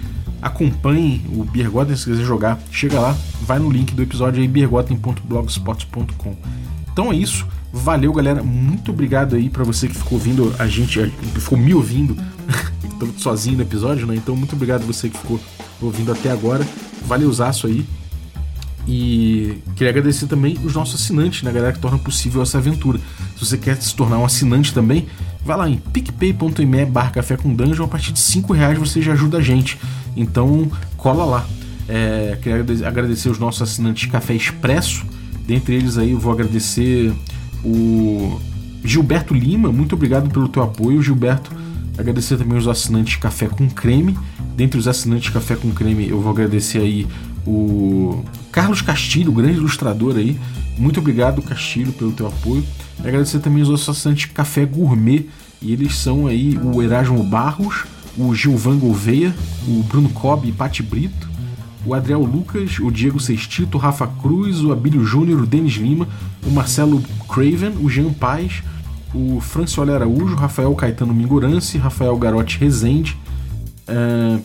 acompanhe 0.43 1.23
o 1.33 1.45
Biergotten 1.45 1.97
se 1.97 2.05
quiser 2.05 2.25
jogar. 2.25 2.59
Chega 2.71 2.99
lá, 2.99 3.17
vai 3.43 3.59
no 3.59 3.71
link 3.71 3.95
do 3.95 4.03
episódio 4.03 4.41
aí, 4.41 4.49
biergotten.blogspot.com. 4.49 6.37
Então 6.93 7.13
é 7.13 7.17
isso. 7.17 7.47
Valeu, 7.73 8.13
galera. 8.13 8.43
Muito 8.43 8.91
obrigado 8.91 9.37
aí 9.37 9.49
para 9.49 9.65
você 9.65 9.87
que 9.87 9.95
ficou 9.95 10.19
ouvindo 10.19 10.55
a 10.59 10.67
gente, 10.67 11.01
ficou 11.35 11.59
me 11.59 11.75
ouvindo. 11.75 12.17
Sozinho 13.17 13.57
no 13.57 13.63
episódio, 13.63 14.07
né? 14.07 14.15
Então, 14.15 14.37
muito 14.37 14.55
obrigado 14.55 14.85
você 14.85 15.09
que 15.09 15.17
ficou 15.17 15.41
ouvindo 15.81 16.13
até 16.13 16.31
agora. 16.31 16.67
Valeuzaço 17.07 17.67
aí. 17.67 17.87
E 18.93 19.63
queria 19.77 19.91
agradecer 19.91 20.27
também 20.27 20.59
os 20.65 20.75
nossos 20.75 21.01
assinantes, 21.01 21.45
né, 21.45 21.53
galera, 21.53 21.73
que 21.73 21.79
torna 21.79 21.97
possível 21.97 22.43
essa 22.43 22.59
aventura. 22.59 22.99
Se 23.37 23.47
você 23.47 23.57
quer 23.57 23.77
se 23.77 23.95
tornar 23.95 24.19
um 24.19 24.25
assinante 24.25 24.75
também, 24.75 25.07
vai 25.45 25.57
lá 25.57 25.71
em 25.71 25.77
picpay.me 25.77 26.87
barra 26.87 27.11
café 27.11 27.37
com 27.37 27.55
dungeon, 27.55 27.85
a 27.85 27.89
partir 27.89 28.13
de 28.13 28.19
5 28.19 28.53
reais 28.53 28.77
você 28.77 29.01
já 29.01 29.13
ajuda 29.13 29.39
a 29.39 29.41
gente. 29.41 29.79
Então 30.17 30.69
cola 30.97 31.25
lá. 31.25 31.47
É, 31.89 32.37
queria 32.43 32.89
agradecer 32.89 33.29
os 33.29 33.39
nossos 33.39 33.63
assinantes 33.63 34.11
Café 34.11 34.35
Expresso. 34.35 35.07
Dentre 35.47 35.77
eles 35.77 35.97
aí 35.97 36.11
eu 36.11 36.19
vou 36.19 36.33
agradecer 36.33 37.13
o 37.65 38.41
Gilberto 38.83 39.33
Lima, 39.33 39.71
muito 39.71 39.95
obrigado 39.95 40.29
pelo 40.31 40.49
teu 40.49 40.65
apoio, 40.65 41.01
Gilberto. 41.01 41.53
Agradecer 41.97 42.39
também 42.39 42.59
os 42.59 42.67
assinantes 42.67 43.17
Café 43.17 43.47
com 43.47 43.71
Creme. 43.71 44.19
Dentre 44.57 44.81
os 44.81 44.89
assinantes 44.89 45.31
Café 45.31 45.55
com 45.55 45.71
Creme, 45.71 46.09
eu 46.09 46.21
vou 46.21 46.33
agradecer 46.33 46.79
aí 46.79 47.07
o 47.47 48.25
Carlos 48.53 48.83
Castilho, 48.83 49.33
grande 49.33 49.59
ilustrador 49.59 50.17
aí. 50.17 50.39
Muito 50.77 51.01
obrigado, 51.01 51.43
Castilho, 51.43 51.93
pelo 51.93 52.13
teu 52.13 52.27
apoio. 52.27 52.65
Agradecer 52.99 53.39
também 53.41 53.63
os 53.63 53.89
assinantes 53.89 54.27
Café 54.27 54.65
Gourmet. 54.65 55.27
E 55.63 55.73
eles 55.73 55.97
são 55.97 56.27
aí 56.27 56.59
o 56.63 56.83
Erasmo 56.83 57.23
Barros, 57.23 57.85
o 58.17 58.35
Gilvan 58.35 58.79
Gouveia, 58.79 59.35
o 59.69 59.83
Bruno 59.83 60.09
Cobb 60.09 60.49
e 60.49 60.53
Pati 60.53 60.83
Brito, 60.83 61.29
o 61.85 61.95
Adriel 61.95 62.23
Lucas, 62.23 62.79
o 62.79 62.91
Diego 62.91 63.21
Sextito, 63.21 63.77
o 63.77 63.81
Rafa 63.81 64.07
Cruz, 64.07 64.63
o 64.63 64.73
Abílio 64.73 65.05
Júnior, 65.05 65.43
o 65.43 65.47
Denis 65.47 65.75
Lima, 65.75 66.09
o 66.47 66.51
Marcelo 66.51 67.03
Craven, 67.29 67.77
o 67.83 67.91
Jean 67.91 68.13
Paz, 68.13 68.63
o 69.15 69.41
Francioli 69.41 69.91
Araújo, 69.91 70.35
Rafael 70.35 70.75
Caetano 70.75 71.13
Mingurance, 71.13 71.77
Rafael 71.77 72.17
Garotti 72.17 72.59
Rezende, 72.59 73.17
é, 73.87 74.39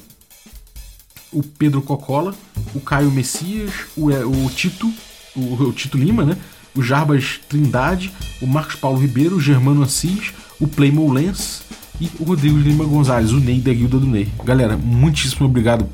o 1.32 1.44
Pedro 1.44 1.82
Cocola, 1.82 2.34
o 2.74 2.80
Caio 2.80 3.12
Messias, 3.12 3.72
o, 3.96 4.12
é, 4.12 4.26
o 4.26 4.50
Tito, 4.50 4.92
o, 5.36 5.64
o, 5.64 5.74
Tito 5.74 5.98
Lima, 5.98 6.24
né? 6.24 6.38
o 6.76 6.82
Jarbas 6.82 7.40
Trindade, 7.48 8.12
o 8.42 8.48
Marcos 8.48 8.76
Paulo 8.76 9.00
Ribeiro, 9.00 9.38
o 9.38 9.42
Germano 9.42 9.84
Assis, 9.84 10.34
o 10.60 10.68
Playmo 10.68 11.12
Lens, 11.12 11.64
e 12.00 12.10
o 12.20 12.26
Rodrigo 12.26 12.58
Lima 12.58 12.84
Gonzalez, 12.84 13.32
o 13.32 13.40
Ney 13.40 13.60
da 13.60 13.74
Guilda 13.74 13.98
do 13.98 14.06
Ney. 14.08 14.28
Galera, 14.44 14.76
muitíssimo 14.78 15.46
obrigado 15.46 15.88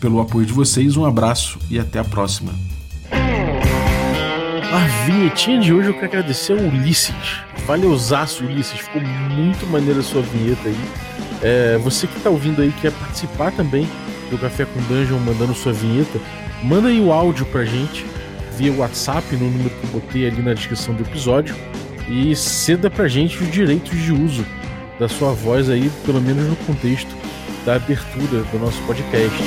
pelo 0.00 0.20
apoio 0.20 0.44
de 0.44 0.52
vocês, 0.52 0.96
um 0.96 1.04
abraço 1.04 1.58
e 1.70 1.78
até 1.78 1.98
a 1.98 2.04
próxima. 2.04 2.52
A 3.12 5.06
vinhetinha 5.06 5.60
de 5.60 5.72
hoje 5.72 5.88
eu 5.88 5.94
quero 5.94 6.06
agradecer 6.06 6.52
ao 6.52 6.58
Ulisses. 6.58 7.14
Valeuzaço, 7.66 8.44
Ulisses, 8.44 8.80
ficou 8.80 9.00
muito 9.00 9.66
maneira 9.68 10.00
a 10.00 10.02
sua 10.02 10.22
vinheta 10.22 10.68
aí. 10.68 10.76
É, 11.40 11.78
você 11.78 12.06
que 12.06 12.16
está 12.16 12.30
ouvindo 12.30 12.60
aí 12.60 12.72
quer 12.80 12.90
participar 12.90 13.52
também 13.52 13.86
do 14.34 14.40
Café 14.40 14.64
com 14.64 14.80
Dungeon 14.82 15.18
mandando 15.18 15.54
sua 15.54 15.72
vinheta, 15.72 16.18
manda 16.62 16.88
aí 16.88 17.00
o 17.00 17.12
áudio 17.12 17.46
pra 17.46 17.64
gente 17.64 18.04
via 18.56 18.72
WhatsApp 18.72 19.34
no 19.36 19.50
número 19.50 19.70
que 19.70 19.84
eu 19.84 19.90
botei 19.90 20.26
ali 20.26 20.42
na 20.42 20.54
descrição 20.54 20.94
do 20.94 21.02
episódio 21.02 21.54
e 22.08 22.34
ceda 22.34 22.90
pra 22.90 23.08
gente 23.08 23.42
os 23.42 23.50
direitos 23.50 23.96
de 23.96 24.12
uso 24.12 24.44
da 24.98 25.08
sua 25.08 25.32
voz 25.32 25.70
aí, 25.70 25.90
pelo 26.04 26.20
menos 26.20 26.48
no 26.48 26.56
contexto 26.56 27.10
da 27.64 27.76
abertura 27.76 28.42
do 28.52 28.58
nosso 28.58 28.80
podcast. 28.82 29.42